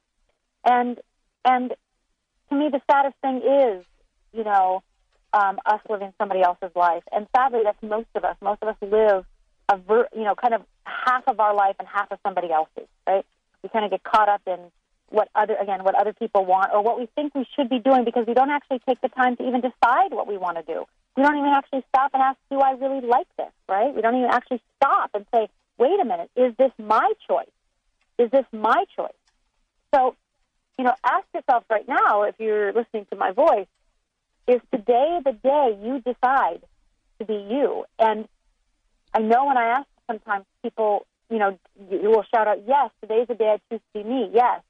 And 0.64 0.98
and 1.44 1.74
to 2.50 2.56
me, 2.56 2.70
the 2.72 2.82
saddest 2.90 3.16
thing 3.22 3.38
is, 3.38 3.86
you 4.34 4.44
know, 4.46 4.82
um, 5.34 5.60
us 5.66 5.82
living 5.90 6.14
somebody 6.18 6.42
else's 6.42 6.72
life. 6.76 7.04
And 7.12 7.28
sadly, 7.36 7.62
that's 7.64 7.82
most 7.84 8.08
of 8.16 8.24
us. 8.24 8.38
Most 8.42 8.62
of 8.62 8.70
us 8.70 8.78
live 8.82 9.26
a 9.70 9.78
ver- 9.78 10.10
you 10.16 10.24
know, 10.24 10.36
kind 10.36 10.54
of 10.54 10.64
half 10.84 11.24
of 11.28 11.40
our 11.40 11.54
life 11.54 11.76
and 11.80 11.88
half 11.88 12.12
of 12.12 12.20
somebody 12.24 12.52
else's. 12.52 12.88
Right? 13.08 13.26
We 13.64 13.70
kind 13.70 13.86
of 13.86 13.92
get 13.92 14.04
caught 14.04 14.30
up 14.30 14.42
in 14.48 14.60
what 15.10 15.30
other 15.36 15.56
again 15.56 15.84
what 15.84 15.96
other 15.96 16.14
people 16.14 16.46
want 16.46 16.72
or 16.74 16.82
what 16.84 17.00
we 17.00 17.08
think 17.16 17.36
we 17.36 17.46
should 17.56 17.70
be 17.70 17.80
doing 17.80 18.06
because 18.06 18.26
we 18.28 18.34
don't 18.34 18.50
actually 18.50 18.80
take 18.88 19.00
the 19.02 19.10
time 19.10 19.36
to 19.38 19.48
even 19.48 19.62
decide 19.62 20.12
what 20.12 20.28
we 20.28 20.38
want 20.38 20.58
to 20.58 20.64
do. 20.64 20.86
We 21.16 21.24
don't 21.24 21.38
even 21.38 21.52
actually 21.52 21.84
stop 21.90 22.12
and 22.14 22.22
ask, 22.22 22.38
do 22.50 22.60
I 22.60 22.72
really 22.72 23.06
like 23.06 23.28
this? 23.38 23.52
Right? 23.70 23.94
We 23.94 24.02
don't 24.02 24.16
even 24.16 24.30
actually 24.32 24.62
stop 24.78 25.12
and 25.14 25.26
say, 25.34 25.48
wait 25.78 26.00
a 26.00 26.06
minute, 26.06 26.30
is 26.36 26.54
this 26.58 26.72
my 26.78 27.14
choice? 27.28 27.48
Is 28.18 28.32
this 28.32 28.46
my 28.52 28.86
choice? 28.96 29.12
So, 29.94 30.16
you 30.78 30.86
know, 30.86 30.94
ask 31.06 31.26
yourself 31.34 31.64
right 31.70 31.88
now, 31.88 32.24
if 32.24 32.36
you're 32.40 32.74
listening 32.74 33.06
to 33.12 33.16
my 33.16 33.32
voice, 33.32 33.68
is 34.48 34.62
today 34.72 35.20
the 35.24 35.32
day 35.32 35.78
you 35.82 36.02
decide 36.02 36.62
to 37.20 37.26
be 37.26 37.34
you? 37.34 37.86
And 37.98 38.28
I 39.16 39.20
know 39.20 39.46
when 39.46 39.58
I 39.58 39.68
ask 39.68 39.88
sometimes 40.08 40.46
people, 40.62 41.06
you 41.30 41.40
know, 41.40 41.58
will 41.90 42.26
shout 42.34 42.50
out, 42.50 42.60
yes, 42.68 42.92
today's 43.02 43.28
the 43.30 43.36
day 43.36 43.56
I 43.56 43.60
choose 43.70 43.82
to 43.96 44.04
be 44.04 44.10
me, 44.10 44.30
yes. 44.34 44.62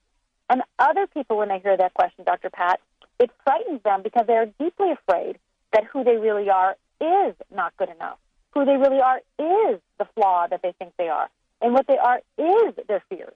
And 0.47 0.61
other 0.77 1.07
people, 1.07 1.37
when 1.37 1.49
they 1.49 1.57
hear 1.57 1.75
that 1.75 1.95
question, 1.95 2.23
Dr. 2.25 2.51
Pat, 2.51 2.79
it 3.19 3.31
frightens 3.43 3.81
them 3.83 4.03
because 4.03 4.25
they're 4.27 4.45
deeply 4.59 4.91
afraid 4.91 5.39
that 5.73 5.85
who 5.85 6.03
they 6.03 6.17
really 6.17 6.47
are 6.51 6.75
is 7.01 7.33
not 7.53 7.75
good 7.77 7.89
enough. 7.89 8.19
Who 8.53 8.65
they 8.65 8.77
really 8.77 9.01
are 9.01 9.17
is 9.39 9.81
the 9.97 10.05
flaw 10.13 10.45
that 10.47 10.61
they 10.61 10.73
think 10.77 10.93
they 10.99 11.09
are. 11.09 11.27
And 11.59 11.73
what 11.73 11.87
they 11.87 11.97
are 11.97 12.21
is 12.37 12.75
their 12.87 13.03
fears. 13.09 13.33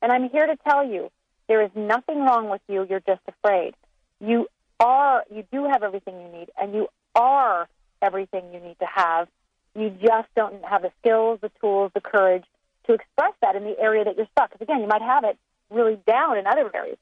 And 0.00 0.12
I'm 0.12 0.30
here 0.30 0.46
to 0.46 0.56
tell 0.68 0.86
you 0.86 1.10
there 1.48 1.62
is 1.62 1.70
nothing 1.74 2.20
wrong 2.20 2.48
with 2.48 2.62
you. 2.68 2.86
You're 2.88 3.00
just 3.00 3.22
afraid. 3.26 3.74
You 4.20 4.46
are, 4.78 5.24
you 5.34 5.44
do 5.50 5.64
have 5.64 5.82
everything 5.82 6.20
you 6.20 6.28
need, 6.28 6.50
and 6.60 6.72
you 6.74 6.86
are 7.16 7.68
everything 8.00 8.52
you 8.52 8.60
need 8.60 8.78
to 8.78 8.86
have. 8.86 9.26
You 9.74 9.90
just 9.90 10.28
don't 10.36 10.64
have 10.64 10.82
the 10.82 10.92
skills, 11.00 11.40
the 11.42 11.50
tools, 11.60 11.90
the 11.94 12.00
courage 12.00 12.44
to 12.86 12.92
express 12.92 13.32
that 13.42 13.56
in 13.56 13.64
the 13.64 13.78
area 13.78 14.04
that 14.04 14.16
you're 14.16 14.28
stuck. 14.32 14.52
Because 14.52 14.64
again, 14.64 14.80
you 14.80 14.86
might 14.86 15.02
have 15.02 15.24
it 15.24 15.38
really 15.70 15.98
down 16.06 16.38
in 16.38 16.46
other 16.46 16.70
areas. 16.74 16.98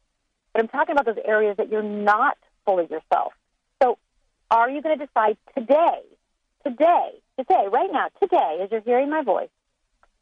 But 0.52 0.62
I'm 0.62 0.68
talking 0.68 0.92
about 0.92 1.06
those 1.06 1.22
areas 1.24 1.56
that 1.56 1.70
you're 1.70 1.82
not 1.82 2.36
fully 2.64 2.84
yourself. 2.84 3.32
So 3.82 3.98
are 4.50 4.70
you 4.70 4.82
going 4.82 4.98
to 4.98 5.06
decide 5.06 5.36
today, 5.56 6.00
today, 6.64 7.10
today, 7.38 7.66
right 7.70 7.90
now, 7.92 8.08
today, 8.20 8.60
as 8.62 8.70
you're 8.70 8.80
hearing 8.80 9.10
my 9.10 9.22
voice, 9.22 9.48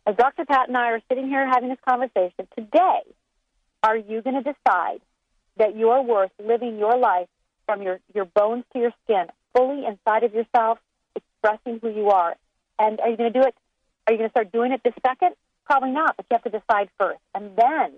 as 0.07 0.17
Dr. 0.17 0.45
Pat 0.45 0.69
and 0.69 0.77
I 0.77 0.93
are 0.93 1.03
sitting 1.09 1.29
here 1.29 1.47
having 1.47 1.69
this 1.69 1.79
conversation, 1.87 2.49
today, 2.57 3.01
are 3.83 3.97
you 3.97 4.23
going 4.23 4.43
to 4.43 4.53
decide 4.53 5.01
that 5.57 5.77
you're 5.77 6.03
worth 6.03 6.31
living 6.43 6.79
your 6.79 6.97
life 6.97 7.29
from 7.67 7.83
your, 7.83 8.01
your 8.15 8.25
bones 8.25 8.65
to 8.73 8.79
your 8.79 8.93
skin, 9.05 9.27
fully 9.55 9.85
inside 9.85 10.25
of 10.25 10.33
yourself, 10.33 10.79
expressing 11.43 11.81
who 11.81 11.91
you 11.91 12.11
are? 12.11 12.37
And 12.79 13.01
are 13.01 13.11
you 13.11 13.17
going 13.17 13.33
to 13.33 13.41
do 13.41 13.47
it? 13.47 13.55
Are 14.07 14.13
you 14.13 14.19
going 14.19 14.29
to 14.29 14.33
start 14.33 14.53
doing 14.53 14.73
it 14.73 14.81
this 14.85 14.95
second? 15.07 15.35
Probably 15.65 15.91
not, 15.91 16.17
but 16.17 16.27
you 16.31 16.35
have 16.37 16.53
to 16.53 16.59
decide 16.59 16.89
first. 16.99 17.21
And 17.35 17.57
then 17.57 17.93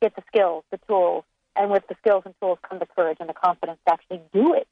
get 0.00 0.14
the 0.16 0.22
skills, 0.26 0.64
the 0.70 0.78
tools, 0.88 1.24
and 1.56 1.70
with 1.70 1.86
the 1.88 1.94
skills 2.00 2.22
and 2.24 2.34
tools 2.40 2.58
come 2.68 2.78
the 2.78 2.86
courage 2.86 3.18
and 3.20 3.28
the 3.28 3.34
confidence 3.34 3.78
to 3.86 3.92
actually 3.92 4.20
do 4.32 4.54
it. 4.54 4.68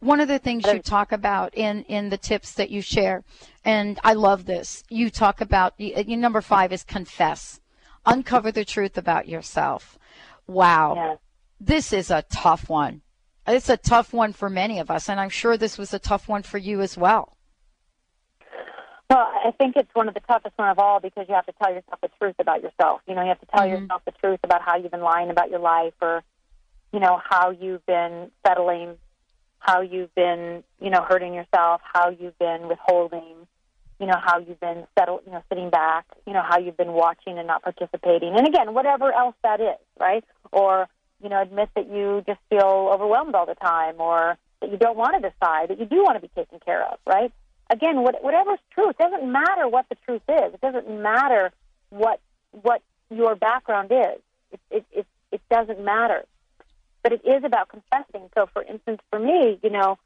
One 0.00 0.20
of 0.20 0.28
the 0.28 0.38
things 0.38 0.66
you 0.66 0.80
talk 0.80 1.10
about 1.10 1.54
in, 1.54 1.82
in 1.84 2.10
the 2.10 2.18
tips 2.18 2.52
that 2.54 2.70
you 2.70 2.82
share, 2.82 3.24
and 3.64 3.98
I 4.04 4.12
love 4.12 4.44
this, 4.44 4.84
you 4.90 5.08
talk 5.10 5.40
about, 5.40 5.74
y- 5.80 5.92
uh, 5.96 6.02
y- 6.06 6.14
number 6.14 6.42
five 6.42 6.72
is 6.72 6.84
confess. 6.84 7.60
Uncover 8.04 8.52
the 8.52 8.64
truth 8.64 8.98
about 8.98 9.26
yourself. 9.26 9.98
Wow. 10.46 10.94
Yes. 10.96 11.18
This 11.58 11.92
is 11.92 12.10
a 12.10 12.22
tough 12.30 12.68
one. 12.68 13.00
It's 13.46 13.68
a 13.68 13.76
tough 13.76 14.12
one 14.12 14.32
for 14.32 14.50
many 14.50 14.80
of 14.80 14.90
us, 14.90 15.08
and 15.08 15.20
I'm 15.20 15.28
sure 15.28 15.56
this 15.56 15.78
was 15.78 15.94
a 15.94 15.98
tough 15.98 16.28
one 16.28 16.42
for 16.42 16.58
you 16.58 16.80
as 16.80 16.96
well. 16.96 17.36
Well, 19.08 19.18
I 19.18 19.52
think 19.56 19.76
it's 19.76 19.94
one 19.94 20.08
of 20.08 20.14
the 20.14 20.20
toughest 20.20 20.58
one 20.58 20.68
of 20.68 20.80
all 20.80 20.98
because 20.98 21.26
you 21.28 21.34
have 21.36 21.46
to 21.46 21.52
tell 21.62 21.72
yourself 21.72 22.00
the 22.00 22.10
truth 22.18 22.34
about 22.40 22.62
yourself. 22.62 23.02
You 23.06 23.14
know, 23.14 23.22
you 23.22 23.28
have 23.28 23.38
to 23.40 23.46
tell 23.46 23.64
Mhm. 23.64 23.82
yourself 23.82 24.02
the 24.04 24.10
truth 24.12 24.40
about 24.42 24.62
how 24.62 24.76
you've 24.76 24.90
been 24.90 25.00
lying 25.00 25.30
about 25.30 25.48
your 25.48 25.60
life 25.60 25.94
or, 26.02 26.24
you 26.92 26.98
know, 26.98 27.22
how 27.24 27.50
you've 27.50 27.86
been 27.86 28.32
settling, 28.44 28.98
how 29.60 29.80
you've 29.80 30.12
been, 30.16 30.64
you 30.80 30.90
know, 30.90 31.02
hurting 31.02 31.34
yourself, 31.34 31.80
how 31.84 32.08
you've 32.08 32.36
been 32.40 32.66
withholding, 32.66 33.46
you 34.00 34.06
know, 34.06 34.16
how 34.20 34.38
you've 34.38 34.60
been 34.60 34.88
settled, 34.98 35.20
you 35.24 35.30
know, 35.30 35.42
sitting 35.48 35.70
back, 35.70 36.04
you 36.26 36.32
know, 36.32 36.42
how 36.42 36.58
you've 36.58 36.76
been 36.76 36.92
watching 36.92 37.38
and 37.38 37.46
not 37.46 37.62
participating. 37.62 38.36
And 38.36 38.48
again, 38.48 38.74
whatever 38.74 39.12
else 39.12 39.36
that 39.44 39.60
is, 39.60 39.78
right? 40.00 40.24
Or 40.50 40.88
You 41.22 41.28
know, 41.30 41.40
admit 41.40 41.70
that 41.74 41.90
you 41.90 42.22
just 42.26 42.40
feel 42.50 42.90
overwhelmed 42.92 43.34
all 43.34 43.46
the 43.46 43.54
time, 43.54 43.94
or 43.98 44.36
that 44.60 44.70
you 44.70 44.76
don't 44.76 44.96
want 44.96 45.20
to 45.20 45.30
decide, 45.30 45.70
that 45.70 45.78
you 45.78 45.86
do 45.86 46.02
want 46.02 46.16
to 46.16 46.20
be 46.20 46.30
taken 46.34 46.60
care 46.60 46.82
of, 46.84 46.98
right? 47.06 47.32
Again, 47.70 48.02
what, 48.02 48.22
whatever's 48.22 48.58
true, 48.72 48.90
it 48.90 48.98
doesn't 48.98 49.30
matter 49.30 49.66
what 49.68 49.86
the 49.88 49.96
truth 50.04 50.22
is. 50.28 50.54
It 50.54 50.60
doesn't 50.60 50.88
matter 51.02 51.52
what 51.90 52.20
what 52.62 52.82
your 53.10 53.34
background 53.34 53.90
is. 53.92 54.20
It 54.52 54.60
it 54.70 54.84
it, 54.92 55.06
it 55.32 55.40
doesn't 55.50 55.82
matter. 55.84 56.24
But 57.02 57.12
it 57.12 57.24
is 57.24 57.44
about 57.44 57.68
confessing. 57.68 58.28
So, 58.34 58.48
for 58.52 58.62
instance, 58.62 59.00
for 59.10 59.20
me, 59.20 59.60
you 59.62 59.70
know, 59.70 59.96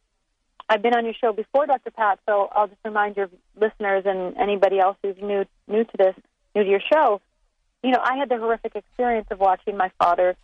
I've 0.68 0.82
been 0.82 0.94
on 0.94 1.04
your 1.04 1.14
show 1.14 1.32
before, 1.32 1.66
Dr. 1.66 1.90
Pat. 1.90 2.20
So 2.26 2.48
I'll 2.52 2.68
just 2.68 2.80
remind 2.84 3.16
your 3.16 3.28
listeners 3.60 4.04
and 4.06 4.36
anybody 4.36 4.78
else 4.78 4.96
who's 5.02 5.16
new 5.20 5.44
new 5.66 5.84
to 5.84 5.96
this, 5.98 6.14
new 6.54 6.62
to 6.62 6.70
your 6.70 6.80
show. 6.92 7.20
You 7.82 7.90
know, 7.90 8.00
I 8.02 8.16
had 8.16 8.28
the 8.28 8.38
horrific 8.38 8.76
experience 8.76 9.26
of 9.30 9.40
watching 9.40 9.76
my 9.76 9.90
father 9.98 10.36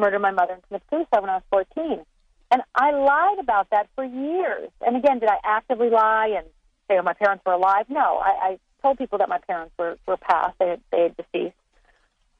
murder 0.00 0.18
my 0.18 0.30
mother 0.30 0.54
and 0.54 0.62
commit 0.66 0.82
suicide 0.90 1.20
when 1.20 1.30
I 1.30 1.36
was 1.36 1.42
14. 1.50 2.04
And 2.50 2.62
I 2.74 2.90
lied 2.90 3.38
about 3.38 3.70
that 3.70 3.88
for 3.94 4.04
years. 4.04 4.70
And 4.84 4.96
again, 4.96 5.20
did 5.20 5.28
I 5.28 5.38
actively 5.44 5.90
lie 5.90 6.34
and 6.36 6.46
say, 6.88 6.98
oh, 6.98 7.02
my 7.02 7.12
parents 7.12 7.44
were 7.46 7.52
alive? 7.52 7.86
No, 7.88 8.18
I, 8.18 8.30
I 8.42 8.58
told 8.82 8.98
people 8.98 9.18
that 9.18 9.28
my 9.28 9.38
parents 9.38 9.72
were, 9.78 9.96
were 10.06 10.16
passed, 10.16 10.58
they 10.58 10.68
had, 10.70 10.80
they 10.90 11.02
had 11.02 11.16
deceased. 11.16 11.54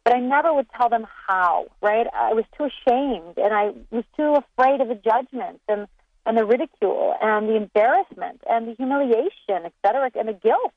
But 0.05 0.17
I 0.17 0.21
never 0.21 0.53
would 0.53 0.67
tell 0.77 0.89
them 0.89 1.07
how, 1.29 1.67
right? 1.81 2.07
I 2.13 2.33
was 2.33 2.45
too 2.57 2.65
ashamed 2.65 3.37
and 3.37 3.55
I 3.55 3.73
was 3.91 4.05
too 4.17 4.35
afraid 4.35 4.81
of 4.81 4.89
the 4.89 4.95
judgment 4.95 5.61
and, 5.69 5.87
and 6.27 6.37
the 6.37 6.45
ridicule 6.45 7.15
and 7.21 7.49
the 7.49 7.57
embarrassment 7.57 8.41
and 8.49 8.67
the 8.67 8.75
humiliation, 8.75 9.67
et 9.67 9.73
cetera, 9.85 10.11
and 10.15 10.29
the 10.29 10.33
guilt, 10.33 10.73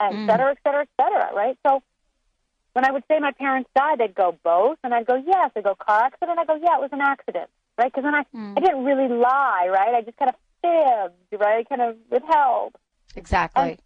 et 0.00 0.12
mm. 0.12 0.26
cetera, 0.26 0.52
et 0.52 0.58
cetera, 0.64 0.82
et 0.82 0.88
cetera, 1.00 1.34
right? 1.34 1.58
So 1.66 1.82
when 2.72 2.84
I 2.84 2.92
would 2.92 3.04
say 3.08 3.18
my 3.18 3.32
parents 3.32 3.70
died, 3.74 3.98
they'd 3.98 4.14
go 4.14 4.36
both, 4.44 4.78
and 4.84 4.94
I'd 4.94 5.06
go 5.06 5.16
yes. 5.16 5.50
I'd 5.56 5.64
go 5.64 5.74
car 5.74 6.04
accident. 6.04 6.38
I'd 6.38 6.46
go 6.46 6.54
yeah, 6.54 6.76
it 6.76 6.80
was 6.80 6.90
an 6.92 7.00
accident, 7.00 7.50
right? 7.76 7.90
Because 7.92 8.04
then 8.04 8.14
I 8.14 8.22
mm. 8.34 8.56
I 8.56 8.60
didn't 8.60 8.84
really 8.84 9.08
lie, 9.08 9.68
right? 9.70 9.94
I 9.94 10.02
just 10.02 10.16
kind 10.16 10.30
of 10.30 10.36
fibbed, 10.62 11.42
right? 11.42 11.60
I 11.60 11.76
kind 11.76 11.82
of 11.82 11.96
withheld, 12.10 12.74
Exactly. 13.16 13.78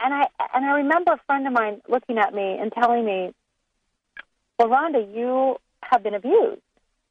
and 0.00 0.14
I 0.14 0.26
and 0.54 0.64
I 0.64 0.72
remember 0.78 1.12
a 1.12 1.20
friend 1.26 1.46
of 1.46 1.52
mine 1.52 1.80
looking 1.88 2.18
at 2.18 2.34
me 2.34 2.56
and 2.60 2.72
telling 2.72 3.04
me, 3.04 3.32
"Well, 4.58 4.68
Rhonda, 4.68 5.14
you 5.14 5.56
have 5.82 6.02
been 6.02 6.14
abused." 6.14 6.62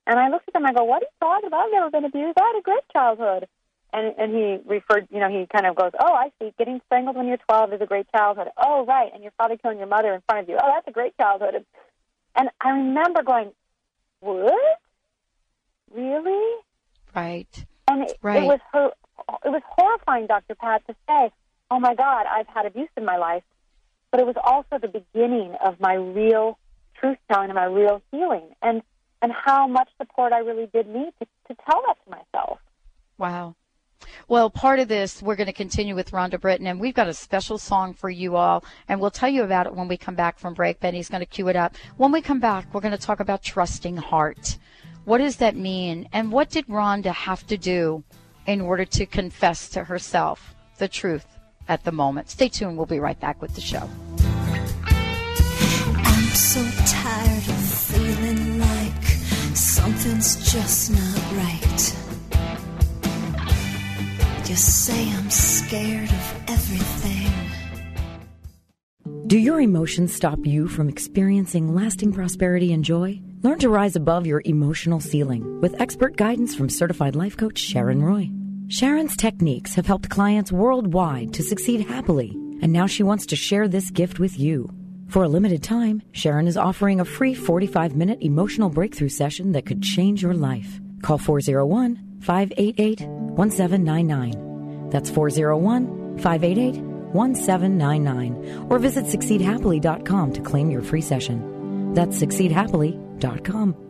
And 0.06 0.18
I 0.18 0.30
looked 0.30 0.48
at 0.48 0.56
him. 0.56 0.66
I 0.66 0.72
go, 0.74 0.86
"What 0.86 1.04
are 1.04 1.06
you 1.06 1.12
talking 1.20 1.48
about? 1.48 1.66
I've 1.66 1.72
never 1.74 1.90
been 1.90 2.06
abused. 2.06 2.38
I 2.40 2.46
had 2.54 2.60
a 2.60 2.62
great 2.62 2.88
childhood." 2.94 3.48
And 3.94 4.14
and 4.18 4.36
he 4.36 4.58
referred, 4.66 5.08
you 5.12 5.20
know, 5.20 5.30
he 5.30 5.48
kind 5.52 5.66
of 5.66 5.76
goes, 5.76 5.92
"Oh, 6.00 6.14
I 6.14 6.32
see. 6.40 6.54
Getting 6.58 6.82
strangled 6.86 7.16
when 7.16 7.28
you're 7.28 7.38
12 7.38 7.74
is 7.74 7.82
a 7.82 7.86
great 7.86 8.08
childhood. 8.16 8.50
Oh, 8.58 8.86
right. 8.86 9.12
And 9.14 9.24
your 9.24 9.32
father 9.38 9.58
killing 9.58 9.78
your 9.78 9.88
mother 9.88 10.14
in 10.14 10.22
front 10.28 10.44
of 10.44 10.50
you. 10.50 10.58
Oh, 10.62 10.72
that's 10.74 10.88
a 10.88 10.92
great 10.92 11.16
childhood." 11.18 11.66
And, 12.36 12.50
I 12.62 12.70
remember 12.70 13.24
going, 13.24 13.52
"What? 14.20 14.80
Really?" 15.92 16.56
Right. 17.16 17.66
And 17.90 18.04
it, 18.04 18.18
Right. 18.22 18.44
it 18.44 18.46
was 18.46 18.60
her. 18.74 18.92
It 19.46 19.50
was 19.50 19.62
horrifying, 19.66 20.28
Dr. 20.28 20.56
Pat, 20.56 20.86
to 20.88 20.96
say, 21.08 21.32
"Oh 21.72 21.80
my 21.80 21.96
God, 21.96 22.26
I've 22.30 22.48
had 22.48 22.66
abuse 22.66 22.90
in 22.98 23.06
my 23.06 23.18
life," 23.18 23.44
but 24.12 24.20
it 24.20 24.26
was 24.28 24.36
also 24.44 24.78
the 24.78 24.90
beginning 24.90 25.56
of 25.56 25.80
my 25.80 25.94
real 25.94 26.60
truth 26.96 27.18
telling 27.32 27.50
and 27.50 27.56
my 27.56 27.66
real 27.66 28.02
healing, 28.12 28.54
and 28.62 28.84
and 29.22 29.32
how 29.32 29.66
much 29.66 29.90
support 29.98 30.34
I 30.34 30.40
really 30.40 30.68
did 30.68 30.88
need 30.88 31.12
to, 31.20 31.26
to 31.48 31.56
tell 31.68 31.82
that 31.88 31.98
to 32.04 32.10
myself. 32.12 32.60
Wow. 33.18 33.56
Well, 34.28 34.50
part 34.50 34.80
of 34.80 34.88
this, 34.88 35.22
we're 35.22 35.36
going 35.38 35.48
to 35.48 35.54
continue 35.54 35.96
with 35.96 36.12
Rhonda 36.12 36.40
Britten, 36.40 36.68
and 36.68 36.80
we've 36.80 36.94
got 36.94 37.08
a 37.08 37.14
special 37.14 37.58
song 37.58 37.94
for 37.94 38.10
you 38.10 38.36
all, 38.36 38.64
and 38.88 39.00
we'll 39.00 39.12
tell 39.12 39.30
you 39.30 39.44
about 39.44 39.68
it 39.68 39.76
when 39.76 39.88
we 39.88 39.96
come 39.98 40.16
back 40.16 40.38
from 40.38 40.54
break. 40.54 40.80
Benny's 40.80 41.10
going 41.10 41.22
to 41.22 41.26
cue 41.26 41.48
it 41.48 41.56
up. 41.56 41.76
When 41.96 42.12
we 42.12 42.22
come 42.22 42.40
back, 42.40 42.74
we're 42.74 42.82
going 42.82 42.92
to 42.92 42.98
talk 42.98 43.20
about 43.20 43.42
trusting 43.42 43.98
heart. 43.98 44.58
What 45.06 45.20
does 45.20 45.38
that 45.38 45.56
mean? 45.56 46.10
And 46.12 46.32
what 46.32 46.50
did 46.50 46.68
Rhonda 46.68 47.14
have 47.14 47.48
to 47.48 47.58
do 47.58 48.04
in 48.46 48.60
order 48.60 48.84
to 48.84 49.06
confess 49.06 49.70
to 49.70 49.86
herself 49.86 50.54
the 50.78 50.90
truth 50.90 51.26
at 51.70 51.86
the 51.86 51.94
moment? 51.94 52.30
Stay 52.30 52.50
tuned. 52.50 52.76
We'll 52.76 52.86
be 52.86 53.00
right 53.00 53.20
back 53.20 53.42
with 53.42 53.56
the 53.56 53.62
show. 53.62 53.90
I'm 54.90 56.24
so 56.36 56.62
tired 56.86 57.50
of 57.50 57.64
feeling 57.64 58.60
like 58.60 59.04
something's 59.56 60.52
just 60.52 60.92
not 60.92 61.32
right. 61.38 61.97
You 64.48 64.56
say 64.56 65.10
I'm 65.12 65.30
scared 65.30 66.10
of 66.10 66.44
everything. 66.48 67.34
Do 69.28 69.38
your 69.38 69.60
emotions 69.60 70.16
stop 70.16 70.40
you 70.46 70.70
from 70.70 70.88
experiencing 70.88 71.76
lasting 71.76 72.14
prosperity 72.14 72.72
and 72.72 72.82
joy? 72.82 73.20
Learn 73.44 73.60
to 73.60 73.68
rise 73.68 73.98
above 73.98 74.26
your 74.26 74.42
emotional 74.46 75.02
ceiling 75.02 75.60
with 75.60 75.82
expert 75.82 76.16
guidance 76.16 76.56
from 76.56 76.70
certified 76.70 77.14
life 77.14 77.36
coach 77.36 77.60
Sharon 77.60 78.02
Roy. 78.02 78.30
Sharon's 78.70 79.18
techniques 79.18 79.76
have 79.76 79.86
helped 79.86 80.10
clients 80.10 80.50
worldwide 80.50 81.34
to 81.34 81.44
succeed 81.44 81.82
happily, 81.82 82.30
and 82.62 82.72
now 82.72 82.88
she 82.88 83.04
wants 83.04 83.26
to 83.26 83.36
share 83.36 83.68
this 83.68 83.92
gift 83.92 84.18
with 84.18 84.40
you. 84.40 84.70
For 85.10 85.24
a 85.24 85.30
limited 85.30 85.62
time, 85.62 86.02
Sharon 86.14 86.48
is 86.48 86.56
offering 86.56 87.02
a 87.02 87.06
free 87.06 87.34
45 87.34 87.98
minute 87.98 88.20
emotional 88.22 88.70
breakthrough 88.70 89.10
session 89.10 89.52
that 89.52 89.66
could 89.66 89.84
change 89.84 90.22
your 90.22 90.36
life. 90.36 90.80
Call 91.02 91.18
401 91.18 92.07
588 92.22 93.02
1799. 93.02 94.90
That's 94.90 95.10
401 95.10 96.18
588 96.20 96.82
1799. 97.14 98.68
Or 98.70 98.80
visit 98.80 99.06
succeedhappily.com 99.06 100.34
to 100.34 100.42
claim 100.42 100.70
your 100.70 100.82
free 100.82 101.02
session. 101.02 101.94
That's 101.94 102.22
succeedhappily.com. 102.22 103.87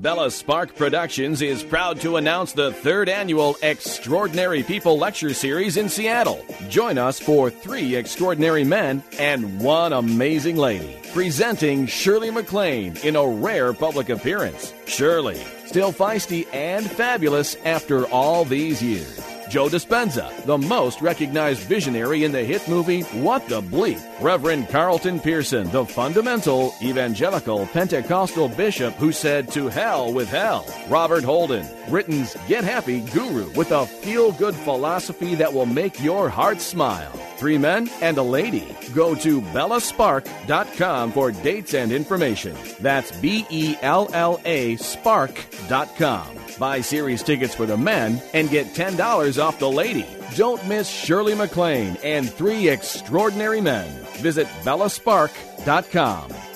Bella 0.00 0.30
Spark 0.30 0.76
Productions 0.76 1.42
is 1.42 1.64
proud 1.64 2.00
to 2.02 2.18
announce 2.18 2.52
the 2.52 2.72
third 2.72 3.08
annual 3.08 3.56
Extraordinary 3.62 4.62
People 4.62 4.96
Lecture 4.96 5.34
Series 5.34 5.76
in 5.76 5.88
Seattle. 5.88 6.44
Join 6.68 6.98
us 6.98 7.18
for 7.18 7.50
three 7.50 7.96
extraordinary 7.96 8.62
men 8.62 9.02
and 9.18 9.60
one 9.60 9.92
amazing 9.92 10.54
lady. 10.54 10.96
Presenting 11.12 11.86
Shirley 11.86 12.30
MacLaine 12.30 12.96
in 12.98 13.16
a 13.16 13.26
rare 13.26 13.72
public 13.72 14.08
appearance. 14.08 14.72
Shirley, 14.86 15.42
still 15.66 15.92
feisty 15.92 16.46
and 16.54 16.88
fabulous 16.88 17.56
after 17.64 18.06
all 18.06 18.44
these 18.44 18.80
years. 18.80 19.37
Joe 19.48 19.68
Dispenza, 19.68 20.44
the 20.44 20.58
most 20.58 21.00
recognized 21.00 21.60
visionary 21.60 22.24
in 22.24 22.32
the 22.32 22.44
hit 22.44 22.68
movie 22.68 23.02
What 23.02 23.48
the 23.48 23.62
Bleep. 23.62 24.02
Reverend 24.20 24.68
Carlton 24.68 25.20
Pearson, 25.20 25.70
the 25.70 25.86
fundamental 25.86 26.74
evangelical 26.82 27.66
Pentecostal 27.66 28.48
bishop 28.48 28.94
who 28.94 29.12
said 29.12 29.50
to 29.52 29.68
hell 29.68 30.12
with 30.12 30.28
hell. 30.28 30.66
Robert 30.88 31.24
Holden, 31.24 31.66
Britain's 31.88 32.36
Get 32.46 32.64
Happy 32.64 33.00
guru 33.00 33.50
with 33.52 33.70
a 33.72 33.86
feel 33.86 34.32
good 34.32 34.54
philosophy 34.54 35.34
that 35.36 35.52
will 35.52 35.66
make 35.66 36.02
your 36.02 36.28
heart 36.28 36.60
smile. 36.60 37.12
Three 37.38 37.56
men 37.56 37.88
and 38.02 38.18
a 38.18 38.22
lady. 38.22 38.76
Go 38.94 39.14
to 39.14 39.40
bellaspark.com 39.40 41.12
for 41.12 41.30
dates 41.30 41.72
and 41.72 41.92
information. 41.92 42.56
That's 42.80 43.12
B 43.20 43.46
E 43.48 43.76
L 43.80 44.10
L 44.12 44.40
A 44.44 44.76
spark.com. 44.76 46.26
Buy 46.58 46.80
series 46.80 47.22
tickets 47.22 47.54
for 47.54 47.66
the 47.66 47.76
men 47.76 48.20
and 48.34 48.50
get 48.50 48.66
$10 48.74 49.37
off 49.38 49.58
the 49.58 49.70
lady. 49.70 50.06
Don't 50.36 50.66
miss 50.66 50.88
Shirley 50.88 51.34
MacLaine 51.34 51.96
and 52.02 52.28
three 52.30 52.68
extraordinary 52.68 53.60
men. 53.60 53.88
Visit 54.16 54.46
bellaspark.com. 54.64 56.47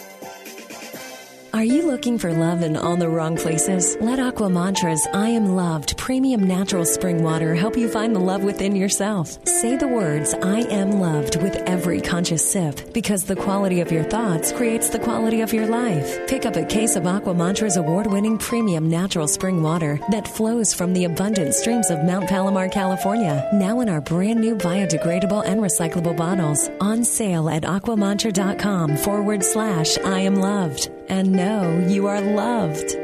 Are 1.55 1.64
you 1.64 1.86
looking 1.86 2.16
for 2.16 2.32
love 2.32 2.62
in 2.62 2.78
all 2.78 2.96
the 2.96 3.11
wrong 3.11 3.36
places? 3.36 3.98
Let 4.00 4.18
Aqua 4.18 4.48
Mantra's 4.48 5.07
I 5.12 5.28
Am 5.28 5.55
Loved 5.55 5.98
premium 5.98 6.44
natural 6.44 6.86
spring 6.86 7.22
water 7.22 7.55
help 7.55 7.76
you 7.76 7.90
find 7.90 8.16
the 8.16 8.20
love 8.20 8.42
within 8.42 8.74
yourself. 8.74 9.36
Say 9.46 9.76
the 9.76 9.86
words 9.86 10.32
I 10.32 10.61
am 10.70 10.92
loved 10.92 11.36
with 11.42 11.55
every 11.66 12.00
conscious 12.00 12.50
sip 12.50 12.94
because 12.94 13.24
the 13.24 13.36
quality 13.36 13.80
of 13.82 13.92
your 13.92 14.03
thoughts 14.03 14.50
creates 14.50 14.88
the 14.88 14.98
quality 14.98 15.42
of 15.42 15.53
your 15.53 15.66
life. 15.66 16.26
Pick 16.26 16.46
up 16.46 16.57
a 16.57 16.64
case 16.64 16.96
of 16.96 17.07
Aqua 17.07 17.34
Mantra's 17.34 17.76
award 17.76 18.07
winning 18.07 18.38
premium 18.38 18.88
natural 18.88 19.28
spring 19.28 19.62
water 19.62 20.00
that 20.11 20.26
flows 20.26 20.72
from 20.72 20.94
the 20.94 21.05
abundant 21.05 21.55
streams 21.55 21.90
of 21.90 22.03
Mount 22.03 22.30
Palomar, 22.30 22.70
California. 22.70 23.46
Now 23.53 23.80
in 23.80 23.90
our 23.90 24.00
brand 24.00 24.40
new 24.40 24.57
biodegradable 24.57 25.44
and 25.44 25.61
recyclable 25.61 26.16
bottles. 26.16 26.70
On 26.80 27.05
sale 27.05 27.50
at 27.50 27.64
aquamantra.com 27.64 28.96
forward 28.96 29.44
slash 29.44 29.98
I 29.98 30.20
am 30.20 30.36
loved. 30.36 30.88
And 31.09 31.32
know 31.32 31.84
you 31.88 32.07
are 32.07 32.20
loved. 32.20 32.96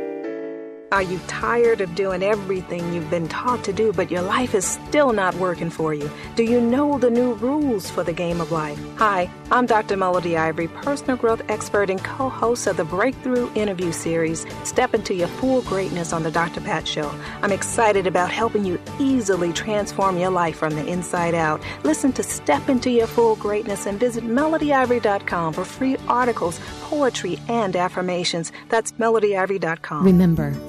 Are 0.91 1.03
you 1.03 1.21
tired 1.27 1.83
of 1.83 1.95
doing 1.95 2.23
everything 2.23 2.95
you've 2.95 3.11
been 3.11 3.29
taught 3.29 3.63
to 3.65 3.75
do, 3.75 3.93
but 3.93 4.11
your 4.11 4.23
life 4.23 4.55
is 4.55 4.65
still 4.65 5.13
not 5.13 5.35
working 5.35 5.69
for 5.69 5.93
you? 5.93 6.11
Do 6.35 6.45
you 6.45 6.63
know 6.63 6.99
the 6.99 7.11
new 7.11 7.35
rules 7.35 7.91
for 7.91 8.03
the 8.03 8.15
game 8.15 8.41
of 8.41 8.53
life? 8.53 8.81
Hi, 8.97 9.29
I'm 9.51 9.67
Dr. 9.67 9.99
Melody 9.99 10.39
Ivory, 10.39 10.69
personal 10.69 11.19
growth 11.19 11.43
expert 11.51 11.91
and 11.91 12.03
co 12.03 12.31
host 12.31 12.67
of 12.67 12.79
the 12.79 12.87
Breakthrough 12.87 13.53
Interview 13.55 13.93
Series, 13.93 14.47
Step 14.65 14.95
into 14.95 15.13
Your 15.13 15.29
Full 15.29 15.61
Greatness 15.61 16.15
on 16.15 16.23
The 16.23 16.31
Dr. 16.31 16.63
Pat 16.63 16.89
Show. 16.89 17.15
I'm 17.43 17.53
excited 17.53 18.07
about 18.07 18.31
helping 18.31 18.65
you 18.65 18.81
easily 18.99 19.53
transform 19.53 20.17
your 20.17 20.31
life 20.31 20.57
from 20.57 20.75
the 20.75 20.87
inside 20.87 21.35
out. 21.35 21.61
Listen 21.85 22.15
to 22.15 22.23
Step 22.23 22.67
into 22.71 22.91
Your 22.91 23.09
Full 23.09 23.37
Greatness 23.37 23.85
and 23.85 24.01
visit 24.01 24.25
melodyivory.com 24.25 25.53
for 25.53 25.67
free 25.67 25.99
articles, 26.09 26.59
poetry, 26.81 27.39
and 27.49 27.77
affirmations. 27.77 28.53
That's 28.71 28.93
melodyivory.com. 28.93 30.07
Remember, 30.07 30.55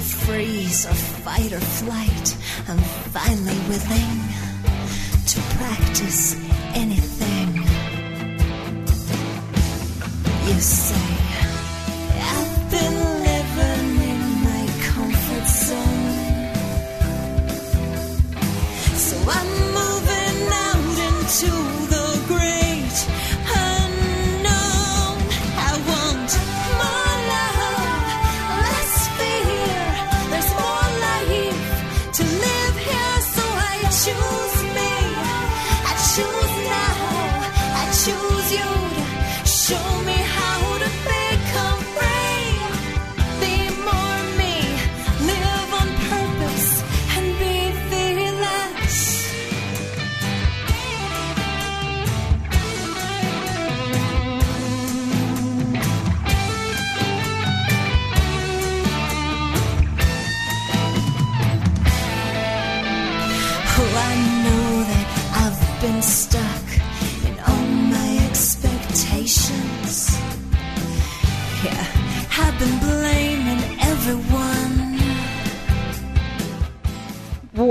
Freeze 0.00 0.86
or 0.86 0.94
fight 0.94 1.52
or 1.52 1.60
flight, 1.60 2.36
I'm 2.68 2.78
finally 3.12 3.58
willing 3.68 4.22
to 5.26 5.40
practice 5.56 6.34
anything. 6.74 7.54
You 10.48 10.60
say, 10.60 11.06
I've 12.20 12.70
been 12.70 12.96
living 13.28 13.86
in 14.10 14.20
my 14.42 14.66
comfort 14.90 15.46
zone. 15.48 16.14
So 18.96 19.16
I'm 19.30 19.50
moving 19.78 20.52
out 20.66 20.98
into 21.08 21.83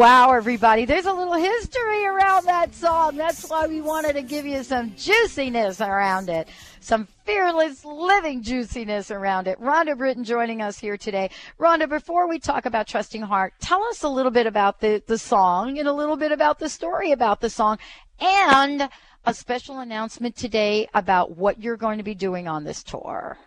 Wow, 0.03 0.33
everybody. 0.33 0.83
There's 0.83 1.05
a 1.05 1.13
little 1.13 1.31
history 1.31 2.05
around 2.05 2.45
that 2.45 2.75
song. 2.75 3.15
That's 3.15 3.49
why 3.49 3.67
we 3.67 3.79
wanted 3.79 4.15
to 4.15 4.21
give 4.21 4.45
you 4.45 4.61
some 4.61 4.93
juiciness 4.97 5.79
around 5.79 6.27
it. 6.27 6.49
Some 6.81 7.07
fearless 7.23 7.85
living 7.85 8.43
juiciness 8.43 9.11
around 9.11 9.47
it. 9.47 9.57
Rhonda 9.61 9.97
Britten 9.97 10.25
joining 10.25 10.61
us 10.61 10.77
here 10.77 10.97
today. 10.97 11.29
Rhonda, 11.57 11.87
before 11.87 12.27
we 12.27 12.37
talk 12.37 12.65
about 12.65 12.85
Trusting 12.85 13.21
Heart, 13.21 13.53
tell 13.61 13.81
us 13.85 14.03
a 14.03 14.09
little 14.09 14.29
bit 14.29 14.45
about 14.45 14.81
the, 14.81 15.01
the 15.07 15.17
song 15.17 15.79
and 15.79 15.87
a 15.87 15.93
little 15.93 16.17
bit 16.17 16.33
about 16.33 16.59
the 16.59 16.67
story 16.67 17.13
about 17.13 17.39
the 17.39 17.49
song 17.49 17.77
and 18.19 18.89
a 19.23 19.33
special 19.33 19.79
announcement 19.79 20.35
today 20.35 20.89
about 20.93 21.37
what 21.37 21.63
you're 21.63 21.77
going 21.77 21.99
to 21.99 22.03
be 22.03 22.13
doing 22.13 22.49
on 22.49 22.65
this 22.65 22.83
tour. 22.83 23.37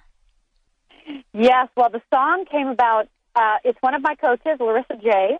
Yes, 1.35 1.69
well, 1.77 1.91
the 1.91 2.01
song 2.11 2.47
came 2.51 2.69
about. 2.69 3.09
Uh, 3.35 3.57
it's 3.63 3.77
one 3.83 3.93
of 3.93 4.01
my 4.01 4.15
coaches, 4.15 4.57
Larissa 4.59 4.97
J. 5.03 5.37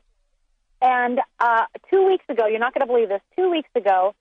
And 0.81 1.21
uh, 1.41 1.65
two 1.91 2.07
weeks 2.07 2.25
ago, 2.29 2.47
you're 2.47 2.61
not 2.61 2.75
going 2.75 2.87
to 2.87 2.93
believe 2.93 3.09
this. 3.09 3.23
Two 3.37 3.51
weeks 3.51 3.71
ago, 3.75 4.15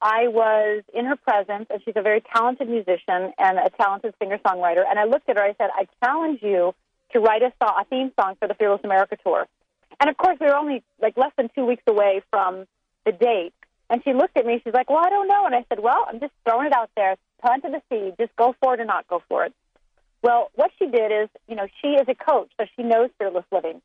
I 0.00 0.28
was 0.28 0.84
in 0.94 1.06
her 1.06 1.16
presence, 1.16 1.66
and 1.70 1.82
she's 1.84 1.96
a 1.96 2.02
very 2.02 2.22
talented 2.34 2.68
musician 2.68 3.32
and 3.38 3.58
a 3.58 3.70
talented 3.80 4.14
singer 4.18 4.38
songwriter. 4.38 4.84
And 4.88 4.98
I 4.98 5.04
looked 5.04 5.28
at 5.28 5.36
her. 5.36 5.42
I 5.42 5.54
said, 5.58 5.70
"I 5.74 5.86
challenge 6.04 6.40
you 6.42 6.74
to 7.12 7.20
write 7.20 7.42
a, 7.42 7.52
song, 7.62 7.74
a 7.80 7.84
theme 7.86 8.12
song 8.20 8.36
for 8.38 8.46
the 8.46 8.54
Fearless 8.54 8.82
America 8.84 9.16
tour." 9.24 9.46
And 9.98 10.10
of 10.10 10.16
course, 10.16 10.36
we 10.40 10.46
were 10.46 10.56
only 10.56 10.82
like 11.00 11.16
less 11.16 11.32
than 11.36 11.48
two 11.54 11.64
weeks 11.64 11.82
away 11.86 12.22
from 12.30 12.66
the 13.04 13.12
date. 13.12 13.54
And 13.88 14.02
she 14.04 14.12
looked 14.12 14.36
at 14.36 14.44
me. 14.44 14.60
She's 14.62 14.74
like, 14.74 14.90
"Well, 14.90 15.04
I 15.04 15.08
don't 15.08 15.28
know." 15.28 15.46
And 15.46 15.54
I 15.54 15.64
said, 15.68 15.80
"Well, 15.80 16.04
I'm 16.08 16.20
just 16.20 16.32
throwing 16.44 16.66
it 16.66 16.72
out 16.72 16.90
there. 16.94 17.16
Planted 17.40 17.72
the 17.72 17.82
seed. 17.88 18.14
Just 18.18 18.36
go 18.36 18.54
for 18.60 18.74
it 18.74 18.80
or 18.80 18.84
not 18.84 19.08
go 19.08 19.22
for 19.28 19.44
it." 19.44 19.54
Well, 20.22 20.50
what 20.54 20.72
she 20.78 20.86
did 20.86 21.12
is, 21.12 21.28
you 21.48 21.54
know, 21.54 21.68
she 21.80 21.88
is 21.88 22.08
a 22.08 22.14
coach, 22.14 22.50
so 22.58 22.66
she 22.76 22.82
knows 22.82 23.10
fearless 23.18 23.44
living. 23.52 23.80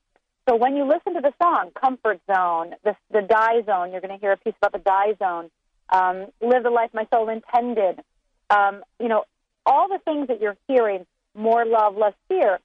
So 0.51 0.57
when 0.57 0.75
you 0.75 0.83
listen 0.83 1.13
to 1.13 1.21
the 1.21 1.31
song, 1.41 1.71
Comfort 1.79 2.19
Zone, 2.29 2.75
the, 2.83 2.93
the 3.09 3.21
Die 3.21 3.61
Zone, 3.65 3.93
you're 3.93 4.01
going 4.01 4.13
to 4.13 4.19
hear 4.19 4.33
a 4.33 4.37
piece 4.37 4.53
about 4.61 4.73
the 4.73 4.79
Die 4.79 5.13
Zone, 5.17 5.49
um, 5.87 6.27
Live 6.41 6.63
the 6.63 6.69
Life 6.69 6.89
My 6.93 7.07
Soul 7.09 7.29
Intended, 7.29 8.03
um, 8.49 8.83
you 8.99 9.07
know, 9.07 9.23
all 9.65 9.87
the 9.87 9.99
things 9.99 10.27
that 10.27 10.41
you're 10.41 10.57
hearing, 10.67 11.05
more 11.35 11.65
love, 11.65 11.95
less 11.95 12.15
fear, 12.27 12.59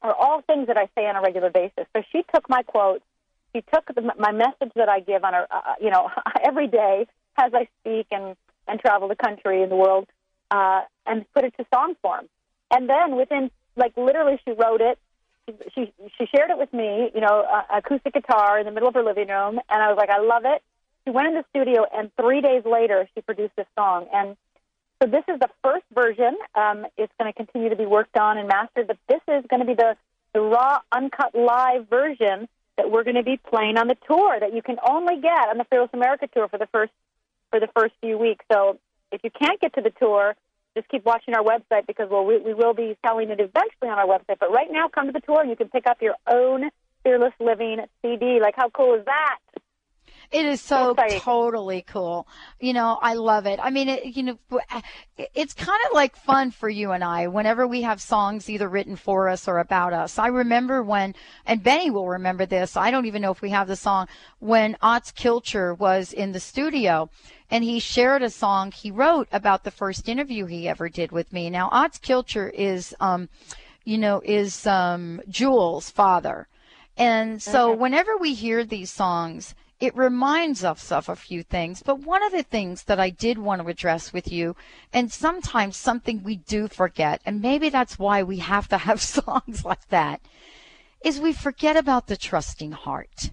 are 0.00 0.14
all 0.14 0.40
things 0.40 0.68
that 0.68 0.78
I 0.78 0.88
say 0.94 1.06
on 1.06 1.16
a 1.16 1.20
regular 1.20 1.50
basis. 1.50 1.84
So 1.94 2.02
she 2.10 2.22
took 2.34 2.48
my 2.48 2.62
quotes, 2.62 3.04
she 3.54 3.62
took 3.74 3.94
the, 3.94 4.00
my 4.18 4.32
message 4.32 4.72
that 4.76 4.88
I 4.88 5.00
give 5.00 5.22
on 5.22 5.34
a, 5.34 5.46
uh, 5.50 5.74
you 5.82 5.90
know, 5.90 6.10
every 6.42 6.68
day 6.68 7.06
as 7.36 7.52
I 7.52 7.68
speak 7.82 8.06
and, 8.10 8.36
and 8.66 8.80
travel 8.80 9.06
the 9.06 9.16
country 9.16 9.62
and 9.62 9.70
the 9.70 9.76
world, 9.76 10.08
uh, 10.50 10.80
and 11.04 11.26
put 11.34 11.44
it 11.44 11.52
to 11.58 11.66
song 11.74 11.94
form. 12.00 12.26
And 12.70 12.88
then 12.88 13.16
within, 13.16 13.50
like 13.76 13.94
literally, 13.98 14.40
she 14.46 14.52
wrote 14.52 14.80
it. 14.80 14.98
She 15.74 15.92
she 16.16 16.26
shared 16.26 16.50
it 16.50 16.58
with 16.58 16.72
me, 16.72 17.10
you 17.14 17.20
know, 17.20 17.44
uh, 17.50 17.78
acoustic 17.78 18.14
guitar 18.14 18.58
in 18.58 18.66
the 18.66 18.72
middle 18.72 18.88
of 18.88 18.94
her 18.94 19.02
living 19.02 19.28
room, 19.28 19.60
and 19.68 19.82
I 19.82 19.88
was 19.88 19.96
like, 19.96 20.10
I 20.10 20.20
love 20.20 20.42
it. 20.44 20.62
She 21.04 21.10
went 21.10 21.28
in 21.28 21.34
the 21.34 21.44
studio, 21.50 21.86
and 21.92 22.10
three 22.20 22.40
days 22.40 22.62
later, 22.64 23.08
she 23.14 23.22
produced 23.22 23.56
this 23.56 23.66
song. 23.76 24.06
And 24.12 24.36
so 25.00 25.08
this 25.08 25.24
is 25.28 25.38
the 25.40 25.48
first 25.62 25.84
version. 25.94 26.36
Um, 26.54 26.86
it's 26.96 27.12
going 27.18 27.32
to 27.32 27.36
continue 27.36 27.70
to 27.70 27.76
be 27.76 27.86
worked 27.86 28.16
on 28.16 28.36
and 28.36 28.48
mastered, 28.48 28.88
but 28.88 28.98
this 29.08 29.22
is 29.28 29.44
going 29.48 29.60
to 29.60 29.66
be 29.66 29.74
the 29.74 29.96
the 30.34 30.40
raw, 30.40 30.80
uncut 30.92 31.34
live 31.34 31.88
version 31.88 32.48
that 32.76 32.90
we're 32.90 33.04
going 33.04 33.16
to 33.16 33.22
be 33.22 33.38
playing 33.38 33.76
on 33.76 33.88
the 33.88 33.96
tour 34.06 34.38
that 34.38 34.54
you 34.54 34.62
can 34.62 34.76
only 34.86 35.20
get 35.20 35.48
on 35.48 35.58
the 35.58 35.64
Fearless 35.64 35.90
America 35.92 36.28
tour 36.32 36.48
for 36.48 36.58
the 36.58 36.66
first 36.66 36.92
for 37.50 37.60
the 37.60 37.68
first 37.74 37.94
few 38.00 38.18
weeks. 38.18 38.44
So 38.52 38.78
if 39.10 39.22
you 39.24 39.30
can't 39.30 39.60
get 39.60 39.74
to 39.74 39.80
the 39.80 39.90
tour, 39.90 40.36
just 40.78 40.88
keep 40.88 41.04
watching 41.04 41.34
our 41.34 41.42
website 41.42 41.86
because 41.86 42.08
we'll, 42.10 42.24
we, 42.24 42.38
we 42.38 42.54
will 42.54 42.74
be 42.74 42.96
selling 43.04 43.30
it 43.30 43.40
eventually 43.40 43.90
on 43.90 43.98
our 43.98 44.06
website. 44.06 44.38
But 44.38 44.52
right 44.52 44.68
now, 44.70 44.88
come 44.88 45.06
to 45.06 45.12
the 45.12 45.20
tour 45.20 45.40
and 45.40 45.50
you 45.50 45.56
can 45.56 45.68
pick 45.68 45.86
up 45.86 46.00
your 46.00 46.14
own 46.30 46.70
Fearless 47.02 47.34
Living 47.40 47.78
CD. 48.02 48.38
Like, 48.40 48.54
how 48.56 48.70
cool 48.70 48.94
is 48.94 49.04
that? 49.04 49.38
It 50.30 50.44
is 50.44 50.60
so 50.60 50.94
totally 51.20 51.82
cool. 51.88 52.28
You 52.60 52.74
know, 52.74 52.98
I 53.00 53.14
love 53.14 53.46
it. 53.46 53.58
I 53.62 53.70
mean, 53.70 53.88
it, 53.88 54.04
you 54.16 54.22
know, 54.22 54.38
it's 55.16 55.54
kind 55.54 55.80
of 55.86 55.94
like 55.94 56.16
fun 56.16 56.50
for 56.50 56.68
you 56.68 56.92
and 56.92 57.02
I 57.02 57.28
whenever 57.28 57.66
we 57.66 57.80
have 57.82 58.00
songs 58.00 58.50
either 58.50 58.68
written 58.68 58.96
for 58.96 59.30
us 59.30 59.48
or 59.48 59.58
about 59.58 59.94
us. 59.94 60.18
I 60.18 60.26
remember 60.26 60.82
when, 60.82 61.14
and 61.46 61.62
Benny 61.62 61.88
will 61.88 62.08
remember 62.08 62.44
this. 62.44 62.76
I 62.76 62.90
don't 62.90 63.06
even 63.06 63.22
know 63.22 63.30
if 63.30 63.40
we 63.40 63.50
have 63.50 63.68
the 63.68 63.76
song 63.76 64.06
when 64.38 64.74
Atz 64.82 65.14
Kilcher 65.14 65.76
was 65.78 66.12
in 66.12 66.32
the 66.32 66.40
studio 66.40 67.08
and 67.50 67.64
he 67.64 67.80
shared 67.80 68.22
a 68.22 68.28
song 68.28 68.70
he 68.70 68.90
wrote 68.90 69.28
about 69.32 69.64
the 69.64 69.70
first 69.70 70.10
interview 70.10 70.44
he 70.44 70.68
ever 70.68 70.90
did 70.90 71.10
with 71.10 71.32
me. 71.32 71.48
Now, 71.48 71.70
Atz 71.70 71.98
Kilcher 71.98 72.52
is, 72.52 72.94
um, 73.00 73.30
you 73.84 73.96
know, 73.96 74.20
is 74.22 74.66
um, 74.66 75.22
Jewel's 75.26 75.90
father. 75.90 76.48
And 76.98 77.40
so 77.40 77.72
whenever 77.72 78.16
we 78.16 78.34
hear 78.34 78.64
these 78.64 78.90
songs, 78.90 79.54
it 79.80 79.96
reminds 79.96 80.64
us 80.64 80.90
of 80.90 81.08
a 81.08 81.16
few 81.16 81.42
things. 81.42 81.82
But 81.82 82.00
one 82.00 82.22
of 82.22 82.32
the 82.32 82.42
things 82.42 82.84
that 82.84 82.98
I 82.98 83.10
did 83.10 83.38
want 83.38 83.62
to 83.62 83.68
address 83.68 84.12
with 84.12 84.30
you, 84.30 84.56
and 84.92 85.12
sometimes 85.12 85.76
something 85.76 86.22
we 86.22 86.36
do 86.36 86.66
forget, 86.66 87.20
and 87.24 87.40
maybe 87.40 87.68
that's 87.68 87.98
why 87.98 88.22
we 88.22 88.38
have 88.38 88.68
to 88.68 88.78
have 88.78 89.00
songs 89.16 89.64
like 89.64 89.88
that, 89.88 90.20
is 91.04 91.20
we 91.20 91.32
forget 91.32 91.76
about 91.76 92.08
the 92.08 92.16
trusting 92.16 92.72
heart. 92.72 93.30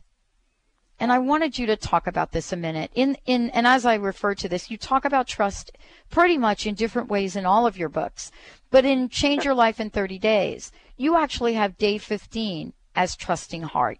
And 0.99 1.11
I 1.11 1.19
wanted 1.19 1.57
you 1.57 1.65
to 1.65 1.75
talk 1.75 2.07
about 2.07 2.31
this 2.31 2.53
a 2.53 2.55
minute. 2.55 2.89
In 2.95 3.17
in 3.25 3.49
and 3.49 3.67
as 3.67 3.85
I 3.85 3.95
refer 3.95 4.33
to 4.35 4.47
this, 4.47 4.71
you 4.71 4.77
talk 4.77 5.03
about 5.03 5.27
trust 5.27 5.71
pretty 6.09 6.37
much 6.37 6.65
in 6.65 6.75
different 6.75 7.09
ways 7.09 7.35
in 7.35 7.45
all 7.45 7.67
of 7.67 7.77
your 7.77 7.89
books. 7.89 8.31
But 8.69 8.85
in 8.85 9.09
Change 9.09 9.43
Your 9.43 9.55
Life 9.55 9.79
in 9.79 9.89
30 9.89 10.19
Days, 10.19 10.71
you 10.95 11.17
actually 11.17 11.55
have 11.55 11.77
day 11.77 11.97
15 11.97 12.71
as 12.95 13.17
trusting 13.17 13.63
heart. 13.63 13.99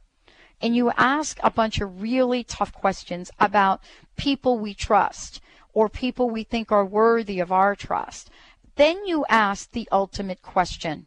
And 0.65 0.75
you 0.75 0.89
ask 0.97 1.37
a 1.43 1.51
bunch 1.51 1.79
of 1.79 2.01
really 2.01 2.43
tough 2.43 2.73
questions 2.73 3.29
about 3.39 3.81
people 4.15 4.57
we 4.57 4.73
trust 4.73 5.39
or 5.73 5.89
people 5.89 6.27
we 6.27 6.43
think 6.43 6.71
are 6.71 6.83
worthy 6.83 7.39
of 7.39 7.51
our 7.51 7.75
trust. 7.75 8.31
Then 8.73 9.05
you 9.05 9.27
ask 9.29 9.69
the 9.69 9.87
ultimate 9.91 10.41
question. 10.41 11.05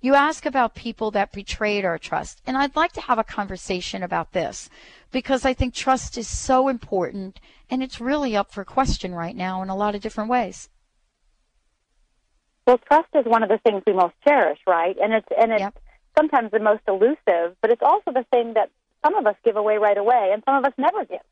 You 0.00 0.16
ask 0.16 0.44
about 0.44 0.74
people 0.74 1.12
that 1.12 1.30
betrayed 1.30 1.84
our 1.84 1.98
trust. 1.98 2.42
And 2.48 2.56
I'd 2.56 2.74
like 2.74 2.90
to 2.94 3.00
have 3.02 3.20
a 3.20 3.22
conversation 3.22 4.02
about 4.02 4.32
this 4.32 4.68
because 5.12 5.44
I 5.44 5.54
think 5.54 5.72
trust 5.72 6.18
is 6.18 6.26
so 6.26 6.66
important 6.66 7.38
and 7.70 7.80
it's 7.80 8.00
really 8.00 8.34
up 8.36 8.50
for 8.50 8.64
question 8.64 9.14
right 9.14 9.36
now 9.36 9.62
in 9.62 9.68
a 9.68 9.76
lot 9.76 9.94
of 9.94 10.00
different 10.00 10.30
ways. 10.30 10.68
Well, 12.66 12.78
trust 12.78 13.10
is 13.14 13.24
one 13.24 13.44
of 13.44 13.50
the 13.50 13.58
things 13.58 13.84
we 13.86 13.92
most 13.92 14.14
cherish, 14.26 14.58
right? 14.66 14.96
And 15.00 15.12
it's 15.12 15.28
and 15.40 15.52
it's 15.52 15.78
sometimes 16.18 16.50
the 16.50 16.58
most 16.58 16.82
elusive, 16.88 17.56
but 17.62 17.70
it's 17.70 17.82
also 17.82 18.10
the 18.12 18.24
thing 18.32 18.54
that 18.54 18.70
some 19.04 19.14
of 19.14 19.26
us 19.26 19.36
give 19.44 19.56
away 19.56 19.76
right 19.78 19.96
away, 19.96 20.30
and 20.32 20.42
some 20.44 20.56
of 20.56 20.64
us 20.64 20.72
never 20.76 21.04
give. 21.04 21.26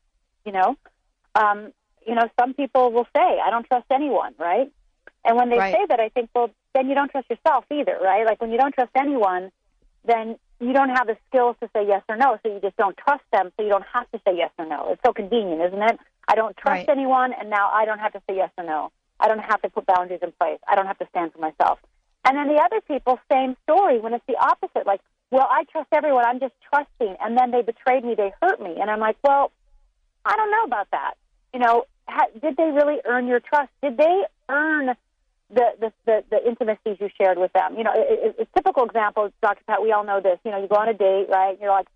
You 0.45 0.53
know, 0.53 0.77
um, 1.35 1.73
you 2.07 2.15
know, 2.15 2.29
some 2.39 2.53
people 2.53 2.91
will 2.91 3.07
say, 3.15 3.29
"I 3.45 3.49
don't 3.49 3.65
trust 3.65 3.87
anyone," 3.91 4.33
right? 4.39 4.71
And 5.25 5.35
when 5.37 5.49
they 5.49 5.57
Right. 5.57 5.75
say 5.75 5.85
that, 5.89 5.99
I 5.99 6.09
think, 6.09 6.29
well, 6.33 6.49
then 6.73 6.87
you 6.87 6.95
don't 6.95 7.11
trust 7.11 7.29
yourself 7.29 7.65
either, 7.69 7.97
right? 8.01 8.25
Like 8.25 8.39
when 8.39 8.51
you 8.51 8.57
don't 8.57 8.73
trust 8.73 8.91
anyone, 8.95 9.51
then 10.05 10.39
you 10.61 10.71
don't 10.71 10.89
have 10.97 11.07
the 11.07 11.17
skills 11.27 11.57
to 11.61 11.69
say 11.75 11.85
yes 11.85 12.01
or 12.07 12.15
no, 12.15 12.39
so 12.41 12.53
you 12.53 12.61
just 12.61 12.77
don't 12.77 12.95
trust 12.97 13.25
them, 13.33 13.51
so 13.57 13.63
you 13.63 13.69
don't 13.69 13.85
have 13.93 14.09
to 14.11 14.21
say 14.25 14.33
yes 14.37 14.51
or 14.57 14.65
no. 14.65 14.79
It's 14.91 15.01
so 15.05 15.11
convenient, 15.11 15.61
isn't 15.67 15.81
it? 15.81 15.99
I 16.29 16.35
don't 16.35 16.55
trust 16.55 16.87
Right. 16.87 16.89
anyone, 16.97 17.33
and 17.33 17.49
now 17.49 17.69
I 17.71 17.83
don't 17.85 17.99
have 17.99 18.13
to 18.13 18.21
say 18.27 18.37
yes 18.37 18.51
or 18.57 18.63
no. 18.63 18.91
I 19.19 19.27
don't 19.27 19.39
have 19.39 19.61
to 19.63 19.69
put 19.69 19.85
boundaries 19.85 20.21
in 20.23 20.31
place. 20.39 20.59
I 20.67 20.75
don't 20.75 20.87
have 20.87 20.99
to 20.99 21.07
stand 21.09 21.33
for 21.33 21.39
myself. 21.39 21.79
And 22.27 22.37
then 22.37 22.47
the 22.47 22.61
other 22.61 22.81
people, 22.81 23.19
same 23.31 23.55
story 23.63 23.99
when 23.99 24.13
it's 24.13 24.25
the 24.27 24.35
opposite. 24.35 24.85
Like, 24.85 24.99
well, 25.31 25.47
I 25.49 25.63
trust 25.71 25.87
everyone. 25.93 26.25
I'm 26.25 26.41
just 26.41 26.53
trusting. 26.69 27.15
And 27.21 27.37
then 27.37 27.51
they 27.51 27.61
betrayed 27.61 28.03
me. 28.03 28.15
They 28.15 28.33
hurt 28.41 28.61
me. 28.61 28.75
And 28.81 28.91
I'm 28.91 28.99
like, 28.99 29.15
well, 29.23 29.51
I 30.25 30.35
don't 30.35 30.51
know 30.51 30.63
about 30.65 30.87
that. 30.91 31.13
You 31.53 31.61
know, 31.61 31.85
ha- 32.07 32.27
did 32.41 32.57
they 32.57 32.71
really 32.71 32.97
earn 33.05 33.27
your 33.27 33.39
trust? 33.39 33.69
Did 33.81 33.95
they 33.95 34.23
earn 34.49 34.87
the, 35.49 35.65
the, 35.79 35.93
the, 36.05 36.23
the 36.29 36.45
intimacies 36.45 36.97
you 36.99 37.09
shared 37.17 37.37
with 37.37 37.53
them? 37.53 37.77
You 37.77 37.85
know, 37.85 37.93
a, 37.93 38.27
a, 38.27 38.43
a 38.43 38.45
typical 38.55 38.83
example, 38.83 39.31
Dr. 39.41 39.61
Pat, 39.65 39.81
we 39.81 39.93
all 39.93 40.03
know 40.03 40.19
this. 40.19 40.37
You 40.43 40.51
know, 40.51 40.61
you 40.61 40.67
go 40.67 40.75
on 40.75 40.89
a 40.89 40.93
date, 40.93 41.27
right? 41.29 41.57
You're 41.61 41.71
like, 41.71 41.87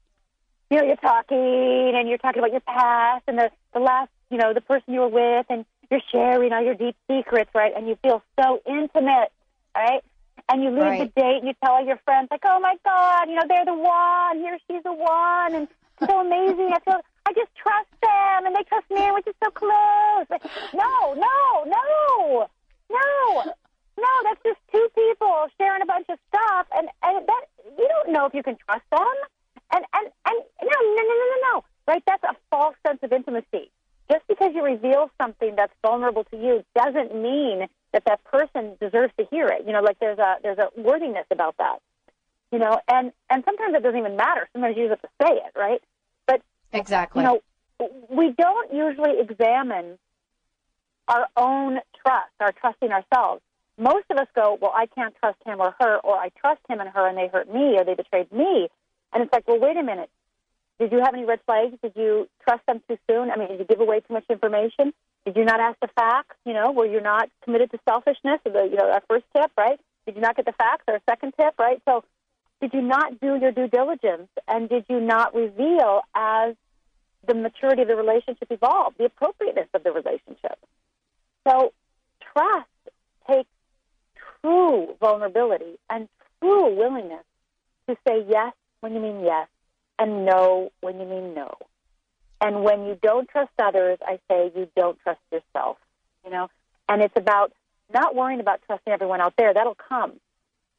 you 0.70 0.78
know, 0.78 0.86
you're 0.86 0.96
talking 0.96 1.92
and 1.94 2.08
you're 2.08 2.20
talking 2.20 2.40
about 2.40 2.52
your 2.52 2.62
past 2.62 3.24
and 3.28 3.38
the, 3.38 3.52
the 3.74 3.80
last, 3.80 4.10
you 4.30 4.38
know, 4.38 4.54
the 4.54 4.62
person 4.62 4.94
you 4.94 5.02
were 5.02 5.10
with 5.10 5.46
and 5.50 5.66
you're 5.90 6.02
sharing 6.10 6.54
all 6.54 6.64
your 6.64 6.76
deep 6.76 6.96
secrets, 7.10 7.52
right? 7.54 7.74
And 7.76 7.90
you 7.90 7.98
feel 8.02 8.24
so 8.40 8.62
intimate, 8.66 9.34
right? 9.76 10.02
And 10.50 10.64
you 10.64 10.70
leave 10.70 10.84
Right. 10.84 11.00
the 11.16 11.22
date 11.22 11.38
and 11.40 11.48
you 11.48 11.54
tell 11.64 11.76
all 11.76 11.86
your 11.86 12.00
friends, 12.04 12.28
like, 12.30 12.44
oh 12.44 12.60
my 12.60 12.76
God, 12.84 13.30
you 13.30 13.36
know, 13.36 13.44
they're 13.48 13.66
the 13.66 13.74
one, 13.74 14.40
he 14.40 14.50
or 14.50 14.58
she's 14.68 14.84
the 14.84 14.92
one, 14.92 15.56
and 15.56 15.68
so 16.08 16.20
amazing. 16.20 16.74
I 16.74 16.80
feel, 16.84 17.00
I 17.26 17.34
just 17.34 17.56
trust 17.56 17.88
them 18.02 18.46
and 18.46 18.56
they 18.56 18.64
trust 18.64 18.90
me, 18.90 19.00
and 19.00 19.14
we're 19.14 19.22
just 19.22 19.38
so 19.44 19.52
close. 19.52 20.26
Like, 20.30 20.44
no, 20.74 21.14
no, 21.14 21.64
no, 21.64 22.48
no, 22.90 23.44
no, 23.98 24.12
that's 24.24 24.42
just 24.44 24.60
two 24.74 24.88
people 24.94 25.48
sharing 25.58 25.82
a 25.82 25.86
bunch 25.86 26.08
of 26.10 26.18
stuff, 26.28 26.68
and, 26.76 26.90
and 27.04 27.28
that, 27.28 27.44
you 27.78 27.88
don't 27.88 28.12
know 28.12 28.26
if 28.26 28.34
you 28.34 28.44
can 28.44 28.58
trust 28.68 28.84
them. 28.92 29.16
And, 29.74 29.86
and, 29.94 30.08
and, 30.26 30.38
no, 30.64 30.78
no, 30.84 30.96
no, 30.96 31.04
no, 31.04 31.26
no, 31.32 31.54
no, 31.54 31.64
right? 31.88 32.04
That's 32.06 32.24
a 32.24 32.36
false 32.50 32.76
sense 32.86 33.00
of 33.04 33.14
intimacy. 33.14 33.72
Just 34.12 34.28
because 34.28 34.52
you 34.54 34.66
reveal 34.66 35.10
something 35.22 35.56
that's 35.56 35.72
vulnerable 35.82 36.26
to 36.26 36.36
you 36.36 36.66
doesn't 36.76 37.16
mean 37.16 37.68
that 37.94 38.04
that 38.06 38.24
person 38.24 38.78
deserves 38.80 39.14
to 39.18 39.26
hear 39.30 39.48
it. 39.48 39.64
You 39.66 39.74
know, 39.74 39.82
like 39.82 40.00
there's 40.00 40.20
a 40.20 40.38
there's 40.42 40.58
a 40.58 40.70
worthiness 40.80 41.26
about 41.32 41.58
that. 41.58 41.80
You 42.52 42.60
know, 42.60 42.80
and 42.88 43.12
and 43.30 43.44
sometimes 43.46 43.74
it 43.76 43.84
doesn't 43.84 44.00
even 44.00 44.16
matter. 44.16 44.48
Sometimes 44.54 44.78
you 44.78 44.88
just 44.88 45.02
have 45.02 45.10
to 45.10 45.26
say 45.26 45.36
it, 45.36 45.58
right? 45.58 45.82
But 46.28 46.42
Exactly. 46.74 47.24
you 47.24 47.28
know, 47.28 47.42
we 48.10 48.32
don't 48.32 48.74
usually 48.74 49.20
examine 49.20 49.98
our 51.08 51.28
own 51.36 51.80
trust, 52.02 52.32
our 52.39 52.52
trusting 52.52 52.92
ourselves. 52.92 53.42
Most 53.78 54.06
of 54.10 54.18
us 54.18 54.28
go, 54.36 54.58
well, 54.62 54.74
I 54.76 54.86
can't 54.86 55.16
trust 55.20 55.38
him 55.46 55.60
or 55.60 55.74
her, 55.80 55.98
or 55.98 56.16
I 56.16 56.30
trust 56.39 56.62
him 56.70 56.80
and 56.80 56.89
her, 56.89 57.08
and 57.08 57.18
they 57.18 57.28
hurt 57.28 57.52
me, 57.52 57.78
or 57.78 57.84
they 57.84 57.96
betrayed 57.96 58.32
me. 58.32 58.70
And 59.12 59.24
it's 59.24 59.34
like, 59.34 59.48
well, 59.48 59.60
wait 59.60 59.78
a 59.78 59.84
minute. 59.84 60.10
Did 60.80 60.92
you 60.92 61.00
have 61.00 61.14
any 61.14 61.26
red 61.26 61.39
flags? 61.46 61.76
Did 61.82 61.94
you 61.96 62.30
trust 62.44 62.66
them 62.66 62.82
too 62.88 62.98
soon? 63.10 63.32
I 63.32 63.38
mean, 63.38 63.50
did 63.50 63.60
you 63.60 63.66
give 63.66 63.80
away 63.80 64.02
too 64.02 64.14
much 64.14 64.26
information? 64.30 64.94
Did 65.26 65.36
you 65.36 65.46
not 65.46 65.60
ask 65.60 65.80
the 65.80 65.90
facts? 65.96 66.36
You 66.46 66.54
know, 66.54 66.72
were 66.72 66.86
you 66.86 67.00
not 67.00 67.30
committed 67.44 67.72
to 67.72 67.80
selfishness? 67.88 68.40
The, 68.44 68.68
you 68.70 68.78
know, 68.78 68.90
our 68.90 69.04
first 69.08 69.26
tip, 69.36 69.52
right? 69.58 69.80
Did 70.06 70.16
you 70.16 70.22
not 70.22 70.36
get 70.36 70.46
the 70.46 70.54
facts? 70.54 70.84
Our 70.88 71.00
second 71.08 71.34
tip, 71.40 71.54
right? 71.60 71.82
So, 71.86 72.04
did 72.60 72.74
you 72.74 72.82
not 72.82 73.20
do 73.20 73.38
your 73.38 73.52
due 73.52 73.68
diligence? 73.68 74.30
And 74.48 74.68
did 74.70 74.86
you 74.90 75.00
not 75.00 75.36
reveal 75.36 76.02
as 76.16 76.56
the 77.28 77.34
maturity 77.36 77.84
of 77.84 77.88
the 77.88 77.96
relationship 77.96 78.48
evolved, 78.50 78.98
the 78.98 79.06
appropriateness 79.06 79.68
of 79.74 79.84
the 79.84 79.92
relationship? 79.92 80.58
So, 81.48 81.74
trust 82.34 82.68
takes 83.28 83.50
true 84.42 84.96
vulnerability 85.00 85.78
and 85.90 86.08
true 86.40 86.76
willingness 86.76 87.24
to 87.88 87.96
say 88.08 88.26
yes 88.28 88.54
when 88.80 88.94
you 88.94 89.00
mean 89.00 89.24
yes 89.24 89.48
and 90.00 90.26
no 90.26 90.72
when 90.82 91.00
you 91.00 91.06
mean 91.06 91.34
no. 91.34 91.54
And 92.42 92.64
when 92.64 92.86
you 92.86 92.98
don't 93.02 93.30
trust 93.30 93.52
others, 93.60 94.00
I 94.02 94.20
say 94.28 94.52
you 94.56 94.68
don't 94.76 95.00
trust 95.00 95.20
yourself. 95.32 95.78
You 96.26 96.32
know, 96.32 96.50
and 96.89 97.02
it's 97.02 97.16
about 97.16 97.54
not 97.94 98.16
worrying 98.16 98.39
about 98.39 98.62
trusting 98.66 98.92
everyone 98.92 99.22
out 99.22 99.34
there. 99.38 99.54
That'll 99.54 99.76
come. 99.76 100.14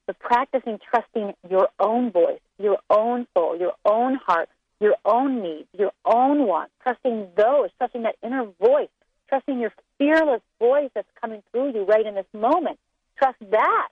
But 0.06 0.18
practicing 0.18 0.80
trusting 0.90 1.34
your 1.48 1.68
own 1.78 2.10
voice, 2.10 2.40
your 2.58 2.78
own 2.90 3.26
soul, 3.34 3.56
your 3.58 3.74
own 3.84 4.16
heart, 4.26 4.48
your 4.80 4.96
own 5.04 5.42
needs, 5.42 5.68
your 5.78 5.92
own 6.04 6.46
wants, 6.46 6.72
trusting 6.82 7.28
those, 7.36 7.70
trusting 7.78 8.02
that 8.02 8.16
inner 8.22 8.46
voice, 8.60 8.88
trusting 9.28 9.60
your 9.60 9.72
fearless 9.98 10.42
voice 10.58 10.90
that's 10.94 11.08
coming 11.20 11.42
through 11.52 11.72
you 11.72 11.84
right 11.84 12.04
in 12.04 12.16
this 12.16 12.26
moment. 12.32 12.78
Trust 13.16 13.38
that 13.50 13.88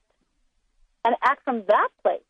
and 1.05 1.15
act 1.23 1.45
from 1.45 1.63
that 1.69 1.89
place. 2.03 2.21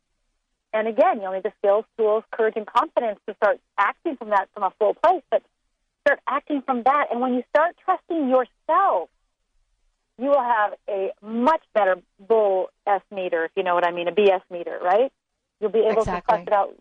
And 0.73 0.87
again, 0.87 1.21
you'll 1.21 1.33
need 1.33 1.43
the 1.43 1.53
skills, 1.59 1.85
tools, 1.99 2.25
courage, 2.31 2.55
and 2.57 2.67
confidence 2.67 3.19
to 3.29 3.35
start 3.37 3.61
acting 3.77 4.17
from 4.17 4.31
that 4.31 4.49
from 4.55 4.63
a 4.63 4.73
full 4.79 4.95
place, 4.95 5.23
but 5.31 5.43
start 6.07 6.21
acting 6.29 6.63
from 6.63 6.83
that. 6.85 7.07
And 7.11 7.21
when 7.21 7.35
you 7.35 7.43
start 7.51 7.77
trusting 7.85 8.29
yourself, 8.29 9.09
you 10.19 10.29
will 10.29 10.43
have 10.43 10.75
a 10.89 11.11
much 11.23 11.63
better 11.75 11.97
bull 12.19 12.69
S 12.87 13.03
meter, 13.11 13.45
if 13.45 13.51
you 13.57 13.63
know 13.63 13.75
what 13.75 13.87
I 13.87 13.91
mean, 13.91 14.07
a 14.07 14.13
BS 14.13 14.43
meter, 14.51 14.79
right? 14.83 15.11
You'll 15.61 15.71
be 15.71 15.81
able 15.81 16.03
Exactly. 16.03 16.37
to 16.37 16.41
suss 16.41 16.47
it 16.47 16.53
out 16.53 16.77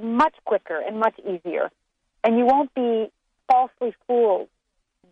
much 0.00 0.34
quicker 0.44 0.80
and 0.80 0.98
much 0.98 1.18
easier. 1.20 1.70
And 2.22 2.38
you 2.38 2.46
won't 2.46 2.72
be 2.74 3.10
falsely 3.48 3.94
fooled 4.06 4.48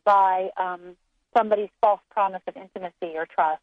by 0.05 0.49
um, 0.57 0.97
somebody's 1.37 1.68
false 1.80 2.01
promise 2.11 2.43
of 2.47 2.57
intimacy 2.57 3.16
or 3.16 3.26
trust. 3.26 3.62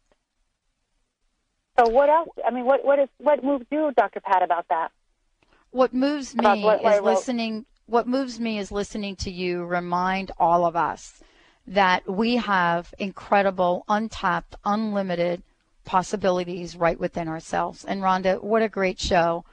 So 1.80 1.88
what 1.88 2.10
else? 2.10 2.28
I 2.46 2.50
mean, 2.50 2.66
what 2.66 2.84
what 2.84 2.98
is 2.98 3.08
what 3.18 3.42
moves 3.42 3.64
you, 3.70 3.90
Dr. 3.96 4.20
Pat, 4.20 4.42
about 4.42 4.66
that? 4.68 4.90
What 5.70 5.94
moves 5.94 6.34
me 6.34 6.44
what- 6.44 6.82
what 6.82 6.92
I 6.92 6.96
is 6.96 7.02
listening. 7.02 7.64
What 7.86 8.06
moves 8.06 8.38
me 8.38 8.58
is 8.58 8.70
listening 8.70 9.16
to 9.16 9.30
you 9.30 9.64
remind 9.64 10.30
all 10.38 10.64
of 10.66 10.76
us 10.76 11.22
that 11.66 12.08
we 12.08 12.36
have 12.36 12.94
incredible, 12.98 13.84
untapped, 13.88 14.56
unlimited 14.64 15.42
possibilities 15.84 16.76
right 16.76 17.00
within 17.00 17.28
ourselves. 17.28 17.84
And 17.84 18.02
Rhonda, 18.02 18.42
what 18.42 18.62
a 18.62 18.68
great 18.68 19.00
show 19.00 19.44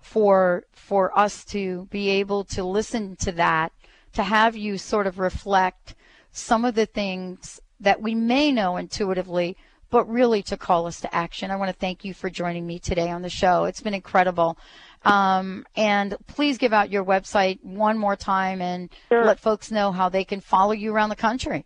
for 0.00 0.64
for 0.72 1.16
us 1.18 1.44
to 1.46 1.86
be 1.90 2.08
able 2.08 2.44
to 2.44 2.64
listen 2.64 3.16
to 3.16 3.32
that, 3.32 3.72
to 4.14 4.22
have 4.22 4.56
you 4.56 4.78
sort 4.78 5.06
of 5.06 5.18
reflect 5.18 5.94
some 6.32 6.64
of 6.64 6.74
the 6.74 6.86
things 6.86 7.60
that 7.78 8.00
we 8.00 8.14
may 8.14 8.50
know 8.50 8.76
intuitively, 8.76 9.56
but 9.94 10.10
really 10.10 10.42
to 10.42 10.56
call 10.56 10.88
us 10.88 11.02
to 11.02 11.14
action. 11.14 11.52
I 11.52 11.56
want 11.56 11.70
to 11.70 11.78
thank 11.78 12.04
you 12.04 12.14
for 12.14 12.28
joining 12.28 12.66
me 12.66 12.80
today 12.80 13.10
on 13.10 13.22
the 13.22 13.28
show. 13.30 13.66
It's 13.66 13.80
been 13.80 13.94
incredible. 13.94 14.58
Um, 15.04 15.64
and 15.76 16.16
please 16.26 16.58
give 16.58 16.72
out 16.72 16.90
your 16.90 17.04
website 17.04 17.62
one 17.62 17.96
more 17.96 18.16
time 18.16 18.60
and 18.60 18.90
let 19.08 19.38
folks 19.38 19.70
know 19.70 19.92
how 19.92 20.08
they 20.08 20.24
can 20.24 20.40
follow 20.40 20.72
you 20.72 20.92
around 20.92 21.10
the 21.10 21.16
country. 21.16 21.64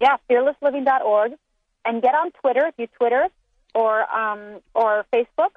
Yeah, 0.00 0.16
fearlessliving.org, 0.30 1.32
and 1.84 2.00
get 2.00 2.14
on 2.14 2.30
Twitter 2.40 2.68
if 2.68 2.74
you 2.78 2.86
Twitter 2.98 3.26
or 3.74 4.10
um, 4.10 4.62
or 4.74 5.04
Facebook. 5.12 5.50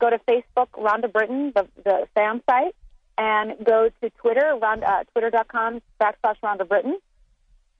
Go 0.00 0.08
to 0.08 0.18
Facebook, 0.20 0.68
Rhonda 0.72 1.12
Britten, 1.12 1.52
the 1.54 1.68
the 1.84 2.06
SAM 2.16 2.40
site, 2.48 2.74
and 3.18 3.62
go 3.62 3.90
to 4.02 4.10
Twitter, 4.22 4.58
Rhonda, 4.58 4.88
uh, 4.88 5.04
twitter.com 5.12 5.82
backslash 6.00 6.36
Rhonda 6.42 6.66
Britten, 6.66 6.98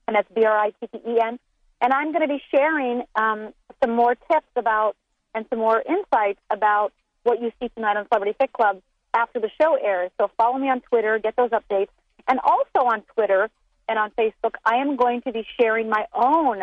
and 0.07 0.15
that's 0.15 0.29
B 0.31 0.45
R 0.45 0.55
I 0.55 0.69
T 0.79 0.87
T 0.93 0.99
E 1.07 1.19
N. 1.19 1.39
And 1.81 1.91
I'm 1.91 2.11
going 2.11 2.21
to 2.21 2.27
be 2.27 2.41
sharing 2.51 3.03
um, 3.15 3.53
some 3.83 3.95
more 3.95 4.15
tips 4.15 4.47
about 4.55 4.95
and 5.33 5.45
some 5.49 5.59
more 5.59 5.81
insights 5.81 6.39
about 6.51 6.93
what 7.23 7.41
you 7.41 7.51
see 7.59 7.69
tonight 7.69 7.97
on 7.97 8.07
Celebrity 8.07 8.35
Fit 8.39 8.53
Club 8.53 8.81
after 9.13 9.39
the 9.39 9.49
show 9.59 9.75
airs. 9.75 10.11
So 10.19 10.29
follow 10.37 10.57
me 10.57 10.69
on 10.69 10.81
Twitter, 10.81 11.19
get 11.19 11.35
those 11.35 11.51
updates. 11.51 11.89
And 12.27 12.39
also 12.39 12.87
on 12.87 13.01
Twitter 13.13 13.49
and 13.89 13.97
on 13.97 14.11
Facebook, 14.11 14.55
I 14.65 14.75
am 14.77 14.95
going 14.95 15.21
to 15.23 15.31
be 15.31 15.45
sharing 15.59 15.89
my 15.89 16.05
own 16.13 16.61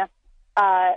uh, 0.57 0.93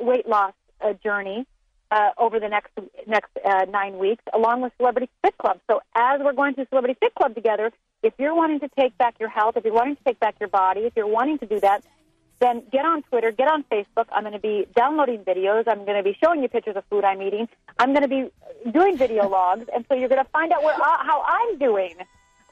weight 0.00 0.26
loss 0.26 0.54
uh, 0.80 0.94
journey 1.04 1.46
uh, 1.90 2.10
over 2.18 2.40
the 2.40 2.48
next 2.48 2.70
next 3.06 3.30
uh, 3.44 3.64
nine 3.70 3.98
weeks, 3.98 4.22
along 4.34 4.60
with 4.60 4.72
Celebrity 4.76 5.08
Fit 5.22 5.36
Club. 5.38 5.58
So 5.70 5.80
as 5.94 6.20
we're 6.22 6.34
going 6.34 6.54
through 6.54 6.66
Celebrity 6.70 6.96
Fit 7.00 7.14
Club 7.14 7.34
together, 7.34 7.70
if 8.02 8.14
you're 8.18 8.34
wanting 8.34 8.60
to 8.60 8.68
take 8.78 8.96
back 8.98 9.16
your 9.18 9.28
health, 9.28 9.56
if 9.56 9.64
you're 9.64 9.74
wanting 9.74 9.96
to 9.96 10.04
take 10.04 10.20
back 10.20 10.36
your 10.40 10.48
body, 10.48 10.80
if 10.80 10.92
you're 10.96 11.06
wanting 11.06 11.38
to 11.38 11.46
do 11.46 11.60
that, 11.60 11.84
then 12.40 12.62
get 12.70 12.84
on 12.84 13.02
Twitter, 13.02 13.32
get 13.32 13.48
on 13.48 13.64
Facebook. 13.64 14.06
I'm 14.12 14.22
going 14.22 14.32
to 14.32 14.38
be 14.38 14.66
downloading 14.76 15.24
videos. 15.24 15.64
I'm 15.66 15.84
going 15.84 15.96
to 15.96 16.02
be 16.02 16.16
showing 16.22 16.42
you 16.42 16.48
pictures 16.48 16.76
of 16.76 16.84
food 16.86 17.04
I'm 17.04 17.20
eating. 17.22 17.48
I'm 17.78 17.90
going 17.92 18.02
to 18.02 18.08
be 18.08 18.30
doing 18.70 18.96
video 18.96 19.28
logs, 19.38 19.66
and 19.74 19.84
so 19.88 19.94
you're 19.94 20.08
going 20.08 20.24
to 20.24 20.30
find 20.30 20.52
out 20.52 20.62
where 20.62 20.74
uh, 20.74 20.78
how 21.04 21.22
I'm 21.26 21.58
doing 21.58 21.94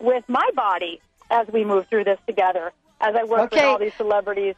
with 0.01 0.29
my 0.29 0.49
body 0.55 1.01
as 1.31 1.47
we 1.49 1.65
move 1.65 1.87
through 1.89 2.05
this 2.05 2.19
together. 2.27 2.73
As 3.01 3.15
I 3.15 3.25
work 3.25 3.51
with 3.51 3.61
all 3.63 3.79
these 3.79 3.95
celebrities. 3.95 4.55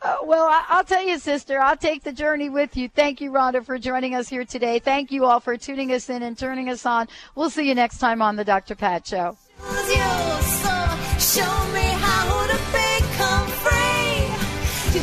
Uh, 0.00 0.18
well, 0.22 0.46
I- 0.46 0.64
I'll 0.68 0.84
tell 0.84 1.04
you, 1.04 1.18
sister, 1.18 1.58
I'll 1.60 1.76
take 1.76 2.04
the 2.04 2.12
journey 2.12 2.48
with 2.48 2.76
you. 2.76 2.88
Thank 2.88 3.20
you, 3.20 3.32
Rhonda, 3.32 3.64
for 3.64 3.76
joining 3.78 4.14
us 4.14 4.28
here 4.28 4.44
today. 4.44 4.78
Thank 4.78 5.10
you 5.10 5.24
all 5.24 5.40
for 5.40 5.56
tuning 5.56 5.92
us 5.92 6.08
in 6.08 6.22
and 6.22 6.38
turning 6.38 6.68
us 6.68 6.86
on. 6.86 7.08
We'll 7.34 7.50
see 7.50 7.66
you 7.68 7.74
next 7.74 7.98
time 7.98 8.22
on 8.22 8.36
the 8.36 8.44
Dr. 8.44 8.76
Pat 8.76 9.06
Show. 9.06 9.36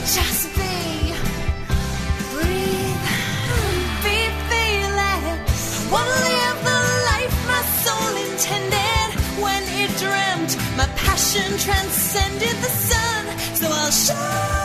just 0.02 0.48
be. 0.56 1.14
Breathe, 2.34 3.06
be 4.06 4.18
fearless. 4.50 5.64
I 5.78 5.92
wanna 5.92 6.20
live 6.30 6.60
the 6.70 6.80
life 7.12 7.36
my 7.52 7.64
soul 7.84 8.14
intended. 8.26 9.08
When 9.44 9.64
it 9.82 9.92
dreamt, 10.04 10.52
my 10.78 10.88
passion 11.06 11.50
transcended 11.58 12.56
the 12.66 12.74
sun. 12.90 13.24
So 13.56 13.68
I'll 13.70 13.92
shine. 13.92 14.63